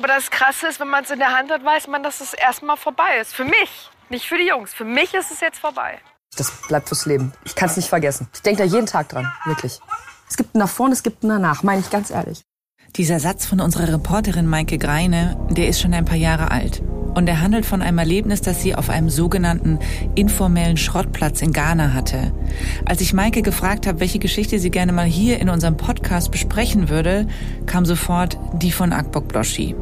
Aber 0.00 0.08
das 0.08 0.30
Krasse 0.30 0.66
ist, 0.66 0.80
wenn 0.80 0.88
man 0.88 1.04
es 1.04 1.10
in 1.10 1.18
der 1.18 1.36
Hand 1.36 1.50
hat, 1.50 1.62
weiß 1.62 1.86
man, 1.88 2.02
dass 2.02 2.22
es 2.22 2.32
erstmal 2.32 2.78
vorbei 2.78 3.18
ist. 3.20 3.34
Für 3.34 3.44
mich, 3.44 3.90
nicht 4.08 4.26
für 4.26 4.38
die 4.38 4.48
Jungs. 4.48 4.72
Für 4.72 4.86
mich 4.86 5.12
ist 5.12 5.30
es 5.30 5.40
jetzt 5.40 5.58
vorbei. 5.58 5.98
Das 6.38 6.50
bleibt 6.68 6.88
fürs 6.88 7.04
Leben. 7.04 7.34
Ich 7.44 7.54
kann 7.54 7.68
es 7.68 7.76
nicht 7.76 7.90
vergessen. 7.90 8.26
Ich 8.32 8.40
denke 8.40 8.62
da 8.62 8.64
jeden 8.64 8.86
Tag 8.86 9.10
dran, 9.10 9.30
wirklich. 9.44 9.78
Es 10.26 10.38
gibt 10.38 10.54
einen 10.54 10.62
nach 10.62 10.70
vorne, 10.70 10.94
es 10.94 11.02
gibt 11.02 11.22
einen 11.22 11.42
danach, 11.42 11.62
meine 11.64 11.82
ich 11.82 11.90
ganz 11.90 12.08
ehrlich. 12.10 12.40
Dieser 12.96 13.20
Satz 13.20 13.44
von 13.44 13.60
unserer 13.60 13.92
Reporterin 13.92 14.46
Maike 14.46 14.78
Greine, 14.78 15.36
der 15.50 15.68
ist 15.68 15.82
schon 15.82 15.92
ein 15.92 16.06
paar 16.06 16.16
Jahre 16.16 16.50
alt. 16.50 16.80
Und 17.14 17.28
er 17.28 17.40
handelt 17.40 17.66
von 17.66 17.82
einem 17.82 17.98
Erlebnis, 17.98 18.40
das 18.40 18.62
sie 18.62 18.74
auf 18.74 18.90
einem 18.90 19.10
sogenannten 19.10 19.78
informellen 20.14 20.76
Schrottplatz 20.76 21.42
in 21.42 21.52
Ghana 21.52 21.92
hatte. 21.92 22.32
Als 22.84 23.00
ich 23.00 23.12
Maike 23.12 23.42
gefragt 23.42 23.86
habe, 23.86 24.00
welche 24.00 24.18
Geschichte 24.18 24.58
sie 24.58 24.70
gerne 24.70 24.92
mal 24.92 25.06
hier 25.06 25.40
in 25.40 25.48
unserem 25.48 25.76
Podcast 25.76 26.30
besprechen 26.30 26.88
würde, 26.88 27.26
kam 27.66 27.84
sofort 27.84 28.38
die 28.54 28.72
von 28.72 28.92
Akbok 28.92 29.28
Bloschi. 29.28 29.74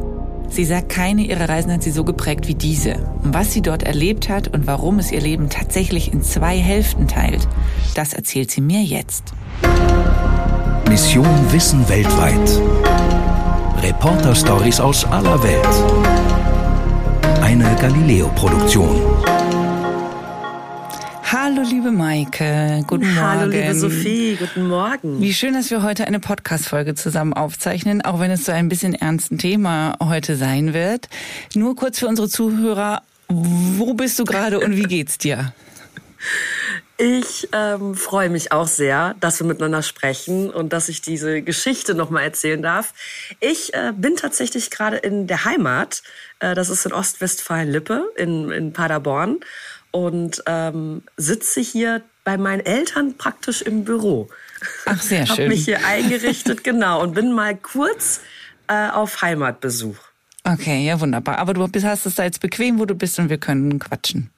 Sie 0.51 0.65
sagt, 0.65 0.89
keine 0.89 1.23
ihrer 1.23 1.49
Reisen 1.49 1.73
hat 1.73 1.83
sie 1.83 1.91
so 1.91 2.05
geprägt 2.05 2.49
wie 2.49 2.55
diese. 2.55 2.95
Und 3.23 3.35
was 3.35 3.53
sie 3.53 3.61
dort 3.61 3.83
erlebt 3.83 4.29
hat 4.29 4.49
und 4.49 4.67
warum 4.67 4.99
es 4.99 5.13
ihr 5.13 5.21
Leben 5.21 5.51
tatsächlich 5.51 6.13
in 6.13 6.23
zwei 6.23 6.59
Hälften 6.59 7.07
teilt, 7.07 7.47
das 7.95 8.15
erzählt 8.15 8.51
sie 8.51 8.63
mir 8.63 8.83
jetzt. 8.83 9.35
Mission 10.89 11.27
Wissen 11.53 11.87
weltweit. 11.89 12.63
Reporter-Stories 13.83 14.81
aus 14.81 15.05
aller 15.05 15.43
Welt. 15.43 16.28
Eine 17.49 17.75
Galileo-Produktion. 17.77 19.25
Hallo, 21.25 21.63
liebe 21.63 21.91
Maike. 21.91 22.85
Guten 22.87 23.15
Morgen. 23.15 23.27
Hallo, 23.27 23.51
liebe 23.51 23.75
Sophie. 23.75 24.37
Guten 24.39 24.69
Morgen. 24.69 25.23
Wie 25.23 25.33
schön, 25.33 25.55
dass 25.55 25.71
wir 25.71 25.83
heute 25.83 26.07
eine 26.07 26.21
Podcast-Folge 26.21 26.95
zusammen 26.95 27.33
aufzeichnen, 27.33 28.03
auch 28.03 28.21
wenn 28.21 28.31
es 28.31 28.45
so 28.45 28.53
ein 28.53 28.69
bisschen 28.69 28.93
ernsten 28.93 29.39
Thema 29.39 29.97
heute 29.99 30.37
sein 30.37 30.75
wird. 30.75 31.09
Nur 31.55 31.75
kurz 31.75 31.99
für 31.99 32.07
unsere 32.07 32.29
Zuhörer. 32.29 33.01
Wo 33.29 33.95
bist 33.95 34.19
du 34.19 34.27
gerade 34.27 34.61
und 34.61 34.77
wie 34.77 34.83
geht's 34.83 35.17
dir? 35.17 35.55
Ich 37.01 37.49
ähm, 37.53 37.95
freue 37.95 38.29
mich 38.29 38.51
auch 38.51 38.67
sehr, 38.67 39.15
dass 39.21 39.39
wir 39.39 39.47
miteinander 39.47 39.85
sprechen 39.85 40.51
und 40.51 40.73
dass 40.73 40.89
ich 40.89 41.01
diese 41.01 41.43
Geschichte 41.43 41.95
nochmal 41.95 42.25
erzählen 42.25 42.61
darf. 42.61 42.93
Ich 43.39 43.73
äh, 43.73 43.93
bin 43.97 44.17
tatsächlich 44.17 44.69
gerade 44.69 44.97
in 44.97 45.29
der 45.29 45.45
Heimat. 45.45 46.03
Äh, 46.41 46.57
das 46.57 46.71
ist 46.71 46.85
in 46.87 46.93
Ostwestfalen-Lippe 46.93 48.13
in, 48.17 48.51
in 48.51 48.73
Paderborn 48.73 49.39
und 49.93 50.43
ähm, 50.47 51.03
sitze 51.17 51.61
hier 51.61 52.03
bei 52.25 52.37
meinen 52.37 52.67
Eltern 52.67 53.17
praktisch 53.17 53.63
im 53.63 53.85
Büro. 53.85 54.29
Ach, 54.85 55.01
sehr 55.01 55.25
schön. 55.25 55.37
Habe 55.37 55.49
mich 55.49 55.67
hier 55.67 55.87
eingerichtet, 55.87 56.65
genau, 56.65 57.01
und 57.01 57.15
bin 57.15 57.33
mal 57.33 57.57
kurz 57.57 58.23
äh, 58.67 58.89
auf 58.91 59.23
Heimatbesuch. 59.23 59.97
Okay, 60.43 60.85
ja, 60.85 61.01
wunderbar. 61.01 61.39
Aber 61.39 61.55
du 61.55 61.63
hast 61.63 62.07
es 62.07 62.17
da 62.17 62.25
jetzt 62.25 62.41
bequem, 62.41 62.81
wo 62.81 62.87
du 62.87 62.97
bist 62.97 63.21
und 63.21 63.29
wir 63.31 63.39
können 63.39 63.79
quatschen. 63.79 64.31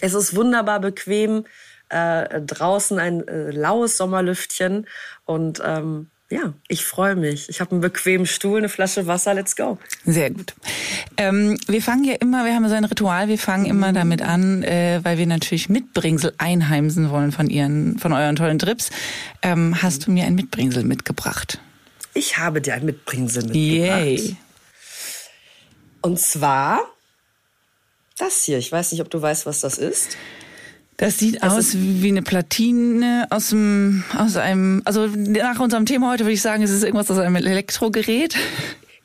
Es 0.00 0.14
ist 0.14 0.34
wunderbar 0.34 0.80
bequem 0.80 1.44
äh, 1.88 2.40
draußen 2.40 2.98
ein 2.98 3.26
äh, 3.26 3.50
laues 3.50 3.96
Sommerlüftchen 3.96 4.86
und 5.24 5.62
ähm, 5.64 6.08
ja, 6.30 6.52
ich 6.68 6.84
freue 6.84 7.16
mich. 7.16 7.48
Ich 7.48 7.60
habe 7.62 7.70
einen 7.70 7.80
bequemen 7.80 8.26
Stuhl, 8.26 8.58
eine 8.58 8.68
Flasche 8.68 9.06
Wasser, 9.06 9.32
let's 9.32 9.56
go. 9.56 9.78
Sehr 10.04 10.30
gut. 10.30 10.54
Ähm, 11.16 11.58
wir 11.66 11.80
fangen 11.80 12.04
ja 12.04 12.16
immer, 12.16 12.44
wir 12.44 12.54
haben 12.54 12.68
so 12.68 12.74
ein 12.74 12.84
Ritual, 12.84 13.28
wir 13.28 13.38
fangen 13.38 13.64
immer 13.64 13.94
damit 13.94 14.20
an, 14.20 14.62
äh, 14.62 15.00
weil 15.02 15.16
wir 15.16 15.26
natürlich 15.26 15.70
Mitbringsel 15.70 16.34
einheimsen 16.36 17.08
wollen 17.08 17.32
von 17.32 17.48
ihren, 17.48 17.98
von 17.98 18.12
euren 18.12 18.36
tollen 18.36 18.58
Trips. 18.58 18.90
Ähm, 19.40 19.80
hast 19.80 20.06
du 20.06 20.10
mir 20.10 20.26
ein 20.26 20.34
Mitbringsel 20.34 20.84
mitgebracht? 20.84 21.60
Ich 22.12 22.36
habe 22.36 22.60
dir 22.60 22.74
ein 22.74 22.84
Mitbringsel 22.84 23.44
mitgebracht. 23.44 24.00
Yay. 24.00 24.36
Und 26.02 26.20
zwar 26.20 26.80
das 28.18 28.44
hier. 28.44 28.58
Ich 28.58 28.70
weiß 28.70 28.92
nicht, 28.92 29.00
ob 29.00 29.10
du 29.10 29.22
weißt, 29.22 29.46
was 29.46 29.60
das 29.60 29.78
ist. 29.78 30.16
Das 30.98 31.16
sieht 31.16 31.42
das 31.42 31.52
aus 31.52 31.74
wie 31.74 32.08
eine 32.08 32.22
Platine 32.22 33.28
aus 33.30 33.50
dem, 33.50 34.02
aus 34.16 34.36
einem, 34.36 34.82
also 34.84 35.06
nach 35.06 35.60
unserem 35.60 35.86
Thema 35.86 36.10
heute 36.10 36.24
würde 36.24 36.32
ich 36.32 36.42
sagen, 36.42 36.62
es 36.64 36.72
ist 36.72 36.82
irgendwas 36.82 37.08
aus 37.08 37.18
einem 37.18 37.36
Elektrogerät. 37.36 38.34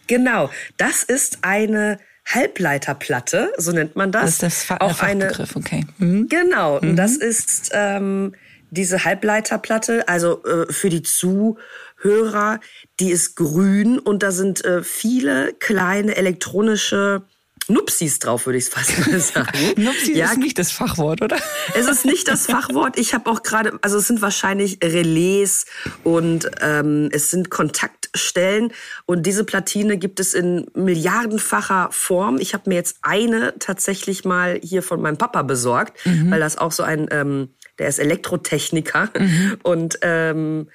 Genau, 0.07 0.49
das 0.77 1.03
ist 1.03 1.39
eine 1.43 1.99
Halbleiterplatte, 2.25 3.53
so 3.57 3.71
nennt 3.71 3.95
man 3.95 4.11
das. 4.11 4.23
Das 4.23 4.31
ist 4.31 4.43
das 4.43 4.63
Fa 4.63 4.77
Auch 4.77 5.01
eine, 5.01 5.31
okay. 5.53 5.85
Mhm. 5.99 6.27
Genau, 6.29 6.81
mhm. 6.81 6.95
das 6.95 7.15
ist 7.15 7.69
ähm, 7.73 8.33
diese 8.71 9.05
Halbleiterplatte, 9.05 10.07
also 10.07 10.43
äh, 10.45 10.73
für 10.73 10.89
die 10.89 11.03
Zuhörer, 11.03 12.59
die 12.99 13.11
ist 13.11 13.35
grün 13.35 13.99
und 13.99 14.23
da 14.23 14.31
sind 14.31 14.65
äh, 14.65 14.81
viele 14.81 15.53
kleine 15.59 16.15
elektronische 16.15 17.21
Nupsis 17.69 18.19
drauf, 18.19 18.45
würde 18.45 18.57
ich 18.57 18.65
es 18.65 18.69
fast 18.69 19.07
mal 19.07 19.19
sagen. 19.19 19.73
Nupsis 19.77 20.15
ja, 20.15 20.31
ist 20.31 20.37
nicht 20.37 20.57
das 20.59 20.71
Fachwort, 20.71 21.21
oder? 21.21 21.37
Es 21.75 21.87
ist 21.87 22.05
nicht 22.05 22.27
das 22.27 22.45
Fachwort. 22.47 22.97
Ich 22.97 23.13
habe 23.13 23.29
auch 23.29 23.43
gerade, 23.43 23.77
also 23.81 23.97
es 23.97 24.07
sind 24.07 24.21
wahrscheinlich 24.21 24.79
Relais 24.83 25.65
und 26.03 26.49
ähm, 26.61 27.09
es 27.11 27.31
sind 27.31 27.49
Kontaktstellen. 27.49 28.71
Und 29.05 29.25
diese 29.25 29.43
Platine 29.43 29.97
gibt 29.97 30.19
es 30.19 30.33
in 30.33 30.65
milliardenfacher 30.75 31.89
Form. 31.91 32.37
Ich 32.37 32.53
habe 32.53 32.69
mir 32.69 32.75
jetzt 32.75 32.97
eine 33.01 33.57
tatsächlich 33.59 34.25
mal 34.25 34.59
hier 34.63 34.83
von 34.83 35.01
meinem 35.01 35.17
Papa 35.17 35.41
besorgt, 35.41 36.05
mhm. 36.05 36.31
weil 36.31 36.39
das 36.39 36.57
auch 36.57 36.71
so 36.71 36.83
ein, 36.83 37.07
ähm, 37.11 37.49
der 37.79 37.87
ist 37.87 37.99
Elektrotechniker 37.99 39.09
mhm. 39.17 39.57
und 39.63 39.99
ähm, 40.01 40.67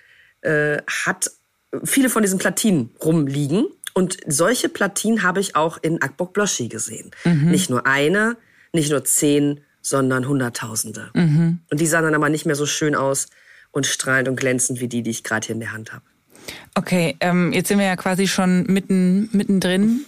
äh, 0.42 0.78
hat 0.86 1.30
viele 1.84 2.08
von 2.08 2.22
diesen 2.22 2.38
Platinen 2.38 2.90
rumliegen. 3.02 3.66
Und 3.98 4.16
solche 4.28 4.68
Platinen 4.68 5.24
habe 5.24 5.40
ich 5.40 5.56
auch 5.56 5.76
in 5.82 6.00
Akbok 6.00 6.32
Bloschi 6.32 6.68
gesehen. 6.68 7.10
Mhm. 7.24 7.50
Nicht 7.50 7.68
nur 7.68 7.84
eine, 7.84 8.36
nicht 8.72 8.92
nur 8.92 9.04
zehn, 9.04 9.58
sondern 9.82 10.28
Hunderttausende. 10.28 11.10
Mhm. 11.14 11.58
Und 11.68 11.80
die 11.80 11.86
sahen 11.88 12.04
dann 12.04 12.14
aber 12.14 12.28
nicht 12.28 12.46
mehr 12.46 12.54
so 12.54 12.64
schön 12.64 12.94
aus 12.94 13.26
und 13.72 13.86
strahlend 13.86 14.28
und 14.28 14.36
glänzend 14.36 14.80
wie 14.80 14.86
die, 14.86 15.02
die 15.02 15.10
ich 15.10 15.24
gerade 15.24 15.46
hier 15.46 15.54
in 15.54 15.58
der 15.58 15.72
Hand 15.72 15.92
habe. 15.92 16.04
Okay, 16.76 17.16
ähm, 17.18 17.52
jetzt 17.52 17.66
sind 17.66 17.80
wir 17.80 17.86
ja 17.86 17.96
quasi 17.96 18.28
schon 18.28 18.66
mitten 18.68 19.30
mittendrin. 19.32 20.02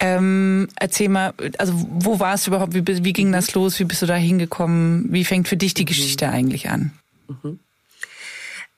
Ähm, 0.00 0.66
erzähl 0.74 1.08
mal, 1.08 1.32
also 1.58 1.74
wo 1.76 2.18
warst 2.18 2.48
du 2.48 2.50
überhaupt? 2.50 2.74
Wie, 2.74 3.04
wie 3.04 3.12
ging 3.12 3.30
das 3.30 3.54
los? 3.54 3.78
Wie 3.78 3.84
bist 3.84 4.02
du 4.02 4.06
da 4.06 4.16
hingekommen? 4.16 5.12
Wie 5.12 5.24
fängt 5.24 5.46
für 5.46 5.56
dich 5.56 5.74
die 5.74 5.82
mhm. 5.82 5.86
Geschichte 5.86 6.28
eigentlich 6.28 6.70
an? 6.70 6.90
Mhm. 7.28 7.60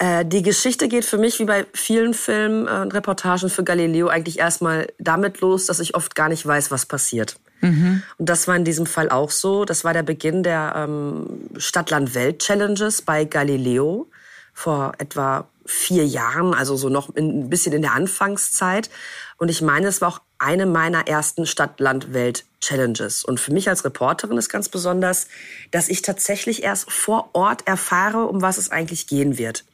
Äh, 0.01 0.25
die 0.25 0.43
Geschichte 0.43 0.89
geht 0.89 1.05
für 1.05 1.19
mich 1.19 1.39
wie 1.39 1.45
bei 1.45 1.67
vielen 1.75 2.15
Filmen 2.15 2.67
und 2.67 2.95
Reportagen 2.95 3.51
für 3.51 3.63
Galileo 3.63 4.09
eigentlich 4.09 4.39
erstmal 4.39 4.89
damit 4.99 5.41
los, 5.41 5.67
dass 5.67 5.79
ich 5.79 5.95
oft 5.95 6.15
gar 6.15 6.31
nicht 6.31 6.45
weiß, 6.45 6.71
was 6.71 6.87
passiert. 6.87 7.37
Mhm. 7.61 8.03
Und 8.17 8.29
das 8.29 8.49
war 8.49 8.57
in 8.57 8.65
diesem 8.65 8.87
Fall 8.87 9.11
auch 9.11 9.31
so. 9.31 9.67
Das 9.67 9.85
war 9.85 9.93
der 9.93 10.03
Beginn 10.03 10.43
der 10.43 10.73
ähm, 10.75 11.51
Stadtland-Welt-Challenges 11.59 13.03
bei 13.03 13.27
Galileo 13.27 14.09
vor 14.55 14.95
etwa 14.97 15.47
vier 15.67 16.07
Jahren, 16.07 16.55
also 16.55 16.77
so 16.77 16.89
noch 16.89 17.15
ein 17.15 17.51
bisschen 17.51 17.75
in 17.75 17.83
der 17.83 17.93
Anfangszeit. 17.93 18.89
Und 19.37 19.51
ich 19.51 19.61
meine, 19.61 19.89
es 19.89 20.01
war 20.01 20.09
auch 20.09 20.21
eine 20.39 20.65
meiner 20.65 21.09
ersten 21.09 21.45
Stadt-Land-Welt-Challenges. 21.45 23.23
Und 23.23 23.39
für 23.39 23.53
mich 23.53 23.69
als 23.69 23.85
Reporterin 23.85 24.39
ist 24.39 24.49
ganz 24.49 24.71
besonders, 24.71 25.29
dass 25.71 25.91
ich 25.91 26.01
tatsächlich 26.01 26.63
erst 26.63 26.91
vor 26.91 27.29
Ort 27.35 27.67
erfahre, 27.67 28.25
um 28.25 28.41
was 28.41 28.57
es 28.57 28.71
eigentlich 28.71 29.07
gehen 29.07 29.37
wird. 29.37 29.65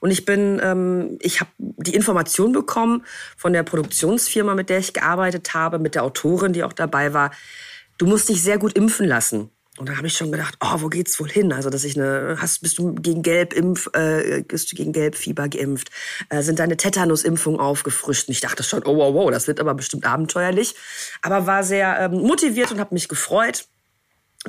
Und 0.00 0.10
ich 0.10 0.24
bin, 0.24 0.60
ähm, 0.62 1.18
ich 1.20 1.40
habe 1.40 1.50
die 1.58 1.94
Information 1.94 2.52
bekommen 2.52 3.04
von 3.36 3.52
der 3.52 3.62
Produktionsfirma, 3.62 4.54
mit 4.54 4.70
der 4.70 4.78
ich 4.78 4.92
gearbeitet 4.92 5.54
habe, 5.54 5.78
mit 5.78 5.94
der 5.94 6.04
Autorin, 6.04 6.52
die 6.52 6.64
auch 6.64 6.72
dabei 6.72 7.12
war. 7.12 7.30
Du 7.98 8.06
musst 8.06 8.28
dich 8.28 8.42
sehr 8.42 8.58
gut 8.58 8.76
impfen 8.76 9.06
lassen. 9.06 9.50
Und 9.78 9.88
dann 9.88 9.96
habe 9.96 10.08
ich 10.08 10.14
schon 10.14 10.32
gedacht, 10.32 10.56
oh, 10.60 10.80
wo 10.80 10.88
geht's 10.88 11.20
wohl 11.20 11.30
hin? 11.30 11.52
Also, 11.52 11.70
dass 11.70 11.84
ich 11.84 11.96
eine, 11.96 12.36
hast, 12.40 12.62
bist 12.62 12.78
du 12.78 12.94
gegen 12.94 13.22
Gelbimpf, 13.22 13.88
äh, 13.94 14.42
bist 14.42 14.72
du 14.72 14.76
gegen 14.76 14.92
Gelbfieber 14.92 15.48
geimpft? 15.48 15.90
Äh, 16.30 16.42
sind 16.42 16.58
deine 16.58 16.76
Tetanusimpfungen 16.76 17.60
aufgefrischt? 17.60 18.26
Und 18.28 18.32
ich 18.32 18.40
dachte 18.40 18.64
schon, 18.64 18.82
oh, 18.84 18.96
wow, 18.96 19.14
wow, 19.14 19.30
das 19.30 19.46
wird 19.46 19.60
aber 19.60 19.74
bestimmt 19.74 20.04
abenteuerlich. 20.04 20.74
Aber 21.22 21.46
war 21.46 21.62
sehr 21.62 21.96
ähm, 22.00 22.22
motiviert 22.22 22.72
und 22.72 22.80
habe 22.80 22.92
mich 22.92 23.08
gefreut. 23.08 23.66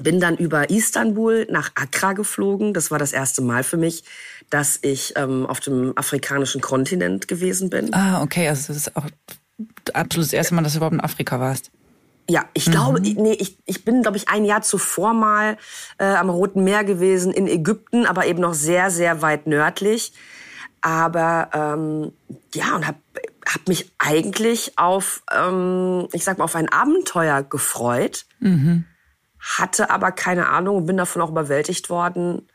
Bin 0.01 0.19
dann 0.19 0.37
über 0.37 0.69
Istanbul 0.69 1.47
nach 1.49 1.71
Accra 1.75 2.13
geflogen. 2.13 2.73
Das 2.73 2.91
war 2.91 2.99
das 2.99 3.13
erste 3.13 3.41
Mal 3.41 3.63
für 3.63 3.77
mich 3.77 4.03
dass 4.49 4.79
ich 4.81 5.13
ähm, 5.15 5.45
auf 5.45 5.59
dem 5.59 5.93
afrikanischen 5.97 6.61
Kontinent 6.61 7.27
gewesen 7.27 7.69
bin. 7.69 7.93
Ah, 7.93 8.21
okay, 8.21 8.47
also 8.47 8.73
das 8.73 8.87
ist 8.87 8.95
auch 8.95 9.05
absolut 9.93 10.27
das 10.27 10.33
erste 10.33 10.55
Mal, 10.55 10.63
dass 10.63 10.73
du 10.73 10.77
überhaupt 10.77 10.93
in 10.93 11.01
Afrika 11.01 11.39
warst. 11.39 11.71
Ja, 12.29 12.45
ich 12.53 12.67
mhm. 12.67 12.71
glaube, 12.71 13.01
nee, 13.01 13.33
ich, 13.33 13.57
ich 13.65 13.85
bin, 13.85 14.01
glaube 14.01 14.17
ich, 14.17 14.29
ein 14.29 14.45
Jahr 14.45 14.61
zuvor 14.61 15.13
mal 15.13 15.57
äh, 15.97 16.05
am 16.05 16.29
Roten 16.29 16.63
Meer 16.63 16.83
gewesen 16.83 17.31
in 17.31 17.47
Ägypten, 17.47 18.05
aber 18.05 18.25
eben 18.27 18.39
noch 18.39 18.53
sehr, 18.53 18.91
sehr 18.91 19.21
weit 19.21 19.47
nördlich. 19.47 20.13
Aber 20.81 21.49
ähm, 21.53 22.13
ja, 22.53 22.75
und 22.75 22.87
habe 22.87 22.99
hab 23.45 23.67
mich 23.67 23.91
eigentlich 23.97 24.77
auf, 24.77 25.23
ähm, 25.35 26.07
ich 26.13 26.23
sag 26.23 26.37
mal, 26.37 26.45
auf 26.45 26.55
ein 26.55 26.71
Abenteuer 26.71 27.43
gefreut. 27.43 28.25
Mhm. 28.39 28.85
Hatte 29.57 29.89
aber 29.89 30.11
keine 30.11 30.49
Ahnung 30.49 30.77
und 30.77 30.85
bin 30.85 30.97
davon 30.97 31.21
auch 31.21 31.31
überwältigt 31.31 31.89
worden, 31.89 32.47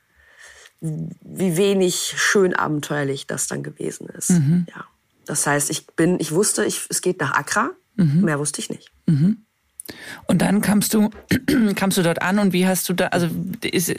wie 0.80 1.56
wenig 1.56 2.14
schön 2.16 2.54
abenteuerlich 2.54 3.26
das 3.26 3.46
dann 3.46 3.62
gewesen 3.62 4.08
ist. 4.08 4.30
Mhm. 4.30 4.66
Ja. 4.68 4.84
Das 5.24 5.46
heißt, 5.46 5.70
ich 5.70 5.86
bin, 5.88 6.20
ich 6.20 6.32
wusste, 6.32 6.64
ich, 6.64 6.86
es 6.90 7.00
geht 7.00 7.20
nach 7.20 7.32
Accra. 7.32 7.70
Mhm. 7.96 8.22
Mehr 8.22 8.38
wusste 8.38 8.60
ich 8.60 8.70
nicht. 8.70 8.92
Mhm. 9.06 9.38
Und 10.26 10.40
dann 10.40 10.60
kamst 10.60 10.94
du, 10.94 11.10
kamst 11.74 11.98
du 11.98 12.02
dort 12.02 12.22
an 12.22 12.38
und 12.38 12.52
wie 12.52 12.66
hast 12.66 12.88
du 12.88 12.94
da, 12.94 13.08
also 13.08 13.28
ist, 13.62 13.94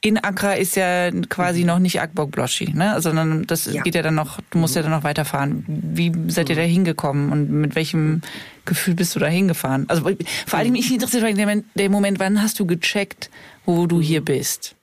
in 0.00 0.18
Accra 0.18 0.52
ist 0.54 0.76
ja 0.76 1.10
quasi 1.28 1.64
noch 1.64 1.78
nicht 1.78 2.00
Akbok 2.00 2.30
Bloschi, 2.30 2.72
ne? 2.72 3.00
Sondern 3.00 3.46
das 3.46 3.66
ja. 3.66 3.82
geht 3.82 3.94
ja 3.94 4.02
dann 4.02 4.14
noch, 4.14 4.40
du 4.50 4.58
musst 4.58 4.76
ja 4.76 4.82
dann 4.82 4.90
noch 4.90 5.04
weiterfahren. 5.04 5.64
Wie 5.66 6.12
seid 6.28 6.48
ihr 6.48 6.56
da 6.56 6.62
hingekommen 6.62 7.32
und 7.32 7.50
mit 7.50 7.74
welchem 7.74 8.22
Gefühl 8.68 8.94
bist 8.94 9.14
du 9.14 9.20
da 9.20 9.26
hingefahren? 9.26 9.86
Also 9.88 10.02
vor 10.46 10.58
allem 10.58 10.72
mich 10.72 10.92
interessiert 10.92 11.24
der, 11.36 11.62
der 11.74 11.90
Moment, 11.90 12.18
wann 12.18 12.42
hast 12.42 12.60
du 12.60 12.66
gecheckt, 12.66 13.30
wo 13.64 13.86
du 13.86 14.00
hier 14.00 14.24
bist? 14.24 14.74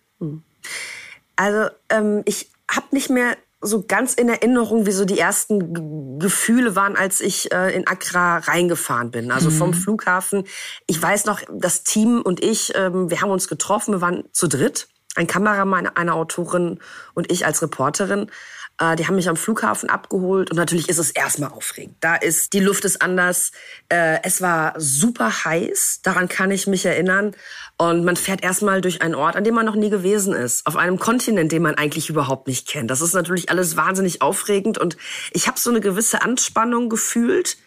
Also 1.35 1.69
ähm, 1.89 2.21
ich 2.25 2.49
habe 2.69 2.87
nicht 2.91 3.09
mehr 3.09 3.37
so 3.61 3.83
ganz 3.87 4.13
in 4.13 4.29
Erinnerung, 4.29 4.85
wie 4.85 4.91
so 4.91 5.05
die 5.05 5.19
ersten 5.19 5.73
G 5.73 5.95
Gefühle 6.17 6.77
waren, 6.77 6.95
als 6.95 7.19
ich 7.19 7.51
äh, 7.51 7.75
in 7.75 7.87
Accra 7.87 8.37
reingefahren 8.37 9.11
bin. 9.11 9.31
Also 9.31 9.49
mhm. 9.49 9.55
vom 9.55 9.73
Flughafen. 9.73 10.45
Ich 10.87 11.01
weiß 11.01 11.25
noch, 11.25 11.41
das 11.51 11.83
Team 11.83 12.21
und 12.21 12.41
ich, 12.43 12.73
ähm, 12.75 13.09
wir 13.09 13.21
haben 13.21 13.31
uns 13.31 13.49
getroffen, 13.49 13.95
wir 13.95 14.01
waren 14.01 14.23
zu 14.31 14.47
dritt. 14.47 14.87
Ein 15.15 15.27
Kameramann, 15.27 15.87
eine 15.87 16.13
Autorin 16.13 16.79
und 17.13 17.31
ich 17.31 17.45
als 17.45 17.61
Reporterin. 17.61 18.31
Äh, 18.79 18.95
die 18.95 19.07
haben 19.07 19.15
mich 19.15 19.29
am 19.29 19.37
Flughafen 19.37 19.89
abgeholt 19.89 20.51
und 20.51 20.57
natürlich 20.57 20.89
ist 20.89 20.97
es 20.97 21.11
erstmal 21.11 21.51
aufregend. 21.51 21.95
Da 22.01 22.15
ist, 22.15 22.53
die 22.53 22.59
Luft 22.59 22.85
ist 22.85 23.01
anders. 23.01 23.51
Äh, 23.89 24.19
es 24.23 24.41
war 24.41 24.73
super 24.77 25.45
heiß, 25.45 26.01
daran 26.03 26.27
kann 26.27 26.51
ich 26.51 26.67
mich 26.67 26.85
erinnern. 26.85 27.35
Und 27.77 28.05
man 28.05 28.15
fährt 28.15 28.43
erstmal 28.43 28.81
durch 28.81 29.01
einen 29.01 29.15
Ort, 29.15 29.35
an 29.35 29.43
dem 29.43 29.55
man 29.55 29.65
noch 29.65 29.75
nie 29.75 29.89
gewesen 29.89 30.33
ist, 30.33 30.65
auf 30.65 30.75
einem 30.75 30.97
Kontinent, 30.97 31.51
den 31.51 31.61
man 31.61 31.75
eigentlich 31.75 32.09
überhaupt 32.09 32.47
nicht 32.47 32.67
kennt. 32.67 32.89
Das 32.89 33.01
ist 33.01 33.13
natürlich 33.13 33.49
alles 33.49 33.75
wahnsinnig 33.75 34.21
aufregend 34.21 34.77
und 34.77 34.97
ich 35.31 35.47
habe 35.47 35.59
so 35.59 35.69
eine 35.69 35.81
gewisse 35.81 36.21
Anspannung 36.21 36.89
gefühlt 36.89 37.57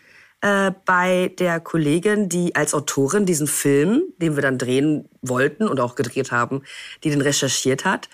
äh, 0.41 0.73
bei 0.85 1.35
der 1.39 1.61
Kollegin, 1.61 2.29
die 2.29 2.55
als 2.55 2.73
Autorin 2.75 3.27
diesen 3.27 3.47
Film, 3.47 4.03
den 4.19 4.37
wir 4.37 4.43
dann 4.43 4.59
drehen 4.59 5.09
wollten 5.21 5.67
und 5.67 5.81
auch 5.81 5.95
gedreht 5.95 6.33
haben, 6.33 6.63
die 7.03 7.11
den 7.11 7.21
recherchiert 7.21 7.85
hat. 7.85 8.09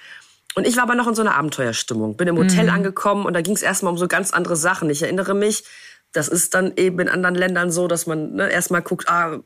Und 0.55 0.67
ich 0.67 0.77
war 0.77 0.85
aber 0.85 0.95
noch 0.95 1.09
in 1.09 1.15
so 1.15 1.23
einer 1.23 1.35
Abenteuerstimmung. 1.35 2.17
Bin 2.17 2.29
im 2.29 2.39
Hotel 2.39 2.65
mhm. 2.65 2.71
angekommen 2.71 3.27
und 3.27 3.35
da 3.35 3.41
ging 3.41 3.55
es 3.55 3.63
erstmal 3.63 3.93
um 3.93 3.99
so 3.99 4.09
ganz 4.09 4.33
andere 4.33 4.57
Sachen. 4.57 4.89
Ich 4.91 5.03
erinnere 5.03 5.35
mich, 5.35 5.65
das 6.13 6.29
ist 6.29 6.55
dann 6.55 6.73
eben 6.77 7.01
in 7.01 7.09
anderen 7.09 7.35
Ländern 7.35 7.71
so, 7.71 7.89
dass 7.89 8.07
man 8.07 8.35
ne, 8.35 8.49
erstmal 8.49 8.83
guckt, 8.83 9.09
ah, 9.09 9.41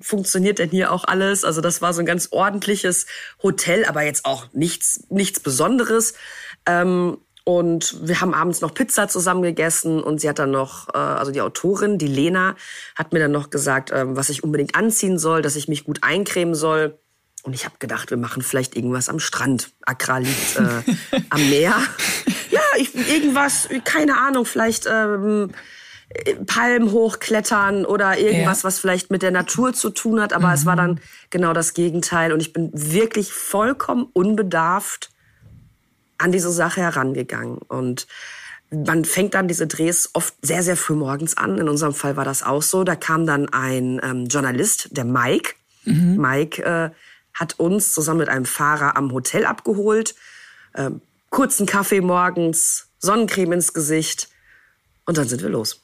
funktioniert 0.00 0.58
denn 0.58 0.70
hier 0.70 0.92
auch 0.92 1.04
alles? 1.04 1.44
Also 1.44 1.60
das 1.60 1.82
war 1.82 1.92
so 1.92 2.00
ein 2.00 2.06
ganz 2.06 2.28
ordentliches 2.30 3.06
Hotel, 3.42 3.84
aber 3.84 4.02
jetzt 4.02 4.24
auch 4.24 4.46
nichts, 4.52 5.04
nichts 5.10 5.40
Besonderes. 5.40 6.14
Ähm, 6.64 7.18
und 7.44 7.96
wir 8.02 8.20
haben 8.20 8.34
abends 8.34 8.60
noch 8.60 8.74
Pizza 8.74 9.06
zusammen 9.08 9.42
gegessen 9.42 10.02
und 10.02 10.20
sie 10.20 10.28
hat 10.28 10.40
dann 10.40 10.50
noch, 10.50 10.88
äh, 10.94 10.98
also 10.98 11.30
die 11.30 11.40
Autorin, 11.40 11.98
die 11.98 12.08
Lena, 12.08 12.56
hat 12.96 13.12
mir 13.12 13.20
dann 13.20 13.30
noch 13.30 13.50
gesagt, 13.50 13.90
äh, 13.90 14.04
was 14.16 14.30
ich 14.30 14.42
unbedingt 14.42 14.74
anziehen 14.74 15.18
soll, 15.18 15.42
dass 15.42 15.56
ich 15.56 15.68
mich 15.68 15.84
gut 15.84 16.00
eincremen 16.02 16.54
soll. 16.54 16.98
Und 17.46 17.54
ich 17.54 17.64
habe 17.64 17.76
gedacht, 17.78 18.10
wir 18.10 18.16
machen 18.16 18.42
vielleicht 18.42 18.74
irgendwas 18.74 19.08
am 19.08 19.20
Strand. 19.20 19.70
Accra 19.82 20.18
liegt 20.18 20.56
äh, 20.56 21.20
am 21.30 21.48
Meer. 21.48 21.74
Ja, 22.48 22.60
ich, 22.78 22.94
irgendwas, 22.94 23.68
keine 23.84 24.18
Ahnung, 24.18 24.46
vielleicht 24.46 24.86
ähm, 24.86 25.50
Palmen 26.46 26.92
hochklettern 26.92 27.84
oder 27.84 28.16
irgendwas, 28.18 28.62
ja. 28.62 28.64
was 28.64 28.78
vielleicht 28.78 29.10
mit 29.10 29.20
der 29.20 29.32
Natur 29.32 29.74
zu 29.74 29.90
tun 29.90 30.20
hat. 30.20 30.32
Aber 30.32 30.48
mhm. 30.48 30.54
es 30.54 30.64
war 30.64 30.76
dann 30.76 31.00
genau 31.28 31.52
das 31.52 31.74
Gegenteil. 31.74 32.32
Und 32.32 32.40
ich 32.40 32.52
bin 32.52 32.70
wirklich 32.72 33.32
vollkommen 33.32 34.06
unbedarft 34.12 35.10
an 36.18 36.32
diese 36.32 36.52
Sache 36.52 36.80
herangegangen. 36.80 37.58
Und 37.58 38.06
man 38.70 39.04
fängt 39.04 39.34
dann 39.34 39.48
diese 39.48 39.66
Drehs 39.66 40.10
oft 40.14 40.34
sehr, 40.40 40.62
sehr 40.62 40.76
früh 40.76 40.94
morgens 40.94 41.36
an. 41.36 41.58
In 41.58 41.68
unserem 41.68 41.94
Fall 41.94 42.16
war 42.16 42.24
das 42.24 42.42
auch 42.42 42.62
so. 42.62 42.84
Da 42.84 42.96
kam 42.96 43.26
dann 43.26 43.48
ein 43.48 44.00
ähm, 44.02 44.26
Journalist, 44.26 44.96
der 44.96 45.04
Mike. 45.04 45.54
Mhm. 45.84 46.16
Mike 46.16 46.62
äh, 46.62 46.90
hat 47.36 47.60
uns 47.60 47.92
zusammen 47.92 48.20
mit 48.20 48.28
einem 48.28 48.46
Fahrer 48.46 48.96
am 48.96 49.12
Hotel 49.12 49.44
abgeholt. 49.44 50.14
Ähm, 50.74 51.00
kurzen 51.30 51.66
Kaffee 51.66 52.00
morgens, 52.00 52.88
Sonnencreme 52.98 53.52
ins 53.52 53.74
Gesicht 53.74 54.28
und 55.04 55.18
dann 55.18 55.28
sind 55.28 55.42
wir 55.42 55.50
los. 55.50 55.82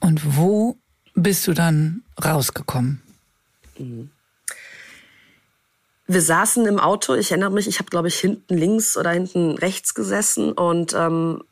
Und 0.00 0.36
wo 0.36 0.76
bist 1.14 1.46
du 1.46 1.52
dann 1.52 2.02
rausgekommen? 2.22 3.00
Mhm. 3.78 4.10
Wir 6.08 6.20
saßen 6.20 6.66
im 6.66 6.80
Auto, 6.80 7.14
ich 7.14 7.30
erinnere 7.30 7.52
mich, 7.52 7.68
ich 7.68 7.78
habe, 7.78 7.88
glaube 7.88 8.08
ich, 8.08 8.18
hinten 8.18 8.58
links 8.58 8.96
oder 8.96 9.10
hinten 9.10 9.52
rechts 9.52 9.94
gesessen 9.94 10.52
und 10.52 10.92
ähm, 10.92 11.42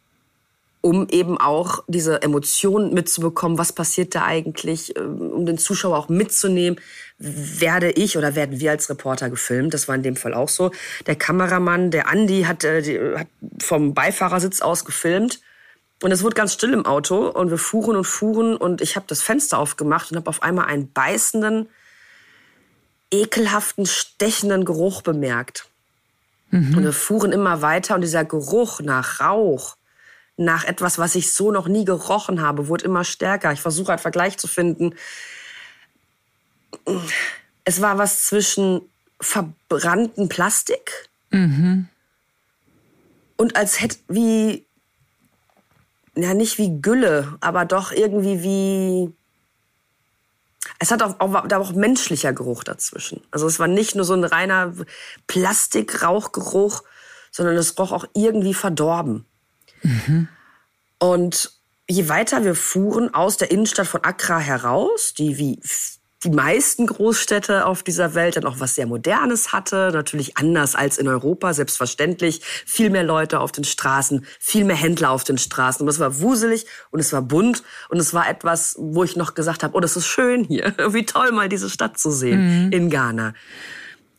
um 0.83 1.09
eben 1.11 1.39
auch 1.39 1.85
diese 1.89 2.23
Emotionen 2.23 2.95
mitzubekommen, 2.95 3.59
was 3.59 3.73
passiert 3.73 4.15
da 4.15 4.25
eigentlich, 4.25 4.97
ähm, 4.97 5.21
um 5.21 5.45
den 5.45 5.59
Zuschauer 5.59 5.99
auch 5.99 6.09
mitzunehmen, 6.09 6.81
werde 7.19 7.91
ich 7.91 8.17
oder 8.17 8.35
werden 8.35 8.61
wir 8.61 8.71
als 8.71 8.89
Reporter 8.89 9.29
gefilmt. 9.29 9.75
Das 9.75 9.89
war 9.89 9.95
in 9.95 10.03
dem 10.03 10.17
Fall 10.17 10.33
auch 10.33 10.49
so. 10.49 10.71
Der 11.07 11.17
Kameramann, 11.17 11.91
der 11.91 12.09
Andi, 12.09 12.45
hat, 12.45 12.65
äh, 12.65 12.81
die, 12.81 12.99
hat 13.19 13.27
vom 13.61 13.93
Beifahrersitz 13.93 14.63
aus 14.63 14.85
gefilmt. 14.85 15.41
Und 16.03 16.13
es 16.13 16.23
wurde 16.23 16.35
ganz 16.35 16.55
still 16.55 16.73
im 16.73 16.87
Auto 16.87 17.29
und 17.29 17.51
wir 17.51 17.59
fuhren 17.59 17.95
und 17.95 18.05
fuhren 18.05 18.57
und 18.57 18.81
ich 18.81 18.97
habe 18.97 19.05
das 19.07 19.21
Fenster 19.21 19.59
aufgemacht 19.59 20.11
und 20.11 20.17
habe 20.17 20.31
auf 20.31 20.43
einmal 20.43 20.65
einen 20.65 20.91
beißenden, 20.91 21.69
ekelhaften, 23.11 23.85
stechenden 23.85 24.65
Geruch 24.65 25.03
bemerkt. 25.03 25.69
Mhm. 26.51 26.79
Und 26.79 26.85
wir 26.85 26.95
fuhren 26.95 27.33
immer 27.33 27.61
weiter 27.61 27.97
und 27.97 28.01
dieser 28.01 28.25
Geruch 28.25 28.81
nach 28.81 29.21
Rauch, 29.21 29.77
nach 30.41 30.65
etwas, 30.65 30.99
was 30.99 31.15
ich 31.15 31.33
so 31.33 31.53
noch 31.53 31.69
nie 31.69 31.85
gerochen 31.85 32.41
habe, 32.41 32.69
wurde 32.69 32.87
immer 32.87 33.05
stärker. 33.05 33.53
Ich 33.53 33.61
versuche 33.61 33.93
einen 33.93 33.99
Vergleich 33.99 34.39
zu 34.39 34.49
finden. 34.49 34.95
Es 37.65 37.83
war 37.83 37.99
was 37.99 38.25
zwischen 38.25 38.81
verbrannten 39.21 40.31
Plastik 40.31 41.11
mhm. 41.31 41.89
und 43.37 43.55
als 43.55 43.83
hätte 43.83 43.99
wie, 44.09 44.65
ja 46.17 46.33
nicht 46.33 46.57
wie 46.57 46.81
Gülle, 46.81 47.37
aber 47.41 47.67
doch 47.67 47.93
irgendwie 47.93 48.43
wie 48.43 49.13
es 50.79 50.91
hat 50.91 51.03
auch, 51.03 51.21
auch, 51.21 51.47
da 51.47 51.59
auch 51.59 51.73
menschlicher 51.73 52.33
Geruch 52.33 52.65
dazwischen. 52.65 53.23
Also 53.31 53.47
es 53.47 53.59
war 53.59 53.69
nicht 53.69 53.95
nur 53.95 54.07
so 54.07 54.15
ein 54.15 54.25
reiner 54.25 54.73
Plastikrauchgeruch, 55.27 56.83
sondern 57.31 57.57
es 57.57 57.79
roch 57.79 57.93
auch 57.93 58.07
irgendwie 58.15 58.55
verdorben. 58.55 59.27
Mhm. 59.83 60.29
Und 60.99 61.51
je 61.89 62.09
weiter 62.09 62.45
wir 62.45 62.55
fuhren 62.55 63.13
aus 63.15 63.37
der 63.37 63.51
Innenstadt 63.51 63.87
von 63.87 64.05
Accra 64.05 64.39
heraus, 64.39 65.15
die 65.15 65.39
wie 65.39 65.61
die 66.23 66.31
meisten 66.31 66.87
Großstädte 66.87 67.65
auf 67.65 67.83
dieser 67.83 68.15
Welt 68.15 68.37
dann 68.37 68.45
auch 68.45 68.61
was 68.61 68.75
sehr 68.75 68.87
Modernes 68.87 69.55
hatte, 69.55 69.91
natürlich 69.93 70.37
anders 70.37 70.75
als 70.75 70.99
in 70.99 71.09
Europa, 71.09 71.55
selbstverständlich. 71.55 72.43
Viel 72.67 72.91
mehr 72.91 73.05
Leute 73.05 73.41
auf 73.41 73.53
den 73.53 73.65
Straßen, 73.65 74.27
viel 74.39 74.65
mehr 74.65 74.77
Händler 74.77 75.11
auf 75.11 75.25
den 75.25 75.39
Straßen. 75.39 75.83
Und 75.83 75.89
es 75.89 75.99
war 75.99 76.21
wuselig 76.21 76.67
und 76.91 77.01
es 77.01 77.15
war 77.15 77.23
bunt 77.23 77.63
und 77.89 77.99
es 77.99 78.13
war 78.13 78.29
etwas, 78.29 78.77
wo 78.79 79.03
ich 79.03 79.17
noch 79.17 79.35
gesagt 79.35 79.63
habe, 79.63 79.75
oh, 79.75 79.81
das 79.81 79.97
ist 79.97 80.07
schön 80.07 80.45
hier. 80.45 80.75
Wie 80.91 81.07
toll, 81.07 81.33
mal 81.33 81.49
diese 81.49 81.71
Stadt 81.71 81.99
zu 81.99 82.11
sehen 82.11 82.67
mhm. 82.67 82.73
in 82.73 82.91
Ghana. 82.91 83.33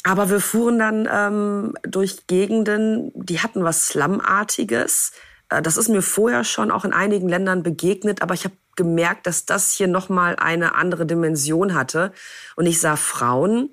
Aber 0.03 0.32
wir 0.32 0.39
fuhren 0.39 0.80
dann 0.80 1.08
ähm, 1.12 1.74
durch 1.84 2.25
Gegenden, 2.25 3.12
die 3.13 3.41
hatten 3.41 3.63
was 3.63 3.89
Slumartiges 3.89 5.12
äh, 5.12 5.31
das 5.60 5.77
ist 5.77 5.89
mir 5.89 6.01
vorher 6.01 6.43
schon 6.43 6.72
auch 6.72 6.86
in 6.86 6.93
einigen 6.93 7.27
Ländern 7.27 7.63
begegnet, 7.63 8.22
aber 8.22 8.34
ich 8.34 8.46
habe 8.46 8.55
gemerkt, 8.75 9.27
dass 9.27 9.46
das 9.46 9.74
hier 9.74 9.88
noch 9.88 10.08
mal 10.08 10.38
eine 10.38 10.75
andere 10.75 11.05
Dimension 11.05 11.74
hatte. 11.74 12.13
Und 12.55 12.65
ich 12.65 12.79
sah 12.79 12.96
Frauen, 12.96 13.70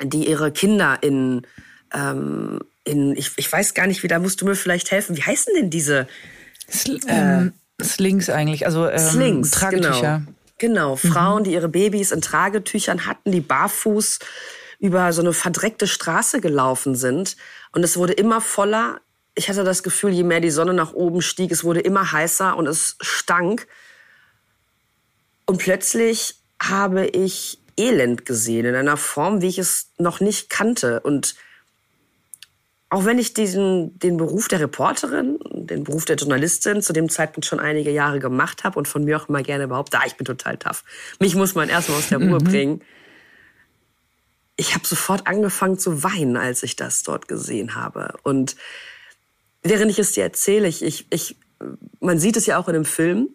die 0.00 0.28
ihre 0.28 0.52
Kinder 0.52 0.98
in, 1.00 1.46
ähm, 1.92 2.60
in 2.84 3.16
ich, 3.16 3.32
ich 3.36 3.50
weiß 3.50 3.74
gar 3.74 3.86
nicht, 3.86 4.02
wie 4.02 4.08
da 4.08 4.18
musst 4.18 4.40
du 4.40 4.44
mir 4.44 4.54
vielleicht 4.54 4.92
helfen. 4.92 5.16
Wie 5.16 5.22
heißen 5.22 5.52
denn 5.56 5.70
diese? 5.70 6.06
Sl 6.70 7.00
ähm, 7.08 7.52
Slings 7.82 8.30
eigentlich, 8.30 8.66
also 8.66 8.88
ähm, 8.88 8.98
Slings, 8.98 9.50
Tragetücher. 9.50 10.22
Genau. 10.24 10.32
Genau, 10.58 10.96
Frauen, 10.96 11.40
mhm. 11.40 11.44
die 11.44 11.52
ihre 11.52 11.68
Babys 11.68 12.12
in 12.12 12.20
Tragetüchern 12.20 13.06
hatten, 13.06 13.32
die 13.32 13.40
barfuß 13.40 14.20
über 14.78 15.12
so 15.12 15.20
eine 15.20 15.32
verdreckte 15.32 15.88
Straße 15.88 16.40
gelaufen 16.40 16.94
sind. 16.94 17.36
Und 17.72 17.82
es 17.82 17.96
wurde 17.96 18.12
immer 18.12 18.40
voller 18.40 19.00
ich 19.34 19.48
hatte 19.48 19.64
das 19.64 19.82
Gefühl, 19.82 20.12
je 20.12 20.22
mehr 20.22 20.40
die 20.40 20.50
Sonne 20.50 20.74
nach 20.74 20.92
oben 20.92 21.20
stieg, 21.20 21.50
es 21.50 21.64
wurde 21.64 21.80
immer 21.80 22.12
heißer 22.12 22.56
und 22.56 22.66
es 22.66 22.96
stank. 23.00 23.66
Und 25.46 25.58
plötzlich 25.58 26.36
habe 26.62 27.06
ich 27.06 27.58
Elend 27.76 28.24
gesehen 28.24 28.66
in 28.66 28.74
einer 28.74 28.96
Form, 28.96 29.42
wie 29.42 29.48
ich 29.48 29.58
es 29.58 29.90
noch 29.98 30.20
nicht 30.20 30.48
kannte. 30.48 31.00
Und 31.00 31.34
auch 32.88 33.04
wenn 33.04 33.18
ich 33.18 33.34
diesen, 33.34 33.98
den 33.98 34.16
Beruf 34.16 34.46
der 34.46 34.60
Reporterin, 34.60 35.40
den 35.52 35.82
Beruf 35.82 36.04
der 36.04 36.14
Journalistin 36.14 36.80
zu 36.80 36.92
dem 36.92 37.08
Zeitpunkt 37.08 37.44
schon 37.44 37.58
einige 37.58 37.90
Jahre 37.90 38.20
gemacht 38.20 38.62
habe 38.62 38.78
und 38.78 38.86
von 38.86 39.04
mir 39.04 39.20
auch 39.20 39.28
immer 39.28 39.42
gerne 39.42 39.66
behaupte, 39.66 39.98
ah, 39.98 40.04
ich 40.06 40.14
bin 40.14 40.24
total 40.24 40.56
tough. 40.56 40.84
Mich 41.18 41.34
muss 41.34 41.56
man 41.56 41.68
erstmal 41.68 41.98
aus 41.98 42.08
der 42.08 42.18
Ruhe 42.18 42.38
mhm. 42.38 42.44
bringen. 42.44 42.82
Ich 44.54 44.74
habe 44.74 44.86
sofort 44.86 45.26
angefangen 45.26 45.76
zu 45.76 46.04
weinen, 46.04 46.36
als 46.36 46.62
ich 46.62 46.76
das 46.76 47.02
dort 47.02 47.26
gesehen 47.26 47.74
habe. 47.74 48.14
Und 48.22 48.54
während 49.64 49.90
ich 49.90 49.98
es 49.98 50.12
dir 50.12 50.22
erzähle, 50.22 50.68
ich, 50.68 50.82
ich, 50.82 51.06
ich, 51.10 51.36
man 52.00 52.20
sieht 52.20 52.36
es 52.36 52.46
ja 52.46 52.58
auch 52.58 52.68
in 52.68 52.74
dem 52.74 52.84
Film, 52.84 53.30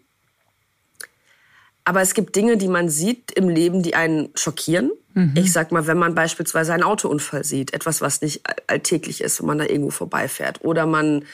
Aber 1.89 2.01
es 2.01 2.13
gibt 2.13 2.35
Dinge, 2.35 2.55
die 2.55 2.67
man 2.67 2.87
sieht 2.87 3.31
im 3.31 3.49
Leben, 3.49 3.81
die 3.81 3.95
einen 3.95 4.29
schockieren. 4.35 4.91
Mhm. 5.15 5.33
Ich 5.35 5.51
sag 5.51 5.71
mal, 5.71 5.87
wenn 5.87 5.97
man 5.97 6.13
beispielsweise 6.13 6.71
einen 6.71 6.83
Autounfall 6.83 7.43
sieht, 7.43 7.73
etwas, 7.73 7.99
was 7.99 8.21
nicht 8.21 8.43
alltäglich 8.67 9.21
ist, 9.21 9.39
wenn 9.39 9.47
man 9.47 9.57
da 9.57 9.65
irgendwo 9.65 9.89
vorbeifährt, 9.89 10.63
oder 10.63 10.85
man 10.85 11.25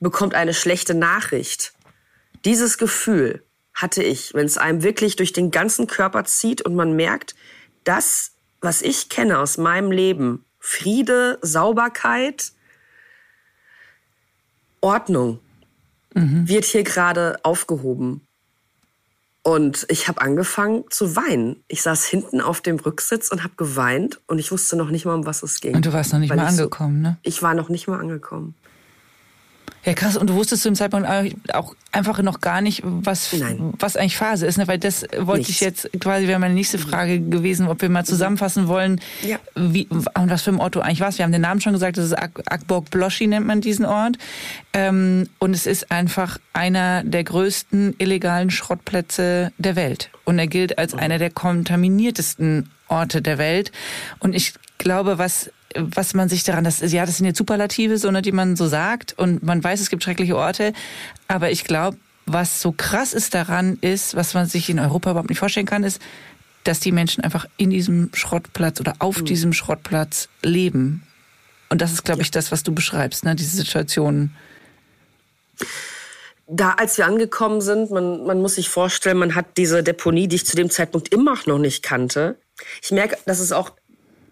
bekommt 0.00 0.34
eine 0.34 0.52
schlechte 0.52 0.94
Nachricht. 0.94 1.74
Dieses 2.44 2.76
Gefühl 2.76 3.44
hatte 3.72 4.02
ich, 4.02 4.34
wenn 4.34 4.46
es 4.46 4.58
einem 4.58 4.82
wirklich 4.82 5.14
durch 5.14 5.32
den 5.32 5.52
ganzen 5.52 5.86
Körper 5.86 6.24
zieht 6.24 6.62
und 6.62 6.74
man 6.74 6.96
merkt, 6.96 7.36
das, 7.84 8.32
was 8.60 8.82
ich 8.82 9.08
kenne 9.08 9.38
aus 9.38 9.58
meinem 9.58 9.92
Leben, 9.92 10.44
Friede, 10.58 11.38
Sauberkeit, 11.40 12.50
Ordnung, 14.84 15.40
mhm. 16.14 16.46
wird 16.46 16.64
hier 16.66 16.84
gerade 16.84 17.38
aufgehoben. 17.42 18.20
Und 19.42 19.86
ich 19.88 20.08
habe 20.08 20.20
angefangen 20.20 20.84
zu 20.88 21.16
weinen. 21.16 21.62
Ich 21.68 21.82
saß 21.82 22.04
hinten 22.04 22.40
auf 22.40 22.60
dem 22.60 22.76
Rücksitz 22.76 23.30
und 23.30 23.42
habe 23.42 23.54
geweint 23.56 24.20
und 24.26 24.38
ich 24.38 24.50
wusste 24.50 24.76
noch 24.76 24.90
nicht 24.90 25.04
mal, 25.04 25.14
um 25.14 25.26
was 25.26 25.42
es 25.42 25.60
ging. 25.60 25.74
Und 25.74 25.84
du 25.84 25.92
warst 25.92 26.12
noch 26.12 26.18
nicht 26.20 26.34
mal 26.34 26.38
angekommen, 26.38 27.02
so, 27.02 27.08
ne? 27.08 27.18
Ich 27.22 27.42
war 27.42 27.54
noch 27.54 27.68
nicht 27.68 27.86
mal 27.86 27.98
angekommen. 27.98 28.54
Ja, 29.84 29.92
krass. 29.92 30.16
Und 30.16 30.30
du 30.30 30.34
wusstest 30.34 30.62
zu 30.62 30.70
dem 30.70 30.74
Zeitpunkt 30.74 31.08
auch 31.52 31.74
einfach 31.92 32.20
noch 32.22 32.40
gar 32.40 32.60
nicht, 32.60 32.82
was, 32.84 33.34
was 33.78 33.96
eigentlich 33.96 34.16
Phase 34.16 34.46
ist, 34.46 34.56
ne? 34.56 34.66
Weil 34.66 34.78
das 34.78 35.02
wollte 35.18 35.40
Nichts. 35.40 35.50
ich 35.50 35.60
jetzt 35.60 35.90
quasi, 36.00 36.26
wäre 36.26 36.38
meine 36.38 36.54
nächste 36.54 36.78
Frage 36.78 37.20
gewesen, 37.20 37.68
ob 37.68 37.82
wir 37.82 37.90
mal 37.90 38.04
zusammenfassen 38.04 38.66
wollen, 38.66 39.00
ja. 39.22 39.38
wie, 39.54 39.86
und 39.88 40.30
was 40.30 40.42
für 40.42 40.50
ein 40.50 40.60
Ort 40.60 40.74
du 40.74 40.80
eigentlich 40.80 41.00
warst. 41.00 41.18
Wir 41.18 41.24
haben 41.24 41.32
den 41.32 41.42
Namen 41.42 41.60
schon 41.60 41.74
gesagt, 41.74 41.98
das 41.98 42.06
ist 42.06 42.18
Ak 42.18 42.40
Akborg 42.46 42.90
Bloschi 42.90 43.26
nennt 43.26 43.46
man 43.46 43.60
diesen 43.60 43.84
Ort. 43.84 44.16
Ähm, 44.72 45.28
und 45.38 45.54
es 45.54 45.66
ist 45.66 45.90
einfach 45.90 46.38
einer 46.52 47.04
der 47.04 47.24
größten 47.24 47.96
illegalen 47.98 48.50
Schrottplätze 48.50 49.52
der 49.58 49.76
Welt. 49.76 50.10
Und 50.24 50.38
er 50.38 50.46
gilt 50.46 50.78
als 50.78 50.94
einer 50.94 51.18
der 51.18 51.30
kontaminiertesten 51.30 52.70
Orte 52.88 53.20
der 53.20 53.38
Welt. 53.38 53.70
Und 54.18 54.34
ich 54.34 54.54
glaube, 54.78 55.18
was 55.18 55.50
was 55.74 56.14
man 56.14 56.28
sich 56.28 56.44
daran, 56.44 56.64
das, 56.64 56.80
ja, 56.80 57.04
das 57.06 57.18
sind 57.18 57.26
jetzt 57.26 57.38
Superlative, 57.38 57.98
so, 57.98 58.10
ne, 58.10 58.22
die 58.22 58.32
man 58.32 58.56
so 58.56 58.68
sagt 58.68 59.18
und 59.18 59.42
man 59.42 59.62
weiß, 59.62 59.80
es 59.80 59.90
gibt 59.90 60.02
schreckliche 60.02 60.36
Orte, 60.36 60.72
aber 61.28 61.50
ich 61.50 61.64
glaube, 61.64 61.98
was 62.26 62.60
so 62.60 62.72
krass 62.72 63.12
ist 63.12 63.34
daran 63.34 63.78
ist, 63.80 64.14
was 64.14 64.34
man 64.34 64.46
sich 64.46 64.70
in 64.70 64.78
Europa 64.78 65.10
überhaupt 65.10 65.28
nicht 65.28 65.38
vorstellen 65.38 65.66
kann, 65.66 65.84
ist, 65.84 66.00
dass 66.64 66.80
die 66.80 66.92
Menschen 66.92 67.22
einfach 67.22 67.46
in 67.56 67.70
diesem 67.70 68.10
Schrottplatz 68.14 68.80
oder 68.80 68.94
auf 68.98 69.20
mhm. 69.20 69.24
diesem 69.26 69.52
Schrottplatz 69.52 70.28
leben. 70.42 71.02
Und 71.68 71.80
das 71.80 71.92
ist, 71.92 72.04
glaube 72.04 72.22
ich, 72.22 72.30
das, 72.30 72.52
was 72.52 72.62
du 72.62 72.74
beschreibst, 72.74 73.24
ne, 73.24 73.34
diese 73.34 73.56
Situation. 73.56 74.34
Da, 76.46 76.72
als 76.72 76.98
wir 76.98 77.06
angekommen 77.06 77.60
sind, 77.60 77.90
man, 77.90 78.24
man 78.24 78.40
muss 78.40 78.54
sich 78.54 78.68
vorstellen, 78.68 79.18
man 79.18 79.34
hat 79.34 79.56
diese 79.56 79.82
Deponie, 79.82 80.28
die 80.28 80.36
ich 80.36 80.46
zu 80.46 80.56
dem 80.56 80.70
Zeitpunkt 80.70 81.12
immer 81.12 81.38
noch 81.46 81.58
nicht 81.58 81.82
kannte. 81.82 82.38
Ich 82.82 82.90
merke, 82.90 83.18
dass 83.26 83.40
es 83.40 83.52
auch 83.52 83.72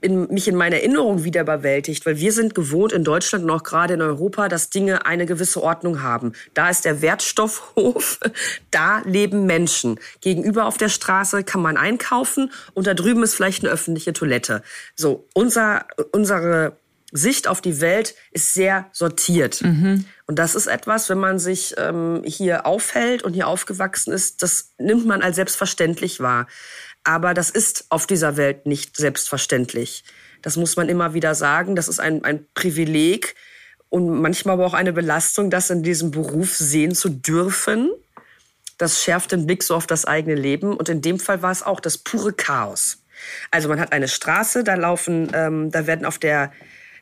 in, 0.02 0.26
mich 0.28 0.48
in 0.48 0.56
meiner 0.56 0.76
Erinnerung 0.76 1.24
wieder 1.24 1.42
überwältigt, 1.42 2.04
weil 2.04 2.18
wir 2.18 2.32
sind 2.32 2.54
gewohnt 2.54 2.92
in 2.92 3.04
Deutschland 3.04 3.44
und 3.44 3.50
auch 3.50 3.62
gerade 3.62 3.94
in 3.94 4.02
Europa, 4.02 4.48
dass 4.48 4.68
Dinge 4.68 5.06
eine 5.06 5.26
gewisse 5.26 5.62
Ordnung 5.62 6.02
haben. 6.02 6.32
Da 6.54 6.68
ist 6.68 6.84
der 6.84 7.00
Wertstoffhof, 7.02 8.20
da 8.70 9.02
leben 9.04 9.46
Menschen. 9.46 9.98
Gegenüber 10.20 10.66
auf 10.66 10.76
der 10.76 10.88
Straße 10.88 11.44
kann 11.44 11.62
man 11.62 11.76
einkaufen 11.76 12.52
und 12.74 12.86
da 12.86 12.94
drüben 12.94 13.22
ist 13.22 13.34
vielleicht 13.34 13.64
eine 13.64 13.72
öffentliche 13.72 14.12
Toilette. 14.12 14.62
So, 14.96 15.26
unser, 15.34 15.86
unsere 16.12 16.76
Sicht 17.12 17.46
auf 17.46 17.60
die 17.60 17.80
Welt 17.80 18.14
ist 18.30 18.54
sehr 18.54 18.86
sortiert. 18.92 19.62
Mhm. 19.62 20.06
Und 20.26 20.38
das 20.38 20.54
ist 20.54 20.66
etwas, 20.66 21.10
wenn 21.10 21.18
man 21.18 21.38
sich 21.38 21.74
ähm, 21.76 22.22
hier 22.24 22.64
aufhält 22.64 23.22
und 23.22 23.34
hier 23.34 23.46
aufgewachsen 23.48 24.14
ist, 24.14 24.42
das 24.42 24.72
nimmt 24.78 25.04
man 25.04 25.20
als 25.20 25.36
selbstverständlich 25.36 26.20
wahr. 26.20 26.46
Aber 27.04 27.34
das 27.34 27.50
ist 27.50 27.86
auf 27.88 28.06
dieser 28.06 28.36
Welt 28.36 28.66
nicht 28.66 28.96
selbstverständlich. 28.96 30.04
Das 30.40 30.56
muss 30.56 30.76
man 30.76 30.88
immer 30.88 31.14
wieder 31.14 31.34
sagen. 31.34 31.76
Das 31.76 31.88
ist 31.88 32.00
ein, 32.00 32.24
ein 32.24 32.46
Privileg 32.54 33.34
und 33.88 34.08
manchmal 34.22 34.54
aber 34.54 34.66
auch 34.66 34.74
eine 34.74 34.92
Belastung, 34.92 35.50
das 35.50 35.70
in 35.70 35.82
diesem 35.82 36.10
Beruf 36.10 36.56
sehen 36.56 36.94
zu 36.94 37.08
dürfen. 37.08 37.90
Das 38.78 39.02
schärft 39.02 39.32
den 39.32 39.46
Blick 39.46 39.62
so 39.62 39.74
auf 39.74 39.86
das 39.86 40.04
eigene 40.04 40.34
Leben. 40.34 40.76
Und 40.76 40.88
in 40.88 41.02
dem 41.02 41.20
Fall 41.20 41.42
war 41.42 41.52
es 41.52 41.62
auch 41.62 41.78
das 41.78 41.98
pure 41.98 42.32
Chaos. 42.32 43.02
Also 43.50 43.68
man 43.68 43.78
hat 43.78 43.92
eine 43.92 44.08
Straße, 44.08 44.64
da 44.64 44.74
laufen, 44.74 45.30
ähm, 45.34 45.70
da 45.70 45.86
werden 45.86 46.06
auf 46.06 46.18
der 46.18 46.52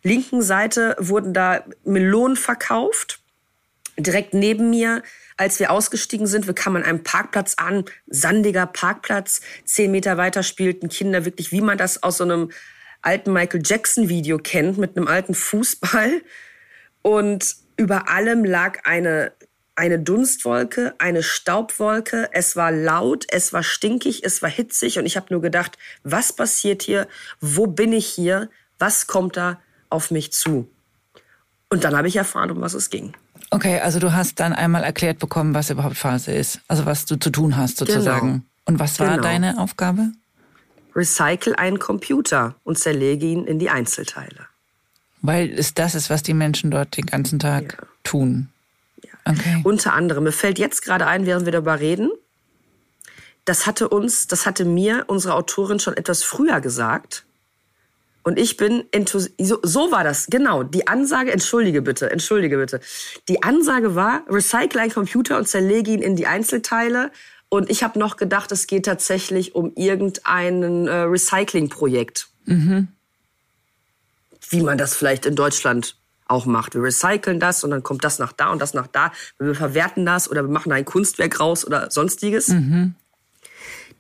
linken 0.02 0.42
Seite 0.42 0.96
wurden 0.98 1.32
da 1.32 1.64
Melonen 1.84 2.36
verkauft. 2.36 3.20
Direkt 3.96 4.34
neben 4.34 4.70
mir 4.70 5.02
als 5.40 5.58
wir 5.58 5.70
ausgestiegen 5.70 6.26
sind, 6.26 6.46
wir 6.46 6.52
kamen 6.52 6.76
an 6.76 6.82
einem 6.82 7.02
Parkplatz 7.02 7.54
an, 7.56 7.86
sandiger 8.06 8.66
Parkplatz, 8.66 9.40
zehn 9.64 9.90
Meter 9.90 10.18
weiter 10.18 10.42
spielten 10.42 10.90
Kinder 10.90 11.24
wirklich, 11.24 11.50
wie 11.50 11.62
man 11.62 11.78
das 11.78 12.02
aus 12.02 12.18
so 12.18 12.24
einem 12.24 12.50
alten 13.00 13.32
Michael 13.32 13.62
Jackson 13.64 14.10
Video 14.10 14.36
kennt, 14.36 14.76
mit 14.76 14.98
einem 14.98 15.08
alten 15.08 15.32
Fußball. 15.32 16.20
Und 17.00 17.56
über 17.78 18.10
allem 18.10 18.44
lag 18.44 18.80
eine, 18.84 19.32
eine 19.76 19.98
Dunstwolke, 19.98 20.94
eine 20.98 21.22
Staubwolke. 21.22 22.28
Es 22.32 22.54
war 22.54 22.70
laut, 22.70 23.24
es 23.30 23.54
war 23.54 23.62
stinkig, 23.62 24.22
es 24.22 24.42
war 24.42 24.50
hitzig 24.50 24.98
und 24.98 25.06
ich 25.06 25.16
habe 25.16 25.28
nur 25.30 25.40
gedacht, 25.40 25.78
was 26.02 26.34
passiert 26.34 26.82
hier? 26.82 27.08
Wo 27.40 27.66
bin 27.66 27.94
ich 27.94 28.06
hier? 28.06 28.50
Was 28.78 29.06
kommt 29.06 29.38
da 29.38 29.58
auf 29.88 30.10
mich 30.10 30.34
zu? 30.34 30.70
Und 31.70 31.84
dann 31.84 31.96
habe 31.96 32.08
ich 32.08 32.16
erfahren, 32.16 32.50
um 32.50 32.60
was 32.60 32.74
es 32.74 32.90
ging. 32.90 33.14
Okay, 33.50 33.80
also 33.80 33.98
du 33.98 34.12
hast 34.12 34.38
dann 34.40 34.52
einmal 34.52 34.84
erklärt 34.84 35.18
bekommen, 35.18 35.54
was 35.54 35.70
überhaupt 35.70 35.96
Phase 35.96 36.32
ist. 36.32 36.60
Also 36.68 36.84
was 36.84 37.04
du 37.06 37.16
zu 37.16 37.30
tun 37.30 37.56
hast 37.56 37.78
sozusagen. 37.78 38.28
Genau. 38.28 38.44
Und 38.66 38.78
was 38.78 39.00
war 39.00 39.10
genau. 39.10 39.22
deine 39.22 39.58
Aufgabe? 39.58 40.12
Recycle 40.94 41.54
einen 41.54 41.78
Computer 41.78 42.54
und 42.64 42.78
zerlege 42.78 43.26
ihn 43.26 43.46
in 43.46 43.58
die 43.58 43.70
Einzelteile. 43.70 44.46
Weil 45.22 45.50
es 45.50 45.74
das 45.74 45.94
ist, 45.94 46.10
was 46.10 46.22
die 46.22 46.34
Menschen 46.34 46.70
dort 46.70 46.96
den 46.96 47.06
ganzen 47.06 47.38
Tag 47.38 47.78
ja. 47.80 47.86
tun. 48.04 48.48
Ja. 49.02 49.32
Okay. 49.32 49.60
Unter 49.64 49.92
anderem, 49.92 50.24
mir 50.24 50.32
fällt 50.32 50.58
jetzt 50.58 50.82
gerade 50.82 51.06
ein, 51.06 51.26
während 51.26 51.44
wir 51.44 51.52
darüber 51.52 51.78
reden, 51.78 52.10
das 53.44 53.66
hatte 53.66 53.88
uns, 53.88 54.26
das 54.26 54.46
hatte 54.46 54.64
mir 54.64 55.04
unsere 55.08 55.34
Autorin 55.34 55.78
schon 55.80 55.96
etwas 55.96 56.22
früher 56.22 56.60
gesagt. 56.60 57.24
Und 58.22 58.38
ich 58.38 58.56
bin. 58.56 58.84
So, 59.38 59.58
so 59.62 59.92
war 59.92 60.04
das, 60.04 60.26
genau. 60.26 60.62
Die 60.62 60.86
Ansage, 60.86 61.32
entschuldige 61.32 61.82
bitte, 61.82 62.10
entschuldige 62.10 62.58
bitte. 62.58 62.80
Die 63.28 63.42
Ansage 63.42 63.94
war, 63.94 64.22
recycle 64.28 64.80
einen 64.80 64.92
Computer 64.92 65.38
und 65.38 65.48
zerlege 65.48 65.90
ihn 65.90 66.02
in 66.02 66.16
die 66.16 66.26
Einzelteile. 66.26 67.10
Und 67.48 67.70
ich 67.70 67.82
habe 67.82 67.98
noch 67.98 68.16
gedacht, 68.16 68.52
es 68.52 68.66
geht 68.66 68.84
tatsächlich 68.84 69.54
um 69.54 69.72
irgendein 69.74 70.86
äh, 70.86 70.92
Recycling-Projekt. 71.00 72.28
Mhm. 72.44 72.88
Wie 74.50 74.60
man 74.60 74.78
das 74.78 74.94
vielleicht 74.94 75.26
in 75.26 75.34
Deutschland 75.34 75.96
auch 76.26 76.46
macht. 76.46 76.74
Wir 76.74 76.82
recyceln 76.82 77.40
das 77.40 77.64
und 77.64 77.70
dann 77.70 77.82
kommt 77.82 78.04
das 78.04 78.20
nach 78.20 78.32
da 78.32 78.50
und 78.50 78.60
das 78.60 78.72
nach 78.72 78.86
da. 78.86 79.12
Wir 79.38 79.54
verwerten 79.54 80.06
das 80.06 80.30
oder 80.30 80.42
wir 80.42 80.50
machen 80.50 80.70
ein 80.70 80.84
Kunstwerk 80.84 81.40
raus 81.40 81.66
oder 81.66 81.90
sonstiges. 81.90 82.48
Mhm 82.48 82.94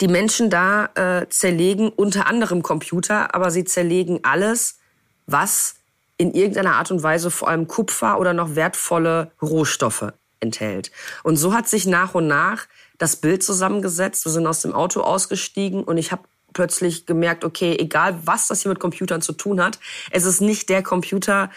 die 0.00 0.08
Menschen 0.08 0.50
da 0.50 0.86
äh, 0.94 1.28
zerlegen 1.28 1.90
unter 1.90 2.26
anderem 2.26 2.62
Computer, 2.62 3.34
aber 3.34 3.50
sie 3.50 3.64
zerlegen 3.64 4.20
alles, 4.22 4.78
was 5.26 5.76
in 6.16 6.32
irgendeiner 6.34 6.76
Art 6.76 6.90
und 6.90 7.02
Weise 7.02 7.30
vor 7.30 7.48
allem 7.48 7.66
Kupfer 7.66 8.18
oder 8.18 8.34
noch 8.34 8.54
wertvolle 8.54 9.32
Rohstoffe 9.40 10.12
enthält. 10.40 10.90
Und 11.22 11.36
so 11.36 11.52
hat 11.52 11.68
sich 11.68 11.86
nach 11.86 12.14
und 12.14 12.26
nach 12.26 12.66
das 12.98 13.16
Bild 13.16 13.42
zusammengesetzt. 13.42 14.24
Wir 14.24 14.32
sind 14.32 14.46
aus 14.46 14.60
dem 14.60 14.74
Auto 14.74 15.00
ausgestiegen 15.00 15.84
und 15.84 15.96
ich 15.98 16.12
habe 16.12 16.22
plötzlich 16.52 17.06
gemerkt, 17.06 17.44
okay, 17.44 17.76
egal 17.78 18.18
was 18.24 18.48
das 18.48 18.62
hier 18.62 18.70
mit 18.70 18.80
Computern 18.80 19.22
zu 19.22 19.32
tun 19.32 19.62
hat, 19.62 19.78
es 20.10 20.24
ist 20.24 20.40
nicht 20.40 20.68
der 20.68 20.82
Computer, 20.82 21.50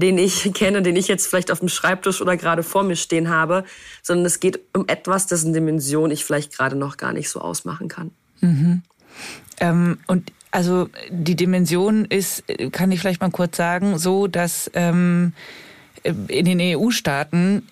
den 0.00 0.18
ich 0.18 0.52
kenne, 0.54 0.82
den 0.82 0.96
ich 0.96 1.08
jetzt 1.08 1.26
vielleicht 1.26 1.50
auf 1.50 1.60
dem 1.60 1.68
Schreibtisch 1.68 2.20
oder 2.20 2.36
gerade 2.36 2.62
vor 2.62 2.82
mir 2.82 2.96
stehen 2.96 3.28
habe, 3.28 3.64
sondern 4.02 4.26
es 4.26 4.40
geht 4.40 4.60
um 4.72 4.88
etwas, 4.88 5.26
dessen 5.26 5.52
Dimension 5.52 6.10
ich 6.10 6.24
vielleicht 6.24 6.56
gerade 6.56 6.76
noch 6.76 6.96
gar 6.96 7.12
nicht 7.12 7.30
so 7.30 7.40
ausmachen 7.40 7.88
kann. 7.88 8.10
Mhm. 8.40 8.82
Ähm, 9.60 9.98
und 10.06 10.32
also 10.50 10.88
die 11.10 11.36
Dimension 11.36 12.04
ist, 12.06 12.44
kann 12.72 12.90
ich 12.90 13.00
vielleicht 13.00 13.20
mal 13.20 13.30
kurz 13.30 13.56
sagen, 13.56 13.98
so, 13.98 14.26
dass 14.26 14.70
ähm, 14.74 15.32
in 16.02 16.44
den 16.44 16.60
EU-Staaten 16.60 17.62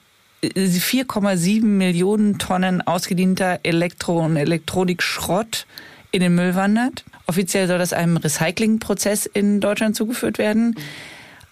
4,7 0.42 1.64
Millionen 1.64 2.38
Tonnen 2.38 2.86
ausgedienter 2.86 3.60
Elektro- 3.64 4.24
und 4.24 4.36
Elektronikschrott 4.36 5.66
in 6.12 6.20
den 6.20 6.34
Müll 6.34 6.54
wandert. 6.54 7.04
Offiziell 7.26 7.66
soll 7.66 7.78
das 7.78 7.92
einem 7.92 8.16
Recyclingprozess 8.16 9.26
in 9.26 9.60
Deutschland 9.60 9.96
zugeführt 9.96 10.38
werden. 10.38 10.68
Mhm. 10.68 10.74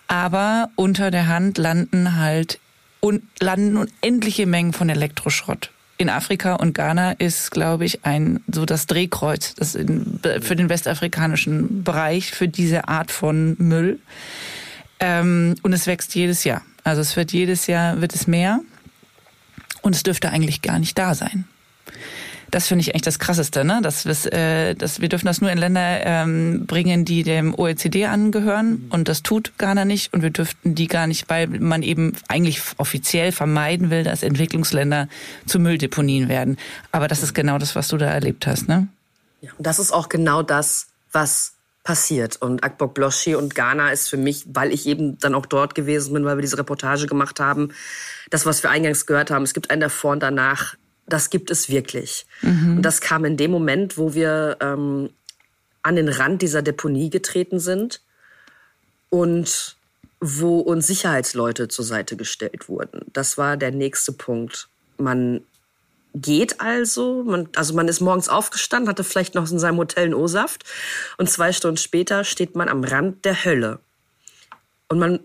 Aber 0.08 0.70
unter 0.76 1.10
der 1.10 1.28
Hand 1.28 1.58
landen 1.58 2.16
halt 2.16 2.58
und 3.00 3.22
landen 3.40 3.76
unendliche 3.76 4.46
Mengen 4.46 4.72
von 4.72 4.88
Elektroschrott. 4.88 5.70
In 5.98 6.10
Afrika 6.10 6.54
und 6.56 6.75
Ghana 6.75 7.12
ist, 7.12 7.50
glaube 7.50 7.86
ich, 7.86 8.04
ein 8.04 8.40
so 8.52 8.66
das 8.66 8.86
Drehkreuz 8.86 9.54
das 9.54 9.75
in, 9.75 10.20
für 10.40 10.54
den 10.54 10.68
westafrikanischen 10.68 11.84
Bereich 11.84 12.30
für 12.30 12.48
diese 12.48 12.88
Art 12.88 13.10
von 13.10 13.56
Müll. 13.58 13.98
Ähm, 15.00 15.54
und 15.62 15.72
es 15.72 15.86
wächst 15.86 16.14
jedes 16.14 16.44
Jahr. 16.44 16.62
Also 16.84 17.00
es 17.00 17.16
wird 17.16 17.32
jedes 17.32 17.66
Jahr 17.66 18.00
wird 18.00 18.14
es 18.14 18.26
mehr 18.26 18.60
und 19.82 19.94
es 19.94 20.02
dürfte 20.02 20.30
eigentlich 20.30 20.62
gar 20.62 20.78
nicht 20.78 20.98
da 20.98 21.14
sein. 21.14 21.44
Das 22.56 22.68
finde 22.68 22.80
ich 22.80 22.94
echt 22.94 23.06
das 23.06 23.18
Krasseste, 23.18 23.66
ne? 23.66 23.80
Dass, 23.82 24.06
äh, 24.25 24.75
dass 24.75 25.02
wir 25.02 25.10
dürfen 25.10 25.26
das 25.26 25.42
nur 25.42 25.50
in 25.50 25.58
Länder 25.58 26.06
ähm, 26.06 26.64
bringen, 26.64 27.04
die 27.04 27.22
dem 27.22 27.52
OECD 27.54 28.06
angehören 28.06 28.70
mhm. 28.70 28.86
und 28.92 29.08
das 29.08 29.22
tut 29.22 29.58
Ghana 29.58 29.84
nicht 29.84 30.14
und 30.14 30.22
wir 30.22 30.30
dürften 30.30 30.75
die 30.75 30.86
gar 30.86 31.06
nicht, 31.06 31.28
weil 31.28 31.48
man 31.48 31.82
eben 31.82 32.14
eigentlich 32.28 32.62
offiziell 32.78 33.30
vermeiden 33.30 33.90
will, 33.90 34.04
dass 34.04 34.22
Entwicklungsländer 34.22 35.06
zu 35.44 35.58
Mülldeponien 35.58 36.30
werden. 36.30 36.56
Aber 36.92 37.08
das 37.08 37.22
ist 37.22 37.34
genau 37.34 37.58
das, 37.58 37.76
was 37.76 37.88
du 37.88 37.98
da 37.98 38.06
erlebt 38.06 38.46
hast, 38.46 38.68
ne? 38.68 38.88
Ja, 39.42 39.50
und 39.58 39.66
das 39.66 39.78
ist 39.78 39.92
auch 39.92 40.08
genau 40.08 40.42
das, 40.42 40.86
was 41.12 41.52
passiert. 41.84 42.40
Und 42.40 42.64
Akbok 42.64 42.94
Bloshi 42.94 43.34
und 43.34 43.54
Ghana 43.54 43.90
ist 43.90 44.08
für 44.08 44.16
mich, 44.16 44.46
weil 44.48 44.72
ich 44.72 44.86
eben 44.86 45.18
dann 45.18 45.34
auch 45.34 45.44
dort 45.44 45.75
gewesen 45.75 46.14
bin, 46.14 46.25
weil 46.25 46.38
wir 46.38 46.42
diese 46.42 46.56
Reportage 46.56 47.06
gemacht 47.06 47.38
haben, 47.38 47.75
das, 48.30 48.46
was 48.46 48.62
wir 48.62 48.70
eingangs 48.70 49.04
gehört 49.04 49.30
haben, 49.30 49.42
es 49.42 49.52
gibt 49.52 49.70
einen 49.70 49.82
davor 49.82 50.12
und 50.12 50.22
danach, 50.22 50.76
das 51.06 51.30
gibt 51.30 51.50
es 51.50 51.68
wirklich. 51.68 52.26
Mhm. 52.42 52.76
Und 52.78 52.82
das 52.82 53.00
kam 53.00 53.25
in 53.25 53.36
dem 53.36 53.50
Moment, 53.50 53.96
wo 53.96 54.14
wir 54.14 54.56
ähm, 54.60 55.10
an 55.82 55.96
den 55.96 56.08
Rand 56.08 56.42
dieser 56.42 56.62
Deponie 56.62 57.10
getreten 57.10 57.60
sind 57.60 58.00
und 59.10 59.76
wo 60.20 60.58
uns 60.58 60.86
Sicherheitsleute 60.86 61.68
zur 61.68 61.84
Seite 61.84 62.16
gestellt 62.16 62.68
wurden. 62.68 63.02
Das 63.12 63.38
war 63.38 63.56
der 63.56 63.70
nächste 63.70 64.12
Punkt. 64.12 64.68
Man 64.98 65.42
geht 66.14 66.60
also. 66.60 67.22
Man, 67.25 67.48
also 67.54 67.75
man 67.75 67.86
ist 67.88 68.00
morgens 68.00 68.28
aufgestanden, 68.28 68.88
hatte 68.88 69.04
vielleicht 69.04 69.34
noch 69.34 69.50
in 69.50 69.58
seinem 69.58 69.76
Hotel 69.76 70.04
einen 70.04 70.14
O-Saft 70.14 70.64
und 71.18 71.30
zwei 71.30 71.52
Stunden 71.52 71.76
später 71.76 72.25
steht 72.25 72.56
man 72.56 72.68
am 72.68 72.82
Rand 72.82 73.25
der 73.25 73.44
Hölle. 73.44 73.78
Und 74.88 74.98
man, 74.98 75.20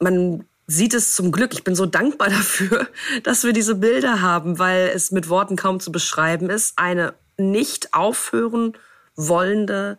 man 0.00 0.44
sieht 0.68 0.94
es 0.94 1.14
zum 1.14 1.32
Glück. 1.32 1.54
Ich 1.54 1.64
bin 1.64 1.74
so 1.74 1.86
dankbar 1.86 2.28
dafür, 2.30 2.86
dass 3.24 3.42
wir 3.42 3.52
diese 3.52 3.74
Bilder 3.74 4.20
haben, 4.20 4.60
weil 4.60 4.92
es 4.94 5.10
mit 5.10 5.28
Worten 5.28 5.56
kaum 5.56 5.80
zu 5.80 5.90
beschreiben 5.90 6.48
ist. 6.50 6.74
Eine 6.76 7.14
nicht 7.36 7.94
aufhören 7.94 8.74
wollende, 9.16 9.98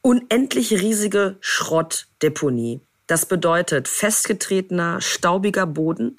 unendlich 0.00 0.72
riesige 0.72 1.36
Schrottdeponie. 1.40 2.80
Das 3.06 3.26
bedeutet 3.26 3.86
festgetretener, 3.86 5.00
staubiger 5.00 5.66
Boden. 5.66 6.16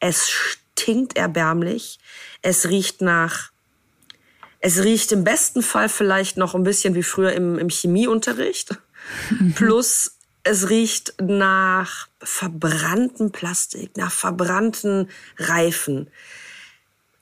Es 0.00 0.30
stinkt 0.30 1.16
erbärmlich. 1.16 1.98
Es 2.40 2.68
riecht 2.68 3.02
nach, 3.02 3.52
es 4.60 4.82
riecht 4.82 5.12
im 5.12 5.24
besten 5.24 5.62
Fall 5.62 5.88
vielleicht 5.88 6.36
noch 6.38 6.54
ein 6.54 6.64
bisschen 6.64 6.94
wie 6.94 7.02
früher 7.02 7.32
im, 7.32 7.58
im 7.58 7.68
Chemieunterricht. 7.68 8.78
Plus 9.54 10.11
es 10.44 10.70
riecht 10.70 11.14
nach 11.20 12.08
verbranntem 12.20 13.30
Plastik, 13.30 13.96
nach 13.96 14.12
verbrannten 14.12 15.08
Reifen. 15.38 16.08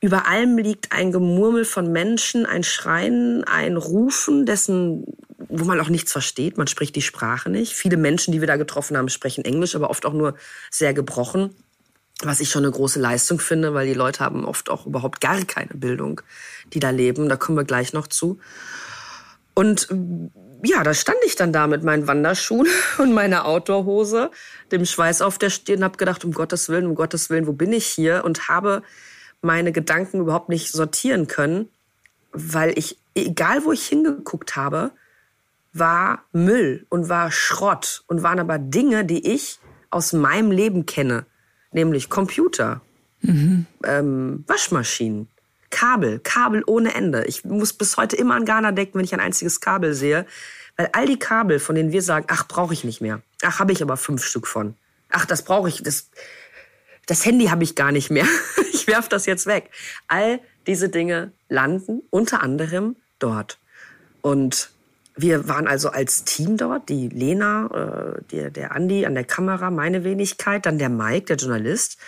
Über 0.00 0.27
allem 0.27 0.57
liegt 0.57 0.93
ein 0.93 1.12
Gemurmel 1.12 1.67
von 1.67 1.93
Menschen, 1.93 2.47
ein 2.47 2.62
Schreien, 2.62 3.45
ein 3.45 3.77
Rufen, 3.77 4.47
dessen, 4.47 5.05
wo 5.49 5.65
man 5.65 5.79
auch 5.81 5.91
nichts 5.91 6.12
versteht. 6.12 6.57
Man 6.57 6.67
spricht 6.67 6.97
die 6.97 7.03
Sprache 7.03 7.50
nicht. 7.50 7.75
Viele 7.75 7.99
Menschen, 7.99 8.33
die 8.33 8.41
wir 8.41 8.49
da 8.49 8.57
getroffen 8.57 8.97
haben, 8.97 9.11
sprechen 9.11 9.45
Englisch, 9.45 9.75
aber 9.75 9.91
oft 9.91 10.07
auch 10.07 10.15
nur 10.15 10.37
sehr 10.71 10.95
gebrochen 10.95 11.55
was 12.23 12.41
ich 12.41 12.50
schon 12.50 12.65
eine 12.65 12.73
große 12.73 13.00
Leistung 13.00 13.39
finde, 13.39 13.75
weil 13.75 13.87
die 13.87 13.95
Leute 13.95 14.21
haben 14.21 14.45
oft 14.45 14.71
auch 14.71 14.87
überhaupt 14.87 15.21
gar 15.21 15.43
keine 15.45 15.75
Bildung, 15.75 16.21
die 16.73 16.81
da 16.81 16.91
leben. 16.91 17.29
Da 17.29 17.37
kommen 17.37 17.57
wir 17.57 17.65
gleich 17.65 17.93
noch 17.93 18.07
zu. 18.07 18.39
Und 19.55 19.89
ja, 20.62 20.83
da 20.83 20.95
stand 20.95 21.19
ich 21.26 21.37
dann 21.37 21.52
da 21.52 21.67
mit 21.67 21.83
meinen 21.83 22.07
Wanderschuhen 22.07 22.67
und 22.99 23.12
meiner 23.12 23.47
Outdoorhose, 23.47 24.31
dem 24.73 24.85
Schweiß 24.85 25.23
auf 25.23 25.38
der 25.38 25.50
Stirn, 25.50 25.85
habe 25.85 25.97
gedacht, 25.97 26.25
um 26.25 26.33
Gottes 26.33 26.69
Willen, 26.69 26.87
um 26.87 26.95
Gottes 26.95 27.31
Willen, 27.31 27.47
wo 27.47 27.52
bin 27.52 27.73
ich 27.73 27.87
hier? 27.87 28.25
Und 28.25 28.49
habe 28.49 28.83
meine 29.43 29.73
Gedanken 29.73 30.21
überhaupt 30.21 30.49
nicht 30.49 30.71
sortieren 30.73 31.26
können, 31.26 31.69
weil 32.33 32.79
ich, 32.79 32.99
egal 33.14 33.64
wo 33.64 33.73
ich 33.73 33.87
hingeguckt 33.87 34.57
habe, 34.57 34.93
war 35.73 36.25
Müll 36.33 36.87
und 36.89 37.08
war 37.08 37.30
Schrott 37.30 38.02
und 38.06 38.23
waren 38.23 38.41
aber 38.41 38.58
Dinge, 38.58 39.04
die 39.04 39.32
ich 39.32 39.58
aus 39.91 40.13
meinem 40.13 40.50
Leben 40.50 40.84
kenne 40.87 41.26
nämlich 41.73 42.08
Computer, 42.08 42.80
mhm. 43.23 43.67
ähm, 43.84 44.45
Waschmaschinen, 44.47 45.28
Kabel, 45.71 46.19
Kabel 46.19 46.63
ohne 46.67 46.95
Ende. 46.95 47.25
Ich 47.26 47.45
muss 47.45 47.73
bis 47.73 47.97
heute 47.97 48.17
immer 48.17 48.34
an 48.34 48.45
Ghana 48.45 48.73
denken, 48.73 48.99
wenn 48.99 49.04
ich 49.04 49.15
ein 49.15 49.21
einziges 49.21 49.61
Kabel 49.61 49.95
sehe, 49.95 50.26
weil 50.80 50.88
all 50.93 51.04
die 51.04 51.19
Kabel, 51.19 51.58
von 51.58 51.75
denen 51.75 51.93
wir 51.93 52.00
sagen, 52.00 52.25
ach, 52.30 52.49
brauche 52.49 52.73
ich 52.73 52.84
nicht 52.84 53.02
mehr. 53.02 53.21
Ach, 53.43 53.58
habe 53.58 53.71
ich 53.71 53.82
aber 53.82 53.99
fünf 53.99 54.25
Stück 54.25 54.47
von. 54.47 54.76
Ach, 55.10 55.26
das 55.26 55.43
brauche 55.43 55.69
ich, 55.69 55.82
das, 55.82 56.08
das 57.04 57.26
Handy 57.26 57.49
habe 57.49 57.62
ich 57.64 57.75
gar 57.75 57.93
nicht 57.93 58.10
mehr. 58.10 58.25
ich 58.73 58.86
werf 58.86 59.06
das 59.06 59.26
jetzt 59.26 59.45
weg. 59.45 59.69
All 60.08 60.40
diese 60.66 60.88
Dinge 60.88 61.32
landen 61.50 62.00
unter 62.08 62.43
anderem 62.43 62.97
dort. 63.19 63.58
Und 64.23 64.71
wir 65.14 65.49
waren 65.49 65.69
also 65.69 65.90
als 65.90 66.25
Team 66.25 66.56
dort, 66.56 66.88
die 66.88 67.10
Lena, 67.10 68.14
äh, 68.16 68.23
der, 68.32 68.50
der 68.50 68.75
Andi 68.75 69.04
an 69.04 69.12
der 69.12 69.25
Kamera, 69.25 69.71
meine 69.71 70.02
Wenigkeit, 70.02 70.64
dann 70.64 70.78
der 70.78 70.88
Mike, 70.88 71.26
der 71.26 71.36
Journalist 71.36 71.99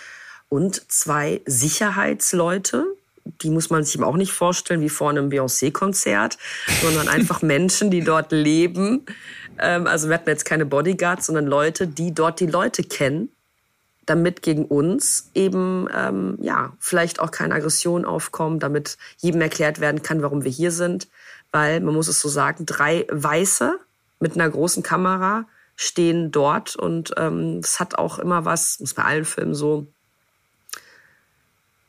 und 0.49 0.91
zwei 0.91 1.41
Sicherheitsleute. 1.45 2.87
Die 3.25 3.49
muss 3.49 3.69
man 3.69 3.83
sich 3.83 3.95
eben 3.95 4.03
auch 4.03 4.17
nicht 4.17 4.33
vorstellen 4.33 4.81
wie 4.81 4.89
vor 4.89 5.09
einem 5.09 5.29
Beyoncé-Konzert, 5.29 6.37
sondern 6.81 7.07
einfach 7.07 7.41
Menschen, 7.41 7.91
die 7.91 8.03
dort 8.03 8.31
leben. 8.31 9.05
Ähm, 9.59 9.87
also 9.87 10.09
wir 10.09 10.15
hatten 10.15 10.29
jetzt 10.29 10.45
keine 10.45 10.65
Bodyguards, 10.65 11.27
sondern 11.27 11.47
Leute, 11.47 11.87
die 11.87 12.13
dort 12.13 12.39
die 12.39 12.47
Leute 12.47 12.83
kennen, 12.83 13.29
damit 14.05 14.41
gegen 14.41 14.65
uns 14.65 15.29
eben 15.33 15.87
ähm, 15.95 16.37
ja 16.41 16.73
vielleicht 16.79 17.19
auch 17.19 17.31
keine 17.31 17.55
Aggression 17.55 18.03
aufkommt, 18.03 18.63
damit 18.63 18.97
jedem 19.17 19.41
erklärt 19.41 19.79
werden 19.79 20.01
kann, 20.01 20.21
warum 20.21 20.43
wir 20.43 20.51
hier 20.51 20.71
sind 20.71 21.07
weil 21.53 21.79
man 21.79 21.93
muss 21.93 22.09
es 22.09 22.19
so 22.19 22.27
sagen, 22.27 22.65
drei 22.65 23.07
Weiße 23.09 23.79
mit 24.19 24.33
einer 24.35 24.49
großen 24.49 24.83
Kamera 24.83 25.45
stehen 25.75 26.31
dort 26.31 26.75
und 26.75 27.13
ähm, 27.17 27.61
es 27.63 27.79
hat 27.79 27.95
auch 27.97 28.19
immer 28.19 28.43
was, 28.43 28.75
ist 28.77 28.95
bei 28.95 29.03
allen 29.03 29.25
Filmen 29.25 29.55
so, 29.55 29.87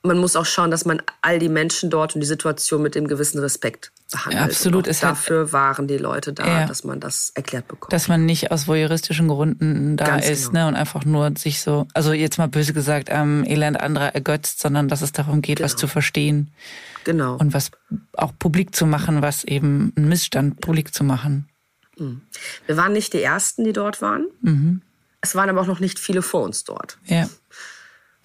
man 0.04 0.18
muss 0.18 0.36
auch 0.36 0.44
schauen, 0.44 0.70
dass 0.70 0.84
man 0.84 1.00
all 1.22 1.38
die 1.38 1.48
Menschen 1.48 1.88
dort 1.88 2.14
und 2.14 2.20
die 2.20 2.26
Situation 2.26 2.82
mit 2.82 2.94
dem 2.94 3.08
gewissen 3.08 3.38
Respekt 3.38 3.90
behandelt. 4.12 4.40
Ja, 4.40 4.46
absolut. 4.46 4.86
Es 4.86 5.00
dafür 5.00 5.52
waren 5.52 5.88
die 5.88 5.96
Leute 5.96 6.34
da, 6.34 6.46
ja. 6.46 6.66
dass 6.66 6.84
man 6.84 7.00
das 7.00 7.32
erklärt 7.34 7.68
bekommt. 7.68 7.92
Dass 7.92 8.06
man 8.06 8.26
nicht 8.26 8.50
aus 8.50 8.68
voyeuristischen 8.68 9.28
Gründen 9.28 9.96
da 9.96 10.04
Ganz 10.04 10.28
ist 10.28 10.48
genau. 10.48 10.64
ne, 10.64 10.68
und 10.68 10.76
einfach 10.76 11.06
nur 11.06 11.32
sich 11.36 11.62
so, 11.62 11.88
also 11.94 12.12
jetzt 12.12 12.36
mal 12.36 12.48
böse 12.48 12.74
gesagt, 12.74 13.10
am 13.10 13.44
Elend 13.44 13.80
anderer 13.80 14.14
ergötzt, 14.14 14.60
sondern 14.60 14.88
dass 14.88 15.00
es 15.00 15.12
darum 15.12 15.40
geht, 15.40 15.56
genau. 15.56 15.64
was 15.64 15.76
zu 15.76 15.86
verstehen. 15.86 16.52
Genau. 17.04 17.36
Und 17.36 17.54
was 17.54 17.70
auch 18.12 18.32
publik 18.38 18.76
zu 18.76 18.86
machen, 18.86 19.22
was 19.22 19.42
eben 19.44 19.92
ein 19.96 20.08
Missstand 20.08 20.60
publik 20.60 20.94
zu 20.94 21.02
machen. 21.02 21.48
Mhm. 21.96 22.20
Wir 22.66 22.76
waren 22.76 22.92
nicht 22.92 23.14
die 23.14 23.22
Ersten, 23.22 23.64
die 23.64 23.72
dort 23.72 24.02
waren. 24.02 24.26
Mhm. 24.42 24.82
Es 25.22 25.34
waren 25.34 25.48
aber 25.48 25.62
auch 25.62 25.66
noch 25.66 25.80
nicht 25.80 25.98
viele 25.98 26.20
vor 26.20 26.42
uns 26.42 26.64
dort. 26.64 26.98
Ja. 27.06 27.26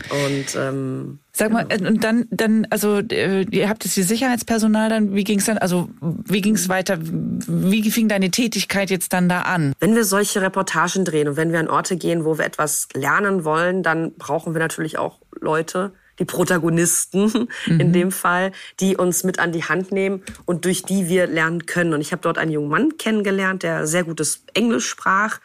Und 0.10 0.56
ähm, 0.56 1.20
sag 1.34 1.52
mal, 1.52 1.66
genau. 1.66 1.90
und 1.90 2.04
dann, 2.04 2.26
dann, 2.32 2.68
also 2.70 2.98
äh, 2.98 3.46
ihr 3.52 3.70
habt 3.70 3.84
jetzt 3.84 3.96
die 3.98 4.04
Sicherheitspersonal 4.04 4.90
dann, 4.90 5.14
wie 5.14 5.24
ging 5.24 5.40
es 5.40 5.46
dann, 5.46 5.58
also 5.58 5.90
wie 6.00 6.42
ging 6.42 6.56
es 6.56 6.70
weiter? 6.70 6.98
Wie 7.02 7.90
fing 7.92 8.08
deine 8.08 8.32
Tätigkeit 8.32 8.90
jetzt 8.90 9.14
dann 9.14 9.30
da 9.30 9.42
an? 9.42 9.74
Wenn 9.80 9.96
wir 9.96 10.06
solche 10.06 10.42
Reportagen 10.42 11.06
drehen 11.06 11.28
und 11.28 11.38
wenn 11.38 11.52
wir 11.52 11.60
an 11.60 11.70
Orte 11.70 11.98
gehen, 11.98 12.26
wo 12.26 12.38
wir 12.38 12.46
etwas 12.46 12.88
lernen 12.94 13.44
wollen, 13.44 13.84
dann 13.84 14.14
brauchen 14.16 14.54
wir 14.54 14.60
natürlich 14.60 14.98
auch 14.98 15.20
Leute, 15.40 15.92
die 16.20 16.26
Protagonisten 16.26 17.48
mhm. 17.66 17.80
in 17.80 17.94
dem 17.94 18.12
Fall, 18.12 18.52
die 18.80 18.98
uns 18.98 19.24
mit 19.24 19.40
an 19.40 19.52
die 19.52 19.64
Hand 19.64 19.92
nehmen 19.92 20.24
und 20.46 20.66
durch 20.66 20.84
die 20.84 21.08
wir 21.08 21.28
lernen 21.28 21.66
können. 21.66 21.94
Und 21.94 22.02
ich 22.02 22.12
habe 22.12 22.22
dort 22.22 22.38
einen 22.38 22.52
jungen 22.52 22.70
Mann 22.70 22.98
kennengelernt, 22.98 23.64
der 23.64 23.88
sehr 23.88 24.04
gutes 24.04 24.44
Englisch 24.54 24.88
sprach 24.88 25.40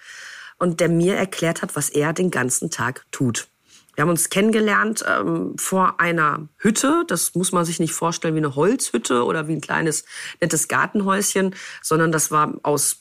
und 0.59 0.81
der 0.81 0.88
mir 0.88 1.17
erklärt 1.17 1.62
hat, 1.62 1.77
was 1.77 1.88
er 1.88 2.12
den 2.12 2.31
ganzen 2.31 2.71
Tag 2.71 3.07
tut. 3.11 3.49
Wir 3.94 4.02
haben 4.02 4.11
uns 4.11 4.28
kennengelernt 4.28 5.04
ähm, 5.09 5.57
vor 5.57 6.00
einer 6.00 6.48
Hütte. 6.59 7.04
Das 7.07 7.35
muss 7.35 7.52
man 7.52 7.64
sich 7.64 7.78
nicht 7.80 7.92
vorstellen 7.92 8.35
wie 8.35 8.38
eine 8.38 8.57
Holzhütte 8.57 9.24
oder 9.24 9.46
wie 9.48 9.54
ein 9.54 9.61
kleines 9.61 10.04
nettes 10.40 10.68
Gartenhäuschen, 10.68 11.54
sondern 11.83 12.12
das 12.12 12.30
war 12.30 12.54
aus 12.62 13.00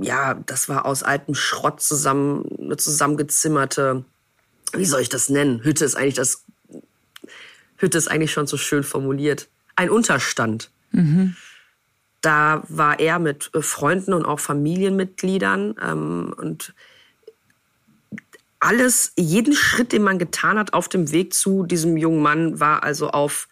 ja, 0.00 0.34
das 0.34 0.70
war 0.70 0.86
aus 0.86 1.02
altem 1.02 1.34
Schrott 1.34 1.82
zusammen 1.82 2.48
eine 2.58 2.78
zusammengezimmerte. 2.78 4.04
Wie 4.72 4.86
soll 4.86 5.02
ich 5.02 5.10
das 5.10 5.28
nennen? 5.28 5.62
Hütte 5.64 5.84
ist 5.84 5.96
eigentlich 5.96 6.14
das 6.14 6.44
Hütte 7.76 7.98
ist 7.98 8.08
eigentlich 8.08 8.32
schon 8.32 8.46
so 8.46 8.56
schön 8.56 8.84
formuliert. 8.84 9.48
Ein 9.76 9.90
Unterstand. 9.90 10.70
Mhm. 10.92 11.36
Da 12.20 12.62
war 12.68 13.00
er 13.00 13.18
mit 13.18 13.50
äh, 13.54 13.60
Freunden 13.60 14.14
und 14.14 14.24
auch 14.24 14.38
Familienmitgliedern 14.40 15.74
ähm, 15.82 16.34
und 16.36 16.74
alles, 18.62 19.12
jeden 19.16 19.54
Schritt, 19.54 19.90
den 19.92 20.02
man 20.02 20.20
getan 20.20 20.56
hat 20.56 20.72
auf 20.72 20.88
dem 20.88 21.10
Weg 21.10 21.34
zu 21.34 21.64
diesem 21.64 21.96
jungen 21.96 22.22
Mann, 22.22 22.60
war 22.60 22.84
also 22.84 23.10
auf 23.10 23.48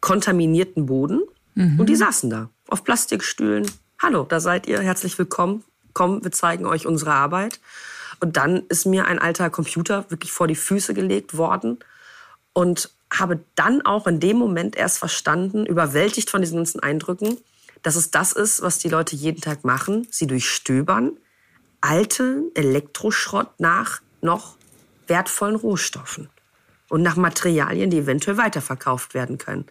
kontaminierten 0.00 0.86
Boden. 0.86 1.22
Mhm. 1.54 1.80
Und 1.80 1.88
die 1.88 1.96
saßen 1.96 2.30
da 2.30 2.48
auf 2.68 2.84
Plastikstühlen. 2.84 3.68
Hallo, 4.00 4.22
da 4.22 4.38
seid 4.38 4.68
ihr, 4.68 4.80
herzlich 4.80 5.18
willkommen. 5.18 5.64
Komm, 5.94 6.22
wir 6.22 6.30
zeigen 6.30 6.64
euch 6.64 6.86
unsere 6.86 7.12
Arbeit. 7.12 7.58
Und 8.20 8.36
dann 8.36 8.62
ist 8.68 8.86
mir 8.86 9.06
ein 9.06 9.18
alter 9.18 9.50
Computer 9.50 10.08
wirklich 10.10 10.30
vor 10.30 10.46
die 10.46 10.54
Füße 10.54 10.94
gelegt 10.94 11.36
worden. 11.36 11.80
Und 12.52 12.90
habe 13.12 13.40
dann 13.56 13.82
auch 13.82 14.06
in 14.06 14.20
dem 14.20 14.36
Moment 14.36 14.76
erst 14.76 14.98
verstanden, 14.98 15.66
überwältigt 15.66 16.30
von 16.30 16.40
diesen 16.40 16.58
ganzen 16.58 16.80
Eindrücken, 16.80 17.36
dass 17.82 17.96
es 17.96 18.12
das 18.12 18.32
ist, 18.32 18.62
was 18.62 18.78
die 18.78 18.88
Leute 18.88 19.16
jeden 19.16 19.40
Tag 19.40 19.64
machen. 19.64 20.06
Sie 20.10 20.28
durchstöbern 20.28 21.16
alten 21.80 22.52
Elektroschrott 22.54 23.58
nach 23.58 24.00
noch 24.22 24.56
wertvollen 25.06 25.56
Rohstoffen 25.56 26.30
und 26.88 27.02
nach 27.02 27.16
Materialien, 27.16 27.90
die 27.90 27.98
eventuell 27.98 28.36
weiterverkauft 28.36 29.14
werden 29.14 29.38
können. 29.38 29.66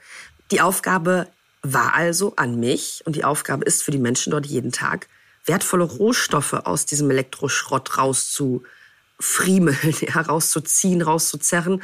Die 0.51 0.61
Aufgabe 0.61 1.27
war 1.63 1.93
also 1.93 2.35
an 2.35 2.59
mich 2.59 3.03
und 3.05 3.15
die 3.15 3.23
Aufgabe 3.23 3.65
ist 3.65 3.83
für 3.83 3.91
die 3.91 3.97
Menschen 3.97 4.31
dort 4.31 4.45
jeden 4.45 4.71
Tag, 4.71 5.07
wertvolle 5.45 5.83
Rohstoffe 5.83 6.53
aus 6.53 6.85
diesem 6.85 7.09
Elektroschrott 7.09 7.97
rauszufriemeln, 7.97 9.77
herauszuziehen, 10.07 11.01
rauszuzerren. 11.01 11.81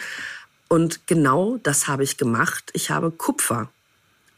Und 0.68 1.08
genau 1.08 1.58
das 1.64 1.88
habe 1.88 2.04
ich 2.04 2.18
gemacht. 2.18 2.72
Ich 2.74 2.92
habe 2.92 3.12
Kupfer 3.12 3.70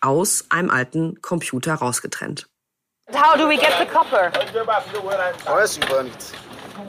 aus 0.01 0.45
einem 0.49 0.69
alten 0.69 1.21
Computer 1.21 1.75
rausgetrennt. 1.75 2.47
How 3.11 3.35
do 3.35 3.49
we 3.49 3.57
get 3.57 3.73
the 3.79 3.85
copper? 3.85 4.31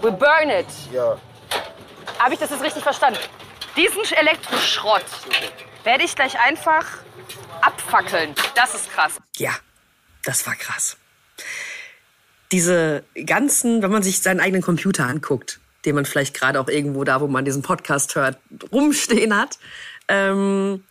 We 0.02 0.10
burn 0.10 0.50
it. 0.50 0.66
Yeah. 0.92 1.16
Habe 2.20 2.34
ich 2.34 2.40
das 2.40 2.50
jetzt 2.50 2.62
richtig 2.62 2.82
verstanden? 2.82 3.18
Diesen 3.78 4.04
Elektroschrott 4.14 5.06
werde 5.84 6.04
ich 6.04 6.14
gleich 6.14 6.38
einfach 6.38 6.84
abfackeln. 7.62 8.34
Das 8.54 8.74
ist 8.74 8.90
krass. 8.90 9.16
Ja, 9.38 9.52
das 10.24 10.46
war 10.46 10.54
krass. 10.54 10.98
Diese 12.52 13.04
ganzen, 13.24 13.82
wenn 13.82 13.90
man 13.90 14.02
sich 14.02 14.20
seinen 14.20 14.40
eigenen 14.40 14.60
Computer 14.60 15.06
anguckt, 15.06 15.60
den 15.86 15.94
man 15.94 16.04
vielleicht 16.04 16.34
gerade 16.34 16.60
auch 16.60 16.68
irgendwo 16.68 17.04
da, 17.04 17.22
wo 17.22 17.26
man 17.26 17.46
diesen 17.46 17.62
Podcast 17.62 18.14
hört, 18.16 18.38
rumstehen 18.70 19.34
hat, 19.34 19.58
ähm, 20.08 20.84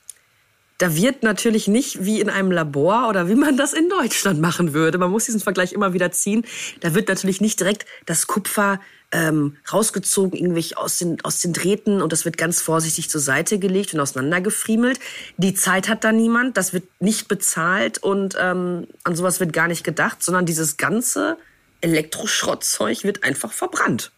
da 0.80 0.96
wird 0.96 1.24
natürlich 1.24 1.68
nicht 1.68 2.06
wie 2.06 2.22
in 2.22 2.30
einem 2.30 2.52
Labor 2.52 3.10
oder 3.10 3.28
wie 3.28 3.36
man 3.36 3.58
das 3.58 3.74
in 3.74 3.90
Deutschland 3.90 4.40
machen 4.40 4.74
würde. 4.74 4.98
Man 4.98 5.12
muss 5.12 5.26
diesen 5.26 5.42
Vergleich 5.42 5.74
immer 5.74 5.94
wieder 5.94 6.12
ziehen. 6.12 6.46
Da 6.80 6.96
wird 6.96 7.10
natürlich 7.10 7.42
nicht 7.42 7.60
direkt 7.60 7.86
das 8.06 8.28
Kupfer 8.28 8.80
ähm, 9.12 9.58
rausgezogen, 9.72 10.40
irgendwie 10.40 10.78
aus 10.78 10.98
den, 11.00 11.20
aus 11.24 11.42
den 11.42 11.52
Drähten 11.52 12.02
und 12.02 12.14
das 12.14 12.24
wird 12.24 12.38
ganz 12.38 12.62
vorsichtig 12.62 13.10
zur 13.10 13.20
Seite 13.20 13.60
gelegt 13.60 13.94
und 13.94 14.00
auseinandergefriemelt. 14.00 15.00
Die 15.38 15.54
Zeit 15.54 15.90
hat 15.90 16.06
da 16.06 16.14
niemand, 16.14 16.56
das 16.56 16.72
wird 16.72 16.86
nicht 17.02 17.28
bezahlt 17.28 17.98
und 17.98 18.38
ähm, 18.40 18.88
an 19.04 19.16
sowas 19.16 19.42
wird 19.42 19.52
gar 19.52 19.68
nicht 19.68 19.84
gedacht, 19.84 20.24
sondern 20.24 20.46
dieses 20.46 20.78
ganze 20.78 21.38
Elektroschrottzeug 21.82 23.04
wird 23.04 23.24
einfach 23.24 23.52
verbrannt. 23.52 24.12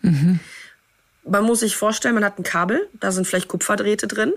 Mhm. 0.00 0.40
Man 1.24 1.44
muss 1.44 1.60
sich 1.60 1.76
vorstellen, 1.76 2.14
man 2.14 2.24
hat 2.24 2.38
ein 2.38 2.44
Kabel, 2.44 2.88
da 2.98 3.12
sind 3.12 3.26
vielleicht 3.26 3.48
Kupferdrähte 3.48 4.06
drin 4.06 4.32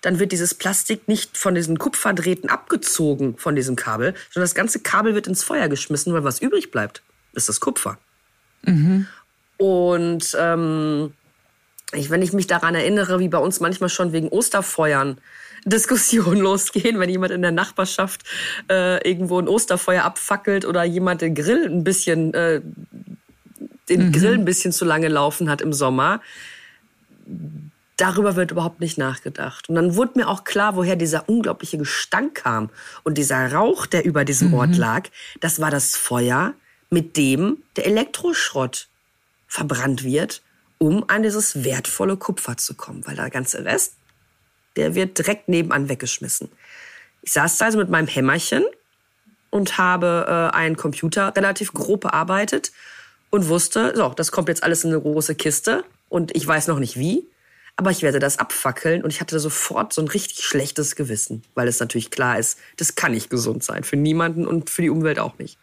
dann 0.00 0.18
wird 0.18 0.32
dieses 0.32 0.54
Plastik 0.54 1.08
nicht 1.08 1.36
von 1.36 1.54
diesen 1.54 1.78
Kupferdrähten 1.78 2.48
abgezogen 2.48 3.36
von 3.36 3.54
diesem 3.54 3.76
Kabel, 3.76 4.14
sondern 4.30 4.44
das 4.44 4.54
ganze 4.54 4.80
Kabel 4.80 5.14
wird 5.14 5.26
ins 5.26 5.42
Feuer 5.42 5.68
geschmissen, 5.68 6.12
weil 6.12 6.24
was 6.24 6.40
übrig 6.40 6.70
bleibt, 6.70 7.02
ist 7.34 7.48
das 7.48 7.60
Kupfer. 7.60 7.98
Mhm. 8.62 9.06
Und 9.56 10.36
ähm, 10.38 11.12
ich, 11.92 12.10
wenn 12.10 12.22
ich 12.22 12.32
mich 12.32 12.46
daran 12.46 12.74
erinnere, 12.74 13.18
wie 13.18 13.28
bei 13.28 13.38
uns 13.38 13.60
manchmal 13.60 13.90
schon 13.90 14.12
wegen 14.12 14.28
Osterfeuern 14.28 15.18
Diskussionen 15.64 16.40
losgehen, 16.40 16.98
wenn 16.98 17.10
jemand 17.10 17.32
in 17.32 17.42
der 17.42 17.52
Nachbarschaft 17.52 18.22
äh, 18.70 19.06
irgendwo 19.06 19.38
ein 19.38 19.48
Osterfeuer 19.48 20.04
abfackelt 20.04 20.64
oder 20.64 20.84
jemand 20.84 21.20
den 21.20 21.34
Grill 21.34 21.66
ein 21.66 21.84
bisschen 21.84 22.32
äh, 22.32 22.62
den 23.90 24.06
mhm. 24.06 24.12
Grill 24.12 24.34
ein 24.34 24.44
bisschen 24.44 24.72
zu 24.72 24.84
lange 24.84 25.08
laufen 25.08 25.50
hat 25.50 25.60
im 25.60 25.72
Sommer 25.72 26.20
darüber 28.00 28.36
wird 28.36 28.50
überhaupt 28.50 28.80
nicht 28.80 28.98
nachgedacht. 28.98 29.68
Und 29.68 29.74
dann 29.74 29.94
wurde 29.94 30.12
mir 30.16 30.28
auch 30.28 30.44
klar, 30.44 30.76
woher 30.76 30.96
dieser 30.96 31.28
unglaubliche 31.28 31.78
Gestank 31.78 32.36
kam. 32.36 32.70
Und 33.02 33.18
dieser 33.18 33.52
Rauch, 33.52 33.86
der 33.86 34.04
über 34.04 34.24
diesem 34.24 34.48
mhm. 34.48 34.54
Ort 34.54 34.76
lag, 34.76 35.08
das 35.40 35.60
war 35.60 35.70
das 35.70 35.96
Feuer, 35.96 36.54
mit 36.88 37.16
dem 37.16 37.58
der 37.76 37.86
Elektroschrott 37.86 38.88
verbrannt 39.46 40.02
wird, 40.02 40.42
um 40.78 41.04
an 41.08 41.22
dieses 41.22 41.62
wertvolle 41.62 42.16
Kupfer 42.16 42.56
zu 42.56 42.74
kommen. 42.74 43.06
Weil 43.06 43.16
der 43.16 43.30
ganze 43.30 43.64
Rest, 43.64 43.94
der 44.76 44.94
wird 44.94 45.18
direkt 45.18 45.48
nebenan 45.48 45.88
weggeschmissen. 45.88 46.48
Ich 47.22 47.32
saß 47.32 47.58
da 47.58 47.66
also 47.66 47.78
mit 47.78 47.90
meinem 47.90 48.06
Hämmerchen 48.06 48.64
und 49.50 49.76
habe 49.76 50.24
äh, 50.26 50.56
einen 50.56 50.76
Computer 50.76 51.34
relativ 51.36 51.74
grob 51.74 52.00
bearbeitet 52.02 52.72
und 53.28 53.48
wusste, 53.48 53.92
so, 53.94 54.08
das 54.08 54.32
kommt 54.32 54.48
jetzt 54.48 54.62
alles 54.62 54.84
in 54.84 54.90
eine 54.90 55.00
große 55.00 55.34
Kiste 55.34 55.84
und 56.08 56.34
ich 56.34 56.46
weiß 56.46 56.68
noch 56.68 56.78
nicht 56.78 56.98
wie 56.98 57.26
aber 57.80 57.90
ich 57.90 58.02
werde 58.02 58.18
das 58.18 58.38
abfackeln 58.38 59.02
und 59.02 59.10
ich 59.10 59.22
hatte 59.22 59.40
sofort 59.40 59.94
so 59.94 60.02
ein 60.02 60.08
richtig 60.08 60.44
schlechtes 60.44 60.96
Gewissen, 60.96 61.40
weil 61.54 61.66
es 61.66 61.80
natürlich 61.80 62.10
klar 62.10 62.38
ist, 62.38 62.58
das 62.76 62.94
kann 62.94 63.12
nicht 63.12 63.30
gesund 63.30 63.64
sein 63.64 63.84
für 63.84 63.96
niemanden 63.96 64.46
und 64.46 64.68
für 64.68 64.82
die 64.82 64.90
Umwelt 64.90 65.18
auch 65.18 65.38
nicht. 65.38 65.56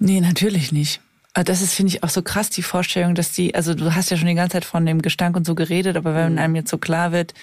Nee, 0.00 0.20
natürlich 0.20 0.72
nicht. 0.72 1.00
Das 1.34 1.62
ist, 1.62 1.74
finde 1.74 1.94
ich, 1.94 2.02
auch 2.02 2.08
so 2.08 2.22
krass, 2.22 2.50
die 2.50 2.64
Vorstellung, 2.64 3.14
dass 3.14 3.30
die, 3.30 3.54
also 3.54 3.74
du 3.74 3.94
hast 3.94 4.10
ja 4.10 4.16
schon 4.16 4.26
die 4.26 4.34
ganze 4.34 4.54
Zeit 4.54 4.64
von 4.64 4.84
dem 4.84 5.00
Gestank 5.00 5.36
und 5.36 5.46
so 5.46 5.54
geredet, 5.54 5.96
aber 5.96 6.12
wenn 6.12 6.32
mhm. 6.32 6.38
einem 6.38 6.56
jetzt 6.56 6.70
so 6.70 6.78
klar 6.78 7.12
wird, 7.12 7.34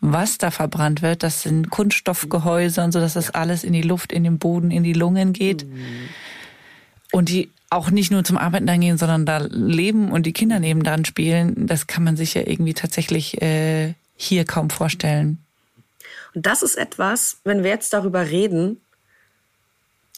was 0.00 0.38
da 0.38 0.50
verbrannt 0.50 1.02
wird, 1.02 1.22
das 1.22 1.42
sind 1.42 1.68
Kunststoffgehäuse 1.68 2.82
und 2.82 2.92
so, 2.92 3.00
dass 3.00 3.12
das 3.12 3.32
alles 3.32 3.64
in 3.64 3.74
die 3.74 3.82
Luft, 3.82 4.14
in 4.14 4.24
den 4.24 4.38
Boden, 4.38 4.70
in 4.70 4.82
die 4.82 4.94
Lungen 4.94 5.34
geht. 5.34 5.66
Mhm. 5.66 6.08
Und 7.12 7.28
die 7.28 7.50
auch 7.72 7.90
nicht 7.90 8.10
nur 8.10 8.22
zum 8.22 8.36
Arbeiten 8.36 8.66
dann 8.66 8.80
gehen, 8.80 8.98
sondern 8.98 9.26
da 9.26 9.38
leben 9.38 10.12
und 10.12 10.24
die 10.24 10.32
Kinder 10.32 10.60
nebendran 10.60 11.04
spielen, 11.04 11.66
das 11.66 11.86
kann 11.86 12.04
man 12.04 12.16
sich 12.16 12.34
ja 12.34 12.42
irgendwie 12.46 12.74
tatsächlich 12.74 13.40
äh, 13.40 13.94
hier 14.16 14.44
kaum 14.44 14.70
vorstellen. 14.70 15.38
Und 16.34 16.46
das 16.46 16.62
ist 16.62 16.76
etwas, 16.76 17.38
wenn 17.44 17.62
wir 17.62 17.70
jetzt 17.70 17.92
darüber 17.92 18.28
reden, 18.28 18.80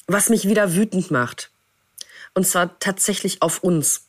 was 0.07 0.29
mich 0.29 0.49
wieder 0.49 0.75
wütend 0.75 1.11
macht. 1.11 1.51
Und 2.35 2.47
zwar 2.47 2.79
tatsächlich 2.79 3.41
auf 3.43 3.63
uns. 3.63 4.09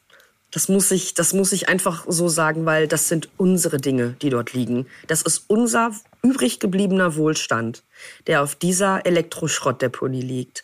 Das 0.52 0.70
muss 0.70 0.90
ich, 0.92 1.14
das 1.14 1.34
muss 1.34 1.52
ich 1.52 1.70
einfach 1.70 2.06
so 2.08 2.28
sagen, 2.30 2.66
weil 2.66 2.88
das 2.88 3.10
sind 3.10 3.30
unsere 3.38 3.78
Dinge, 3.78 4.16
die 4.22 4.30
dort 4.30 4.54
liegen. 4.54 4.88
Das 5.08 5.22
ist 5.22 5.46
unser 5.48 5.92
übrig 6.24 6.60
gebliebener 6.60 7.16
Wohlstand, 7.16 7.84
der 8.28 8.42
auf 8.42 8.56
dieser 8.56 9.06
Elektroschrottdeponie 9.06 10.22
liegt 10.22 10.64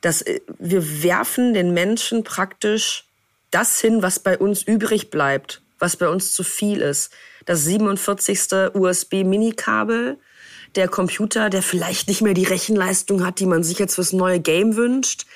dass 0.00 0.22
äh, 0.22 0.40
wir 0.58 1.02
werfen 1.02 1.54
den 1.54 1.72
Menschen 1.72 2.24
praktisch 2.24 3.04
das 3.50 3.80
hin, 3.80 4.02
was 4.02 4.18
bei 4.18 4.38
uns 4.38 4.62
übrig 4.62 5.10
bleibt, 5.10 5.62
was 5.78 5.96
bei 5.96 6.08
uns 6.08 6.32
zu 6.32 6.44
viel 6.44 6.80
ist. 6.80 7.10
Das 7.46 7.64
47. 7.64 8.74
USB-Mini-Kabel, 8.74 10.18
der 10.76 10.88
Computer, 10.88 11.50
der 11.50 11.62
vielleicht 11.62 12.08
nicht 12.08 12.22
mehr 12.22 12.34
die 12.34 12.44
Rechenleistung 12.44 13.24
hat, 13.24 13.40
die 13.40 13.46
man 13.46 13.64
sich 13.64 13.78
jetzt 13.78 13.96
fürs 13.96 14.12
neue 14.12 14.40
Game 14.40 14.76
wünscht, 14.76 15.26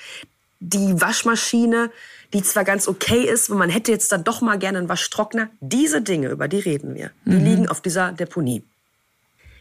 die 0.59 1.01
Waschmaschine, 1.01 1.91
die 2.33 2.41
zwar 2.41 2.63
ganz 2.63 2.87
okay 2.87 3.23
ist, 3.23 3.49
aber 3.49 3.59
man 3.59 3.69
hätte 3.69 3.91
jetzt 3.91 4.11
dann 4.11 4.23
doch 4.23 4.41
mal 4.41 4.57
gerne 4.57 4.79
einen 4.79 4.89
Waschtrockner. 4.89 5.49
Diese 5.59 6.01
Dinge, 6.01 6.29
über 6.29 6.47
die 6.47 6.59
reden 6.59 6.95
wir, 6.95 7.11
die 7.25 7.31
mhm. 7.31 7.45
liegen 7.45 7.67
auf 7.67 7.81
dieser 7.81 8.13
Deponie. 8.13 8.63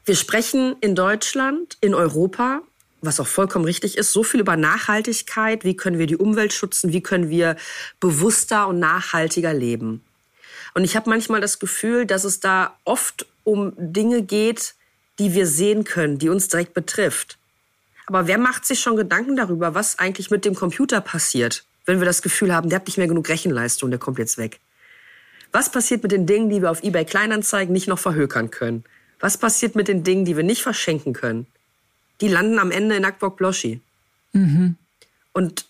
Wir 0.04 0.16
sprechen 0.16 0.76
in 0.80 0.94
Deutschland, 0.94 1.76
in 1.80 1.94
Europa 1.94 2.62
was 3.04 3.20
auch 3.20 3.26
vollkommen 3.26 3.64
richtig 3.64 3.96
ist, 3.96 4.12
so 4.12 4.22
viel 4.22 4.40
über 4.40 4.56
Nachhaltigkeit, 4.56 5.64
wie 5.64 5.76
können 5.76 5.98
wir 5.98 6.06
die 6.06 6.16
Umwelt 6.16 6.52
schützen, 6.52 6.92
wie 6.92 7.02
können 7.02 7.30
wir 7.30 7.56
bewusster 8.00 8.68
und 8.68 8.78
nachhaltiger 8.78 9.54
leben. 9.54 10.02
Und 10.74 10.84
ich 10.84 10.96
habe 10.96 11.08
manchmal 11.08 11.40
das 11.40 11.58
Gefühl, 11.58 12.06
dass 12.06 12.24
es 12.24 12.40
da 12.40 12.76
oft 12.84 13.26
um 13.44 13.72
Dinge 13.76 14.22
geht, 14.22 14.74
die 15.18 15.34
wir 15.34 15.46
sehen 15.46 15.84
können, 15.84 16.18
die 16.18 16.28
uns 16.28 16.48
direkt 16.48 16.74
betrifft. 16.74 17.38
Aber 18.06 18.26
wer 18.26 18.38
macht 18.38 18.66
sich 18.66 18.80
schon 18.80 18.96
Gedanken 18.96 19.36
darüber, 19.36 19.74
was 19.74 19.98
eigentlich 19.98 20.30
mit 20.30 20.44
dem 20.44 20.54
Computer 20.54 21.00
passiert, 21.00 21.64
wenn 21.86 22.00
wir 22.00 22.06
das 22.06 22.22
Gefühl 22.22 22.54
haben, 22.54 22.68
der 22.68 22.80
hat 22.80 22.86
nicht 22.86 22.98
mehr 22.98 23.06
genug 23.06 23.28
Rechenleistung, 23.28 23.90
der 23.90 24.00
kommt 24.00 24.18
jetzt 24.18 24.36
weg? 24.36 24.60
Was 25.52 25.70
passiert 25.70 26.02
mit 26.02 26.12
den 26.12 26.26
Dingen, 26.26 26.50
die 26.50 26.60
wir 26.60 26.70
auf 26.70 26.82
eBay 26.82 27.04
Kleinanzeigen 27.04 27.72
nicht 27.72 27.86
noch 27.86 27.98
verhökern 27.98 28.50
können? 28.50 28.84
Was 29.20 29.38
passiert 29.38 29.76
mit 29.76 29.88
den 29.88 30.02
Dingen, 30.02 30.24
die 30.24 30.36
wir 30.36 30.42
nicht 30.42 30.62
verschenken 30.62 31.12
können? 31.12 31.46
Die 32.20 32.28
landen 32.28 32.58
am 32.58 32.70
Ende 32.70 32.96
in 32.96 33.04
Akbok 33.04 33.36
Bloschi. 33.36 33.80
Mhm. 34.32 34.76
Und 35.32 35.66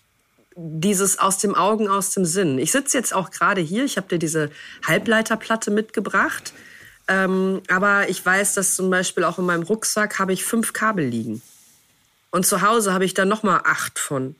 dieses 0.55 1.19
aus 1.19 1.37
dem 1.37 1.53
Augen, 1.53 1.89
aus 1.89 2.11
dem 2.11 2.25
Sinn. 2.25 2.59
Ich 2.59 2.71
sitze 2.71 2.97
jetzt 2.97 3.13
auch 3.13 3.29
gerade 3.31 3.61
hier, 3.61 3.83
ich 3.83 3.97
habe 3.97 4.07
dir 4.07 4.19
diese 4.19 4.51
Halbleiterplatte 4.85 5.69
mitgebracht. 5.69 6.53
Ähm, 7.07 7.61
aber 7.67 8.09
ich 8.09 8.25
weiß, 8.25 8.53
dass 8.55 8.75
zum 8.75 8.89
Beispiel 8.89 9.25
auch 9.25 9.37
in 9.37 9.45
meinem 9.45 9.63
Rucksack 9.63 10.17
habe 10.17 10.33
ich 10.33 10.43
fünf 10.45 10.73
Kabel 10.73 11.05
liegen. 11.05 11.41
Und 12.31 12.45
zu 12.45 12.61
Hause 12.61 12.93
habe 12.93 13.05
ich 13.05 13.13
da 13.13 13.25
nochmal 13.25 13.61
acht 13.63 13.99
von. 13.99 14.35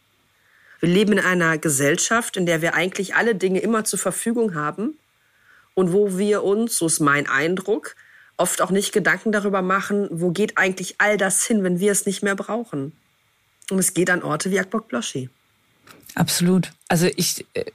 Wir 0.80 0.89
leben 0.89 1.13
in 1.13 1.20
einer 1.20 1.58
Gesellschaft, 1.58 2.38
in 2.38 2.46
der 2.46 2.62
wir 2.62 2.74
eigentlich 2.74 3.15
alle 3.15 3.36
Dinge 3.36 3.60
immer 3.60 3.84
zur 3.86 4.00
Verfügung 4.00 4.56
haben 4.56 4.98
und 5.74 5.94
wo 5.94 6.18
wir 6.18 6.44
uns, 6.44 6.78
so 6.78 6.88
ist 6.88 7.00
mein 7.00 7.28
Eindruck, 7.28 7.96
oft 8.38 8.62
auch 8.62 8.71
nicht 8.71 8.91
Gedanken 8.91 9.32
darüber 9.32 9.62
machen, 9.62 10.08
wo 10.12 10.32
geht 10.32 10.58
eigentlich 10.58 10.95
all 10.98 11.17
das 11.17 11.45
hin, 11.45 11.63
wenn 11.63 11.80
wir 11.80 11.91
es 11.91 12.06
nicht 12.06 12.24
mehr 12.24 12.36
brauchen. 12.36 12.91
Und 13.69 13.80
es 13.80 13.93
geht 13.93 14.10
an 14.10 14.24
Orte 14.24 14.52
wie 14.52 14.60
Akbok 14.60 14.88
Bloschi. 14.88 15.30
Absolut. 16.15 16.71
Also 16.88 17.08
ich, 17.15 17.45
äh, 17.54 17.65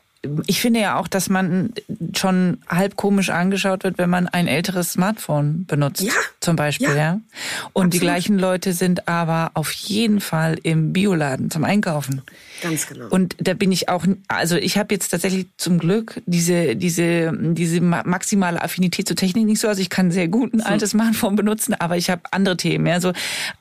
ich 0.46 0.60
finde 0.60 0.80
ja 0.80 0.98
auch, 0.98 1.08
dass 1.08 1.30
man 1.30 1.72
schon 2.14 2.58
halb 2.68 2.96
komisch 2.96 3.30
angeschaut 3.30 3.84
wird, 3.84 3.96
wenn 3.96 4.10
man 4.10 4.28
ein 4.28 4.48
älteres 4.48 4.92
Smartphone 4.92 5.64
benutzt. 5.64 6.02
Ja. 6.02 6.12
Zum 6.40 6.56
Beispiel, 6.56 6.88
ja. 6.88 6.96
ja. 6.96 7.12
Und 7.12 7.86
Absolut. 7.86 7.94
die 7.94 7.98
gleichen 8.00 8.38
Leute 8.38 8.74
sind 8.74 9.08
aber 9.08 9.52
auf 9.54 9.72
jeden 9.72 10.20
Fall 10.20 10.58
im 10.62 10.92
Bioladen 10.92 11.50
zum 11.50 11.64
Einkaufen. 11.64 12.20
Ganz 12.60 12.86
genau. 12.86 13.06
Und 13.08 13.34
da 13.38 13.54
bin 13.54 13.72
ich 13.72 13.88
auch, 13.88 14.04
also 14.28 14.56
ich 14.56 14.76
habe 14.76 14.94
jetzt 14.94 15.08
tatsächlich 15.08 15.46
zum 15.56 15.78
Glück 15.78 16.20
diese, 16.26 16.76
diese, 16.76 17.32
diese 17.34 17.80
maximale 17.80 18.62
Affinität 18.62 19.08
zur 19.08 19.16
Technik 19.16 19.46
nicht 19.46 19.60
so. 19.60 19.68
Also 19.68 19.80
ich 19.80 19.88
kann 19.88 20.10
sehr 20.10 20.28
gut 20.28 20.52
ein 20.52 20.60
altes 20.60 20.90
Smartphone 20.90 21.34
benutzen, 21.34 21.72
aber 21.72 21.96
ich 21.96 22.10
habe 22.10 22.22
andere 22.30 22.58
Themen. 22.58 22.86
Ja, 22.86 23.00
so, 23.00 23.12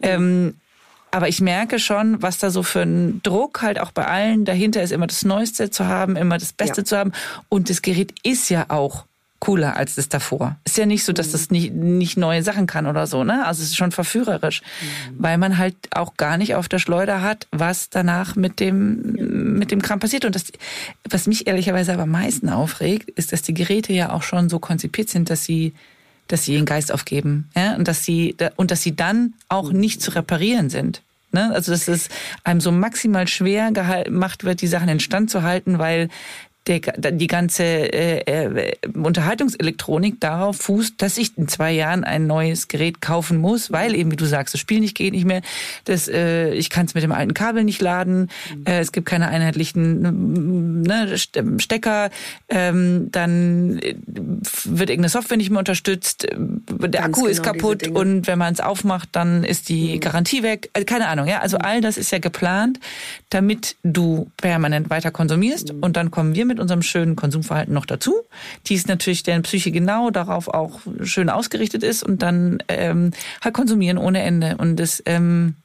ähm, 0.02 0.56
aber 1.12 1.28
ich 1.28 1.42
merke 1.42 1.80
schon, 1.80 2.22
was 2.22 2.38
da 2.38 2.50
so 2.50 2.64
für 2.64 2.82
ein 2.82 3.22
Druck 3.24 3.62
halt 3.62 3.80
auch 3.80 3.92
bei 3.92 4.06
allen 4.06 4.46
dahinter 4.46 4.82
ist, 4.84 4.92
immer 4.92 5.08
das 5.08 5.26
Neueste 5.26 5.70
zu 5.70 5.88
haben, 5.88 6.16
immer 6.16 6.38
das 6.38 6.54
Beste 6.54 6.82
ja. 6.82 6.86
zu 6.86 6.98
haben. 6.98 7.12
Und 7.50 7.70
das 7.70 7.82
Gerät 7.82 8.14
ist 8.24 8.50
ja 8.50 8.66
auch 8.70 9.06
cooler 9.40 9.78
als 9.78 9.96
das 9.96 10.10
davor. 10.10 10.58
Ist 10.66 10.78
ja 10.78 10.86
nicht 10.86 11.06
so, 11.06 11.14
dass 11.14 11.32
das 11.32 11.50
nicht, 11.50 11.74
nicht 11.74 12.18
neue 12.18 12.44
Sachen 12.44 12.68
kann 12.68 12.86
oder 12.86 13.08
so, 13.08 13.24
ne? 13.24 13.46
Also 13.46 13.64
es 13.64 13.70
ist 13.70 13.78
schon 13.78 13.92
verführerisch, 13.92 14.62
mhm. 14.62 15.16
weil 15.18 15.38
man 15.38 15.58
halt 15.58 15.76
auch 15.92 16.16
gar 16.18 16.38
nicht 16.38 16.56
auf 16.56 16.68
der 16.68 16.80
Schleuder 16.80 17.22
hat, 17.22 17.48
was 17.52 17.90
danach 17.90 18.36
mit 18.36 18.60
dem, 18.60 19.58
mit 19.58 19.72
dem 19.72 19.82
Kram 19.82 20.00
passiert. 20.00 20.26
Und 20.26 20.36
das, 20.36 20.52
was 21.10 21.28
mich 21.28 21.48
ehrlicherweise 21.48 21.94
aber 21.94 22.04
am 22.04 22.12
meisten 22.12 22.50
aufregt, 22.50 23.10
ist, 23.12 23.32
dass 23.32 23.42
die 23.42 23.54
Geräte 23.54 23.94
ja 23.94 24.12
auch 24.12 24.24
schon 24.24 24.50
so 24.50 24.60
konzipiert 24.60 25.10
sind, 25.10 25.30
dass 25.30 25.46
sie 25.46 25.74
dass 26.30 26.46
sie 26.46 26.54
ihren 26.54 26.66
Geist 26.66 26.94
aufgeben 26.94 27.50
ja? 27.56 27.76
und 27.76 27.88
dass 27.88 28.06
sie 28.06 28.38
und 28.56 28.72
dass 28.72 28.82
sie 28.82 28.96
dann 28.96 29.34
auch 29.50 29.72
nicht 29.74 30.02
zu 30.02 30.16
reparieren 30.16 30.70
sind. 30.70 31.02
Ne? 31.32 31.52
Also 31.54 31.72
dass 31.72 31.88
es 31.88 32.10
einem 32.44 32.62
so 32.62 32.72
maximal 32.72 33.28
schwer 33.28 33.72
gemacht 33.72 34.46
wird, 34.46 34.62
die 34.62 34.68
Sachen 34.68 34.90
in 34.90 35.00
Stand 35.00 35.30
zu 35.30 35.44
halten, 35.44 35.78
weil 35.78 36.10
der, 36.68 36.80
die 36.80 37.28
ganze 37.28 37.64
äh, 37.64 38.20
äh, 38.20 38.74
Unterhaltungselektronik 38.94 40.20
darauf 40.20 40.58
fußt, 40.58 41.02
dass 41.02 41.18
ich 41.18 41.38
in 41.38 41.48
zwei 41.48 41.72
Jahren 41.72 42.04
ein 42.04 42.28
neues 42.28 42.68
Gerät 42.68 43.02
kaufen 43.02 43.38
muss, 43.38 43.72
weil 43.72 43.96
eben, 43.96 44.12
wie 44.12 44.16
du 44.16 44.26
sagst, 44.26 44.54
das 44.54 44.62
Spiel 44.62 44.80
nicht 44.80 44.96
geht 44.96 45.14
nicht 45.14 45.26
mehr, 45.26 45.42
das, 45.86 46.08
äh, 46.08 46.54
ich 46.54 46.70
kann 46.70 46.86
es 46.86 46.94
mit 46.94 47.04
dem 47.04 47.12
alten 47.12 47.34
Kabel 47.34 47.64
nicht 47.64 47.82
laden, 47.82 48.30
mhm. 48.56 48.66
äh, 48.66 48.80
es 48.80 48.92
gibt 48.92 49.08
keine 49.08 49.30
einheitlichen 49.30 50.82
ne, 50.84 51.18
Stecker, 51.58 52.10
ähm, 52.50 53.10
dann 53.12 53.80
wird 53.82 54.90
irgendeine 54.90 55.10
Software 55.10 55.38
nicht 55.38 55.50
mehr 55.50 55.60
unterstützt, 55.60 56.28
der 56.30 57.02
Ganz 57.02 57.06
Akku 57.06 57.22
genau 57.22 57.32
ist 57.32 57.44
kaputt 57.44 57.88
und 57.88 58.28
wenn 58.28 58.38
man 58.38 58.54
es 58.54 58.60
aufmacht, 58.60 59.10
dann 59.14 59.44
ist 59.44 59.70
die 59.70 59.96
mhm. 59.96 60.00
Garantie 60.02 60.44
weg. 60.44 60.70
Also 60.74 60.86
keine 60.86 61.08
Ahnung, 61.08 61.28
ja. 61.28 61.40
Also 61.40 61.58
mhm. 61.58 61.66
all 61.66 61.82
das 61.82 61.98
ist 61.98 62.12
ja 62.12 62.20
geplant, 62.20 62.80
damit 63.30 63.76
du 63.84 64.30
permanent 64.38 64.90
weiter 64.90 65.12
konsumierst 65.12 65.74
mhm. 65.74 65.80
und 65.80 65.96
dann 65.96 66.12
kommen 66.12 66.36
wir 66.36 66.46
mit 66.50 66.60
unserem 66.60 66.82
schönen 66.82 67.16
Konsumverhalten 67.16 67.74
noch 67.74 67.86
dazu, 67.86 68.14
die 68.68 68.76
ist 68.76 68.88
natürlich 68.88 69.24
deren 69.24 69.44
Psyche 69.44 69.72
genau 69.72 70.10
darauf 70.10 70.50
auch 70.50 70.82
schön 71.04 71.30
ausgerichtet 71.30 71.84
ist 71.84 72.04
und 72.04 72.22
dann 72.22 72.62
ähm, 72.68 73.12
halt 73.42 73.54
konsumieren 73.54 73.98
ohne 73.98 74.22
Ende. 74.22 74.58
Und 74.58 74.76
das, 74.76 75.02
ähm, 75.06 75.56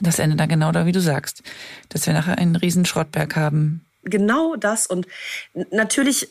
das 0.00 0.18
endet 0.18 0.38
dann 0.40 0.48
genau 0.48 0.72
da, 0.72 0.84
wie 0.84 0.92
du 0.92 1.00
sagst, 1.00 1.42
dass 1.88 2.06
wir 2.06 2.12
nachher 2.12 2.36
einen 2.36 2.56
riesen 2.56 2.84
Schrottberg 2.84 3.36
haben. 3.36 3.84
Genau 4.04 4.56
das 4.56 4.86
und 4.86 5.06
natürlich 5.70 6.28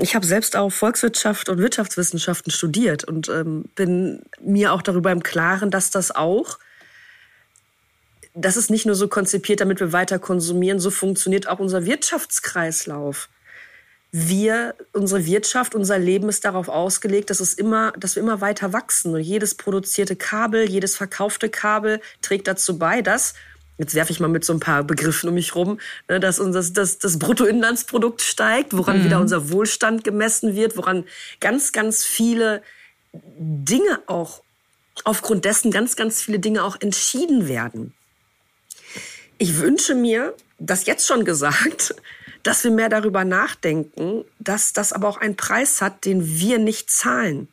ich 0.00 0.14
habe 0.14 0.24
selbst 0.24 0.56
auch 0.56 0.70
Volkswirtschaft 0.70 1.50
und 1.50 1.58
Wirtschaftswissenschaften 1.58 2.50
studiert 2.50 3.04
und 3.04 3.28
ähm, 3.28 3.66
bin 3.74 4.22
mir 4.40 4.72
auch 4.72 4.80
darüber 4.80 5.12
im 5.12 5.22
Klaren, 5.22 5.70
dass 5.70 5.90
das 5.90 6.16
auch 6.16 6.58
das 8.36 8.56
ist 8.56 8.70
nicht 8.70 8.84
nur 8.84 8.94
so 8.94 9.08
konzipiert, 9.08 9.60
damit 9.60 9.80
wir 9.80 9.92
weiter 9.92 10.18
konsumieren, 10.18 10.78
so 10.78 10.90
funktioniert 10.90 11.48
auch 11.48 11.58
unser 11.58 11.86
Wirtschaftskreislauf. 11.86 13.30
Wir, 14.12 14.74
unsere 14.92 15.24
Wirtschaft, 15.26 15.74
unser 15.74 15.98
Leben 15.98 16.28
ist 16.28 16.44
darauf 16.44 16.68
ausgelegt, 16.68 17.30
dass 17.30 17.40
es 17.40 17.54
immer, 17.54 17.92
dass 17.92 18.14
wir 18.14 18.22
immer 18.22 18.40
weiter 18.40 18.72
wachsen. 18.72 19.14
Und 19.14 19.20
jedes 19.20 19.54
produzierte 19.54 20.16
Kabel, 20.16 20.68
jedes 20.68 20.96
verkaufte 20.96 21.48
Kabel 21.48 22.00
trägt 22.20 22.46
dazu 22.46 22.78
bei, 22.78 23.02
dass 23.02 23.34
jetzt 23.78 23.94
werfe 23.94 24.12
ich 24.12 24.20
mal 24.20 24.28
mit 24.28 24.44
so 24.44 24.52
ein 24.52 24.60
paar 24.60 24.84
Begriffen 24.84 25.28
um 25.28 25.34
mich 25.34 25.54
rum, 25.54 25.80
ne, 26.08 26.20
dass 26.20 26.38
unser 26.38 26.62
das, 26.62 26.98
das 26.98 27.18
Bruttoinlandsprodukt 27.18 28.22
steigt, 28.22 28.76
woran 28.76 29.00
mhm. 29.00 29.04
wieder 29.04 29.20
unser 29.20 29.50
Wohlstand 29.50 30.04
gemessen 30.04 30.54
wird, 30.54 30.76
woran 30.76 31.04
ganz, 31.40 31.72
ganz 31.72 32.04
viele 32.04 32.62
Dinge 33.12 34.00
auch 34.06 34.42
aufgrund 35.04 35.44
dessen 35.44 35.70
ganz, 35.70 35.96
ganz 35.96 36.22
viele 36.22 36.38
Dinge 36.38 36.64
auch 36.64 36.80
entschieden 36.80 37.48
werden. 37.48 37.94
Ich 39.38 39.58
wünsche 39.58 39.94
mir, 39.94 40.34
das 40.58 40.86
jetzt 40.86 41.06
schon 41.06 41.24
gesagt, 41.24 41.94
dass 42.42 42.64
wir 42.64 42.70
mehr 42.70 42.88
darüber 42.88 43.24
nachdenken, 43.24 44.24
dass 44.38 44.72
das 44.72 44.92
aber 44.92 45.08
auch 45.08 45.18
einen 45.18 45.36
Preis 45.36 45.82
hat, 45.82 46.04
den 46.04 46.38
wir 46.38 46.58
nicht 46.58 46.90
zahlen. 46.90 47.48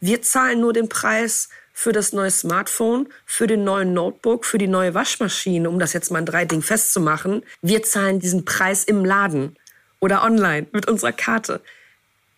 Wir 0.00 0.22
zahlen 0.22 0.60
nur 0.60 0.72
den 0.72 0.88
Preis 0.88 1.50
für 1.74 1.92
das 1.92 2.14
neue 2.14 2.30
Smartphone, 2.30 3.08
für 3.26 3.46
den 3.46 3.64
neuen 3.64 3.92
Notebook, 3.92 4.46
für 4.46 4.56
die 4.56 4.68
neue 4.68 4.94
Waschmaschine, 4.94 5.68
um 5.68 5.78
das 5.78 5.92
jetzt 5.92 6.10
mal 6.10 6.20
in 6.20 6.26
drei 6.26 6.46
Dingen 6.46 6.62
festzumachen. 6.62 7.42
Wir 7.60 7.82
zahlen 7.82 8.18
diesen 8.18 8.46
Preis 8.46 8.84
im 8.84 9.04
Laden 9.04 9.56
oder 10.00 10.24
online 10.24 10.66
mit 10.72 10.88
unserer 10.88 11.12
Karte. 11.12 11.60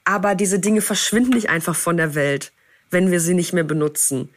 Aber 0.02 0.34
diese 0.34 0.58
Dinge 0.58 0.80
verschwinden 0.80 1.34
nicht 1.34 1.50
einfach 1.50 1.76
von 1.76 1.96
der 1.96 2.16
Welt, 2.16 2.50
wenn 2.90 3.12
wir 3.12 3.20
sie 3.20 3.34
nicht 3.34 3.52
mehr 3.52 3.64
benutzen. 3.64 4.30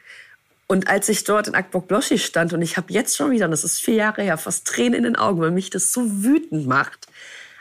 Und 0.71 0.87
als 0.87 1.09
ich 1.09 1.25
dort 1.25 1.49
in 1.49 1.53
Akbok 1.53 1.89
Bloschi 1.89 2.17
stand 2.17 2.53
und 2.53 2.61
ich 2.61 2.77
habe 2.77 2.93
jetzt 2.93 3.17
schon 3.17 3.31
wieder, 3.31 3.49
das 3.49 3.65
ist 3.65 3.81
vier 3.81 3.95
Jahre 3.95 4.21
her, 4.21 4.37
fast 4.37 4.65
Tränen 4.65 4.93
in 4.93 5.03
den 5.03 5.15
Augen, 5.17 5.41
weil 5.41 5.51
mich 5.51 5.69
das 5.69 5.91
so 5.91 6.23
wütend 6.23 6.65
macht. 6.65 7.07